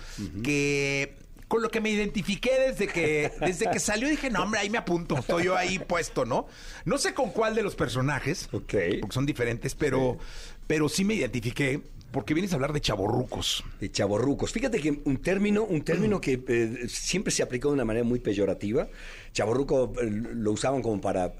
que 0.44 1.16
con 1.48 1.62
lo 1.62 1.70
que 1.70 1.80
me 1.80 1.90
identifiqué 1.90 2.50
desde 2.68 2.86
que 2.88 3.30
desde 3.40 3.70
que 3.70 3.78
salió 3.78 4.08
dije, 4.08 4.30
no, 4.30 4.42
hombre, 4.42 4.60
ahí 4.60 4.70
me 4.70 4.78
apunto, 4.78 5.16
estoy 5.18 5.44
yo 5.44 5.56
ahí 5.56 5.78
puesto, 5.78 6.24
¿no? 6.24 6.46
No 6.84 6.98
sé 6.98 7.14
con 7.14 7.30
cuál 7.30 7.54
de 7.54 7.62
los 7.62 7.76
personajes, 7.76 8.48
porque 8.50 9.00
son 9.10 9.26
diferentes, 9.26 9.74
pero, 9.74 10.18
pero 10.66 10.88
sí 10.88 11.04
me 11.04 11.14
identifiqué 11.14 11.80
porque 12.10 12.34
vienes 12.34 12.52
a 12.52 12.56
hablar 12.56 12.72
de 12.72 12.80
chaborrucos. 12.80 13.62
De 13.78 13.90
chaborrucos. 13.90 14.52
Fíjate 14.52 14.80
que 14.80 15.02
un 15.04 15.18
término, 15.18 15.64
un 15.64 15.82
término 15.82 16.20
que 16.20 16.42
eh, 16.48 16.86
siempre 16.88 17.30
se 17.30 17.42
aplicó 17.42 17.68
de 17.68 17.74
una 17.74 17.84
manera 17.84 18.04
muy 18.04 18.20
peyorativa. 18.20 18.88
Chaborruco 19.32 19.92
eh, 20.00 20.08
lo 20.10 20.52
usaban 20.52 20.82
como 20.82 21.00
para 21.00 21.34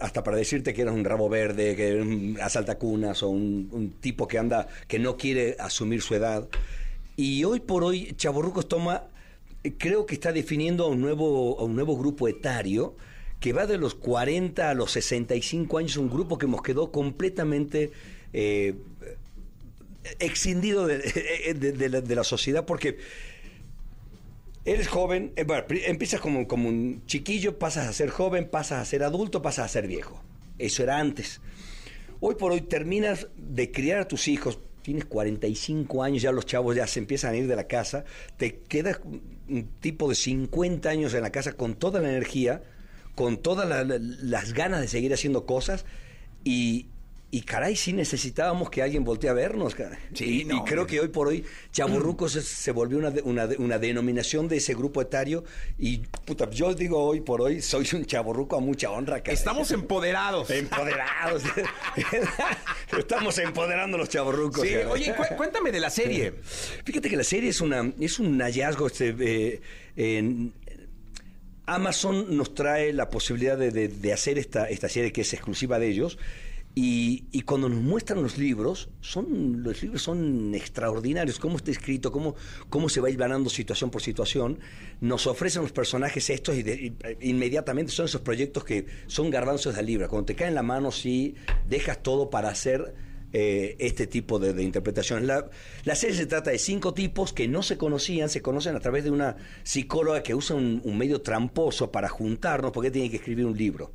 hasta 0.00 0.24
para 0.24 0.36
decirte 0.36 0.74
que 0.74 0.82
eras 0.82 0.94
un 0.94 1.04
rabo 1.04 1.28
verde, 1.28 1.76
que 1.76 1.88
eres 1.88 2.02
un 2.04 2.36
asaltacunas 2.42 3.22
o 3.22 3.28
un, 3.28 3.68
un 3.70 3.92
tipo 3.92 4.26
que 4.26 4.38
anda 4.38 4.66
que 4.88 4.98
no 4.98 5.16
quiere 5.16 5.56
asumir 5.60 6.02
su 6.02 6.16
edad. 6.16 6.48
Y 7.14 7.44
hoy 7.44 7.60
por 7.60 7.84
hoy 7.84 8.14
Chaborrucos 8.16 8.66
toma 8.66 9.04
creo 9.78 10.06
que 10.06 10.14
está 10.14 10.32
definiendo 10.32 10.84
a 10.84 10.88
un 10.88 11.00
nuevo 11.00 11.58
a 11.60 11.64
un 11.64 11.74
nuevo 11.74 11.96
grupo 11.96 12.28
etario 12.28 12.96
que 13.42 13.52
va 13.52 13.66
de 13.66 13.76
los 13.76 13.96
40 13.96 14.70
a 14.70 14.74
los 14.74 14.92
65 14.92 15.78
años, 15.78 15.96
un 15.96 16.08
grupo 16.08 16.38
que 16.38 16.46
nos 16.46 16.62
quedó 16.62 16.92
completamente 16.92 17.90
eh, 18.32 18.76
de, 21.54 22.14
la, 22.14 22.24
sociedad 22.24 22.64
porque 22.64 22.98
eres 24.64 24.86
joven, 24.86 25.32
eh, 25.34 25.44
bueno, 25.44 25.64
empiezas 25.68 26.20
como, 26.20 26.46
como 26.46 26.68
un 26.68 27.04
chiquillo, 27.06 27.58
pasas 27.58 27.88
a 27.88 27.92
ser 27.92 28.10
joven, 28.10 28.48
pasas 28.48 28.80
a 28.80 28.84
ser 28.84 29.02
adulto, 29.02 29.42
pasas 29.42 29.66
a 29.66 29.68
ser 29.68 29.88
viejo. 29.88 30.22
Eso 30.58 30.84
era 30.84 30.98
antes. 30.98 31.40
Hoy 32.20 32.36
por 32.36 32.52
hoy 32.52 32.60
terminas 32.60 33.26
de 33.36 33.72
criar 33.72 33.98
a 33.98 34.08
tus 34.08 34.28
hijos, 34.28 34.60
tienes 34.82 35.04
45 35.04 36.02
años, 36.02 36.22
ya 36.22 36.32
los 36.32 36.46
chavos 36.46 36.76
ya 36.76 36.86
se 36.86 36.98
empiezan 37.00 37.34
a 37.34 37.36
ir 37.36 37.46
de 37.46 37.56
la 37.56 37.66
casa, 37.66 38.04
te 38.36 38.58
quedas 38.68 39.00
un 39.48 39.68
tipo 39.80 40.08
de 40.08 40.14
50 40.14 40.88
años 40.90 41.14
en 41.14 41.22
la 41.22 41.30
casa 41.30 41.52
con 41.52 41.74
toda 41.74 42.00
la 42.00 42.08
energía, 42.10 42.62
con 43.14 43.36
todas 43.38 43.68
la- 43.68 43.84
la- 43.84 43.98
las 43.98 44.52
ganas 44.52 44.80
de 44.80 44.88
seguir 44.88 45.12
haciendo 45.14 45.46
cosas 45.46 45.84
y, 46.44 46.86
y 47.34 47.40
caray, 47.40 47.74
sí 47.76 47.94
necesitábamos 47.94 48.68
que 48.68 48.82
alguien 48.82 49.04
voltee 49.04 49.30
a 49.30 49.32
vernos. 49.32 49.74
cara. 49.74 49.98
y, 50.20 50.42
y 50.42 50.60
creo 50.66 50.86
que 50.86 51.00
hoy 51.00 51.08
por 51.08 51.28
hoy 51.28 51.44
Chaburrucos 51.72 52.32
se, 52.32 52.42
se 52.42 52.70
volvió 52.72 52.98
una, 52.98 53.10
una, 53.24 53.46
de- 53.46 53.56
una 53.56 53.78
denominación 53.78 54.48
de 54.48 54.58
ese 54.58 54.74
grupo 54.74 55.00
etario 55.00 55.42
y 55.78 55.98
puta, 56.26 56.48
yo 56.50 56.74
digo 56.74 57.02
hoy 57.02 57.22
por 57.22 57.40
hoy 57.40 57.62
soy 57.62 57.88
un 57.94 58.04
chaburruco 58.04 58.56
a 58.56 58.60
mucha 58.60 58.90
honra. 58.90 59.22
Estamos 59.24 59.70
empoderados. 59.70 60.50
Empoderados. 60.50 61.42
Estamos 62.98 63.38
empoderando 63.38 63.96
a 63.96 64.00
los 64.00 64.08
chaburrucos. 64.10 64.68
Sí, 64.68 64.74
oye, 64.90 65.14
cu- 65.14 65.34
cuéntame 65.36 65.72
de 65.72 65.80
la 65.80 65.88
serie. 65.90 66.34
Fíjate 66.84 67.08
que 67.08 67.16
la 67.16 67.24
serie 67.24 67.48
es 67.48 67.60
una 67.62 67.92
es 67.98 68.18
un 68.18 68.38
hallazgo. 68.40 68.86
Este, 68.88 69.14
eh, 69.18 69.60
en- 69.96 70.52
Amazon 71.64 72.36
nos 72.36 72.54
trae 72.54 72.92
la 72.92 73.08
posibilidad 73.08 73.56
de, 73.56 73.70
de- 73.70 73.88
de 73.88 74.12
hacer 74.12 74.36
esta, 74.38 74.68
esta 74.68 74.88
serie 74.88 75.12
que 75.12 75.22
es 75.22 75.32
exclusiva 75.32 75.78
de 75.78 75.88
ellos. 75.88 76.18
Y, 76.74 77.42
cuando 77.42 77.68
nos 77.68 77.82
muestran 77.82 78.22
los 78.22 78.38
libros, 78.38 78.88
son, 79.02 79.62
los 79.62 79.82
libros 79.82 80.00
son 80.00 80.54
extraordinarios, 80.54 81.38
cómo 81.38 81.58
está 81.58 81.70
escrito, 81.70 82.10
cómo, 82.10 82.34
cómo 82.70 82.88
se 82.88 83.02
va 83.02 83.10
hilvanando 83.10 83.50
situación 83.50 83.90
por 83.90 84.00
situación. 84.00 84.58
Nos 85.02 85.26
ofrecen 85.26 85.60
los 85.62 85.72
personajes 85.72 86.30
estos 86.30 86.56
y, 86.56 86.62
de- 86.62 86.94
eh, 87.04 87.18
inmediatamente 87.20 87.92
son 87.92 88.06
esos 88.06 88.22
proyectos 88.22 88.64
que 88.64 88.86
son 89.06 89.28
garbanzos 89.28 89.76
de 89.76 89.82
libra. 89.82 90.08
Cuando 90.08 90.24
te 90.24 90.34
caen 90.34 90.48
en 90.50 90.54
la 90.54 90.62
mano, 90.62 90.92
sí, 90.92 91.34
dejas 91.68 92.02
todo 92.02 92.30
para 92.30 92.48
hacer 92.48 92.94
eh, 93.34 93.76
este 93.78 94.06
tipo 94.06 94.38
de, 94.38 94.54
de 94.54 94.62
interpretaciones. 94.62 95.26
La, 95.26 95.50
la 95.84 95.94
serie 95.94 96.16
se 96.16 96.24
trata 96.24 96.52
de 96.52 96.58
cinco 96.58 96.94
tipos 96.94 97.34
que 97.34 97.48
no 97.48 97.62
se 97.62 97.76
conocían, 97.76 98.30
se 98.30 98.40
conocen 98.40 98.76
a 98.76 98.80
través 98.80 99.04
de 99.04 99.10
una 99.10 99.36
psicóloga 99.62 100.22
que 100.22 100.34
usa 100.34 100.56
un 100.56 100.96
medio 100.96 101.20
tramposo 101.20 101.92
para 101.92 102.08
juntarnos 102.08 102.72
porque 102.72 102.90
tiene 102.90 103.10
que 103.10 103.16
escribir 103.16 103.44
un 103.44 103.58
libro. 103.58 103.92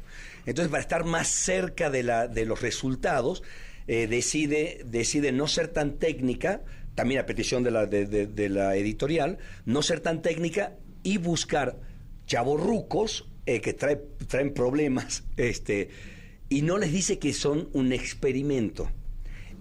Entonces, 0.47 0.71
para 0.71 0.81
estar 0.81 1.05
más 1.05 1.27
cerca 1.27 1.91
de, 1.91 2.01
la, 2.01 2.27
de 2.27 2.45
los 2.45 2.61
resultados, 2.61 3.43
eh, 3.87 4.07
decide, 4.07 4.81
decide 4.85 5.31
no 5.31 5.47
ser 5.47 5.67
tan 5.67 5.99
técnica, 5.99 6.63
también 6.95 7.19
a 7.21 7.25
petición 7.27 7.61
de 7.63 7.69
la, 7.71 7.85
de, 7.85 8.49
la 8.49 8.75
editorial, 8.75 9.37
no 9.65 9.83
ser 9.83 9.99
tan 9.99 10.23
técnica 10.23 10.75
y 11.03 11.19
buscar 11.19 11.79
chavorrucos 12.25 13.29
eh, 13.45 13.61
que 13.61 13.77
trae- 13.77 14.01
traen 14.27 14.53
problemas 14.53 15.23
este, 15.37 15.89
y 16.49 16.61
no 16.63 16.77
les 16.77 16.91
dice 16.91 17.19
que 17.19 17.33
son 17.33 17.69
un 17.73 17.91
experimento. 17.93 18.89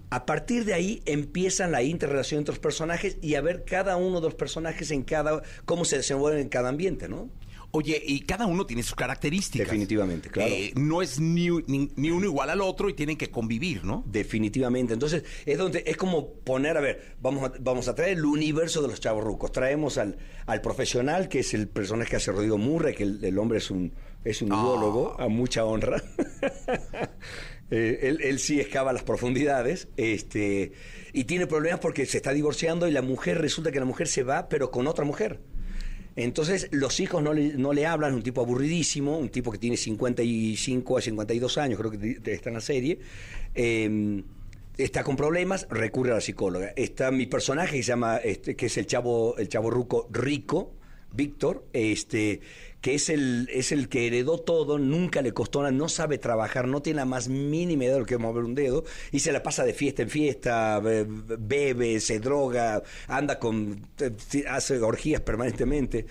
A 0.09 0.25
partir 0.25 0.63
de 0.63 0.73
ahí 0.73 1.01
empiezan 1.05 1.73
la 1.73 1.83
interrelación 1.83 2.39
entre 2.39 2.53
los 2.53 2.59
personajes 2.59 3.17
y 3.21 3.35
a 3.35 3.41
ver 3.41 3.65
cada 3.65 3.97
uno 3.97 4.21
de 4.21 4.27
los 4.27 4.35
personajes 4.35 4.89
en 4.91 5.03
cada 5.03 5.41
cómo 5.65 5.83
se 5.83 5.97
desenvuelven 5.97 6.41
en 6.43 6.49
cada 6.49 6.69
ambiente, 6.69 7.09
¿no? 7.09 7.29
Oye, 7.71 8.01
y 8.03 8.21
cada 8.21 8.45
uno 8.47 8.65
tiene 8.65 8.81
sus 8.81 8.95
características. 8.95 9.67
Definitivamente, 9.67 10.29
claro. 10.29 10.49
Eh, 10.51 10.71
no 10.75 11.01
es 11.01 11.19
ni, 11.19 11.49
ni- 11.67 11.91
ni 11.95 12.09
uno 12.11 12.25
igual 12.25 12.49
al 12.49 12.61
otro 12.61 12.89
y 12.89 12.93
tienen 12.93 13.17
que 13.17 13.29
convivir, 13.29 13.83
¿no? 13.83 14.03
Definitivamente. 14.07 14.93
Entonces, 14.93 15.23
es 15.45 15.57
donde 15.57 15.83
es 15.85 15.97
como 15.97 16.31
poner, 16.33 16.77
a 16.77 16.81
ver, 16.81 17.15
vamos 17.21 17.43
a, 17.43 17.53
vamos 17.59 17.87
a 17.89 17.93
traer 17.93 18.17
el 18.17 18.25
universo 18.25 18.81
de 18.81 18.87
los 18.87 18.99
chavos 19.01 19.23
rucos. 19.23 19.51
Traemos 19.51 19.97
al, 19.97 20.17
al 20.45 20.61
profesional, 20.61 21.27
que 21.27 21.39
es 21.39 21.53
el 21.53 21.67
personaje 21.67 22.11
que 22.11 22.15
hace 22.15 22.31
Rodrigo 22.31 22.57
Murray, 22.57 22.95
que 22.95 23.03
el, 23.03 23.23
el 23.23 23.37
hombre 23.37 23.57
es 23.59 23.69
un, 23.69 23.93
es 24.23 24.41
un 24.41 24.49
biólogo, 24.49 25.19
a 25.19 25.27
mucha 25.27 25.63
honra. 25.65 26.01
Eh, 27.69 27.99
él, 28.07 28.19
él 28.23 28.39
sí 28.39 28.61
excava 28.61 28.93
las 28.93 29.03
profundidades, 29.03 29.89
este, 29.97 30.71
y 31.11 31.25
tiene 31.25 31.47
problemas 31.47 31.81
porque 31.81 32.05
se 32.05 32.15
está 32.15 32.31
divorciando 32.31 32.87
y 32.87 32.91
la 32.91 33.01
mujer, 33.01 33.41
resulta 33.41 33.73
que 33.73 33.79
la 33.79 33.85
mujer 33.85 34.07
se 34.07 34.23
va, 34.23 34.47
pero 34.47 34.71
con 34.71 34.87
otra 34.87 35.03
mujer. 35.03 35.41
Entonces 36.17 36.67
los 36.71 36.99
hijos 36.99 37.23
no 37.23 37.33
le, 37.33 37.53
no 37.53 37.71
le 37.71 37.85
hablan, 37.85 38.13
un 38.13 38.23
tipo 38.23 38.41
aburridísimo, 38.41 39.17
un 39.17 39.29
tipo 39.29 39.51
que 39.51 39.57
tiene 39.57 39.77
55 39.77 40.97
a 40.97 41.01
52 41.01 41.57
años, 41.57 41.79
creo 41.79 41.91
que 41.91 42.33
está 42.33 42.49
en 42.49 42.55
la 42.55 42.61
serie. 42.61 42.99
eh, 43.55 44.23
está 44.77 45.03
con 45.03 45.15
problemas, 45.15 45.67
recurre 45.69 46.11
a 46.11 46.15
la 46.15 46.21
psicóloga. 46.21 46.73
Está 46.75 47.11
mi 47.11 47.25
personaje 47.25 47.77
que 47.77 47.83
se 47.83 47.89
llama, 47.89 48.17
este, 48.17 48.55
que 48.55 48.67
es 48.67 48.77
el 48.77 48.85
chavo, 48.85 49.37
el 49.37 49.49
chavo 49.49 49.69
ruco 49.69 50.07
rico, 50.11 50.73
Víctor, 51.13 51.65
este, 51.73 52.41
que 52.81 52.95
es 52.95 53.09
el, 53.09 53.49
es 53.51 53.71
el 53.71 53.89
que 53.89 54.07
heredó 54.07 54.39
todo, 54.39 54.77
nunca 54.77 55.21
le 55.21 55.31
costó 55.31 55.59
nada, 55.59 55.71
no 55.71 55.89
sabe 55.89 56.17
trabajar, 56.17 56.67
no 56.67 56.81
tiene 56.81 56.97
la 56.97 57.05
más 57.05 57.27
mínima 57.27 57.85
idea 57.85 57.93
de 57.95 57.99
lo 58.01 58.05
que 58.05 58.17
mover 58.17 58.43
un 58.43 58.55
dedo, 58.55 58.83
y 59.11 59.19
se 59.19 59.31
la 59.31 59.41
pasa 59.41 59.63
de 59.63 59.73
fiesta 59.73 60.03
en 60.03 60.09
fiesta, 60.09 60.79
be- 60.79 61.05
bebe, 61.07 61.99
se 61.99 62.19
droga, 62.19 62.83
anda 63.07 63.39
con, 63.39 63.81
hace 64.49 64.79
orgías 64.79 65.21
permanentemente 65.21 66.05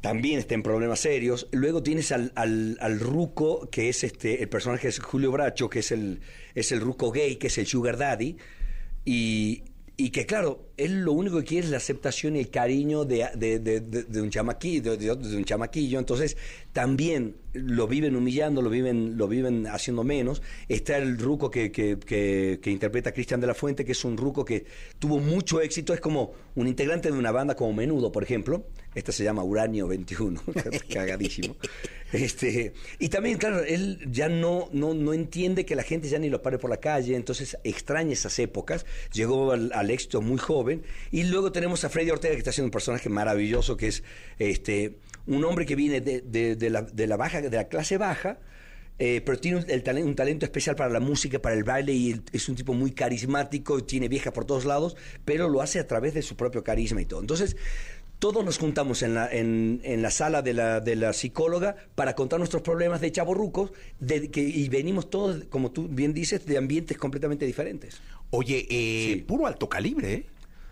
también 0.00 0.38
está 0.38 0.54
en 0.54 0.62
problemas 0.62 1.00
serios. 1.00 1.46
Luego 1.52 1.82
tienes 1.82 2.10
al, 2.10 2.32
al, 2.34 2.78
al 2.80 3.00
ruco, 3.00 3.68
que 3.70 3.90
es 3.90 4.02
este, 4.02 4.42
el 4.42 4.48
personaje 4.48 4.88
es 4.88 4.98
Julio 4.98 5.30
Bracho, 5.30 5.68
que 5.68 5.80
es 5.80 5.92
el, 5.92 6.20
es 6.54 6.72
el 6.72 6.80
ruco 6.80 7.10
gay, 7.10 7.36
que 7.36 7.48
es 7.48 7.58
el 7.58 7.66
sugar 7.66 7.98
daddy, 7.98 8.38
y, 9.04 9.62
y 9.98 10.08
que 10.08 10.24
claro, 10.24 10.69
él 10.84 11.00
lo 11.02 11.12
único 11.12 11.38
que 11.38 11.44
quiere 11.44 11.66
es 11.66 11.70
la 11.70 11.76
aceptación 11.78 12.36
y 12.36 12.40
el 12.40 12.50
cariño 12.50 13.04
de, 13.04 13.28
de, 13.36 13.58
de- 13.58 14.20
un 14.20 14.30
chamaquillo, 14.30 14.96
de, 14.96 15.10
un 15.12 15.44
chamaquillo. 15.44 15.98
Entonces, 15.98 16.36
también 16.72 17.36
lo 17.52 17.88
viven 17.88 18.14
humillando, 18.16 18.62
lo 18.62 18.70
viven, 18.70 19.16
lo 19.16 19.26
viven 19.28 19.66
haciendo 19.66 20.04
menos. 20.04 20.40
Está 20.68 20.98
el 20.98 21.18
ruco 21.18 21.50
que, 21.50 21.72
que, 21.72 21.98
que- 21.98 22.70
interpreta 22.70 23.12
Cristian 23.12 23.40
de 23.40 23.46
la 23.48 23.54
Fuente, 23.54 23.84
que 23.84 23.92
es 23.92 24.04
un 24.04 24.16
ruco 24.16 24.44
que 24.44 24.64
tuvo 24.98 25.18
mucho 25.18 25.60
éxito, 25.60 25.92
es 25.94 26.00
como 26.00 26.32
un 26.54 26.68
integrante 26.68 27.10
de 27.10 27.18
una 27.18 27.32
banda 27.32 27.54
como 27.56 27.72
Menudo, 27.72 28.12
por 28.12 28.22
ejemplo. 28.22 28.64
Esta 28.94 29.12
se 29.12 29.22
llama 29.24 29.42
Uranio 29.44 29.86
21, 29.88 30.40
cagadísimo. 30.92 31.56
Este, 32.12 32.72
y 32.98 33.08
también, 33.08 33.38
claro, 33.38 33.62
él 33.62 34.00
ya 34.10 34.28
no, 34.28 34.68
no, 34.72 34.94
no 34.94 35.12
entiende 35.12 35.64
que 35.64 35.76
la 35.76 35.84
gente 35.84 36.08
ya 36.08 36.18
ni 36.18 36.28
lo 36.28 36.42
pare 36.42 36.58
por 36.58 36.68
la 36.70 36.78
calle, 36.78 37.14
entonces 37.14 37.56
extraña 37.62 38.12
esas 38.12 38.36
épocas. 38.40 38.84
Llegó 39.12 39.52
al 39.52 39.90
éxito 39.90 40.20
muy 40.22 40.38
joven. 40.38 40.69
Y 41.10 41.24
luego 41.24 41.52
tenemos 41.52 41.84
a 41.84 41.88
Freddy 41.88 42.10
Ortega, 42.10 42.34
que 42.34 42.38
está 42.38 42.50
haciendo 42.50 42.66
un 42.66 42.72
personaje 42.72 43.08
maravilloso, 43.08 43.76
que 43.76 43.88
es 43.88 44.02
este, 44.38 44.96
un 45.26 45.44
hombre 45.44 45.66
que 45.66 45.76
viene 45.76 46.00
de, 46.00 46.20
de- 46.20 46.56
de 46.56 46.70
la, 46.70 46.82
de 46.82 47.06
la 47.06 47.16
baja, 47.16 47.40
de 47.40 47.50
la 47.50 47.68
clase 47.68 47.98
baja. 47.98 48.38
eh, 49.02 49.22
pero 49.24 49.38
tiene 49.38 49.56
un, 49.58 49.64
el 49.70 49.82
talen- 49.82 50.04
un 50.04 50.14
talento 50.14 50.44
especial 50.44 50.76
para 50.76 50.90
la 50.90 51.00
música, 51.00 51.38
para 51.40 51.54
el 51.56 51.64
baile, 51.64 51.92
y 51.94 52.10
el- 52.12 52.22
es 52.32 52.48
un 52.50 52.54
tipo 52.54 52.74
muy 52.74 52.90
carismático, 52.92 53.78
y 53.78 53.82
tiene 53.82 54.08
viejas 54.08 54.32
por 54.34 54.44
todos 54.44 54.66
lados, 54.66 54.94
pero 55.24 55.48
lo 55.48 55.62
hace 55.62 55.78
a 55.78 55.86
través 55.86 56.12
de 56.12 56.20
su 56.20 56.36
propio 56.36 56.62
carisma 56.62 57.00
y 57.00 57.06
todo. 57.06 57.20
Entonces, 57.20 57.56
todos 58.18 58.44
nos 58.44 58.58
juntamos 58.58 59.02
en 59.02 59.14
la, 59.14 59.26
en, 59.32 59.80
en 59.84 60.02
la 60.02 60.10
sala 60.10 60.42
de 60.42 60.52
la, 60.52 60.80
de 60.80 60.94
la 60.96 61.14
psicóloga 61.14 61.76
para 61.94 62.14
contar 62.14 62.38
nuestros 62.38 62.60
problemas 62.60 63.00
de 63.00 63.10
chavorrucos 63.10 63.72
de, 64.00 64.30
que, 64.30 64.42
y 64.42 64.68
venimos 64.68 65.08
todos, 65.08 65.44
como 65.48 65.70
tú 65.70 65.88
bien 65.88 66.12
dices, 66.12 66.44
de 66.44 66.58
ambientes 66.58 66.98
completamente 66.98 67.46
diferentes. 67.46 68.02
Oye, 68.28 68.66
eh, 68.68 69.24
puro 69.26 69.46
alto 69.46 69.70
calibre, 69.70 70.12
¿eh? 70.12 70.26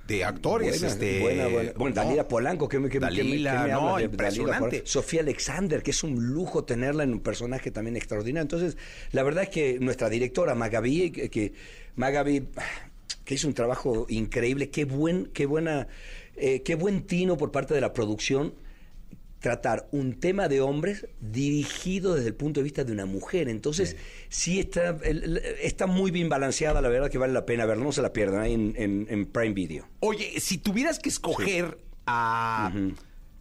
De 0.09 0.25
actores, 0.25 0.71
Buena, 0.81 0.87
este... 0.89 1.21
buena, 1.21 1.47
buena. 1.49 1.73
Bueno, 1.77 1.95
no. 1.95 2.03
Dalila 2.03 2.27
Polanco, 2.27 2.69
que 2.69 2.79
me, 2.81 2.89
que, 2.89 2.99
me- 2.99 3.09
que 3.11 3.23
me- 3.23 3.29
Dalila, 3.31 3.53
que 3.63 3.69
me 3.69 3.73
no, 3.75 3.97
de 3.99 4.03
impresionante. 4.05 4.65
Dalila. 4.65 4.83
Sofía 4.87 5.21
Alexander, 5.21 5.83
que 5.83 5.91
es 5.93 6.03
un 6.03 6.17
lujo 6.33 6.65
tenerla 6.65 7.05
en 7.05 7.13
un 7.13 7.21
personaje 7.21 7.71
también 7.71 7.95
extraordinario. 7.97 8.43
Entonces, 8.43 8.77
la 9.13 9.23
verdad 9.23 9.45
es 9.45 9.51
que 9.51 9.79
nuestra 9.79 10.09
directora, 10.09 10.55
Magaby, 10.57 11.11
que, 11.13 11.29
que 11.29 11.53
que 13.25 13.35
hizo 13.35 13.47
un 13.49 13.55
trabajo 13.55 14.07
increíble, 14.09 14.71
qué 14.71 14.85
buen, 14.85 15.27
qué 15.27 15.45
buena, 15.47 15.89
eh, 16.37 16.63
qué 16.63 16.75
buen 16.75 17.03
tino 17.03 17.37
por 17.37 17.51
parte 17.53 17.75
de 17.75 17.81
la 17.83 17.93
producción 17.93 18.55
tratar 19.40 19.89
un 19.93 20.19
tema 20.19 20.48
de 20.48 20.60
hombres 20.60 21.06
dirigido 21.20 22.15
desde 22.15 22.28
el 22.28 22.35
punto 22.35 22.60
de 22.60 22.65
vista 22.65 22.82
de 22.85 22.93
una 22.93 23.06
mujer. 23.06 23.48
Entonces, 23.48 23.97
sí, 24.28 24.59
está, 24.59 24.98
está 25.62 25.86
muy 25.86 26.10
bien 26.10 26.28
balanceada, 26.28 26.81
la 26.81 26.89
verdad 26.89 27.09
que 27.10 27.19
vale 27.19 27.32
la 27.32 27.47
pena 27.47 27.65
verla, 27.66 27.85
no 27.85 27.93
se 27.93 28.02
la 28.02 28.12
pierdan 28.12 28.40
ahí 28.43 28.55
en, 28.55 28.74
en- 28.77 29.06
en 29.09 29.27
Prime 29.27 29.55
Video. 29.55 29.86
Oye, 30.01 30.40
si 30.40 30.59
tuvieras 30.59 30.98
que 30.98 31.09
escoger 31.09 31.78
a 32.06 32.73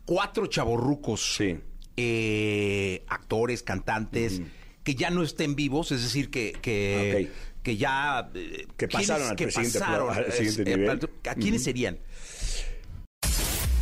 cuatro 0.05 0.45
chavorrucos, 0.47 1.39
eh, 1.97 3.03
actores, 3.07 3.63
cantantes, 3.63 4.41
que 4.83 4.95
ya 4.95 5.09
no 5.09 5.23
estén 5.23 5.55
vivos, 5.55 5.91
es 5.91 6.03
decir, 6.03 6.29
que, 6.29 6.53
que, 6.61 7.29
que 7.63 7.75
ya... 7.75 8.29
eh, 8.35 8.67
Que 8.77 8.87
¿quiénes 8.87 9.07
pasaron 9.09 9.29
al 9.29 9.35
que 9.35 9.51
siguiente 9.51 9.79
pasaron, 9.79 10.07
pla- 10.13 10.17
al 10.25 10.31
siguiente 10.31 10.61
eh, 10.71 10.77
nivel. 10.77 10.99
¿A 11.27 11.35
quiénes 11.35 11.61
Ujú. 11.61 11.65
serían? 11.65 11.99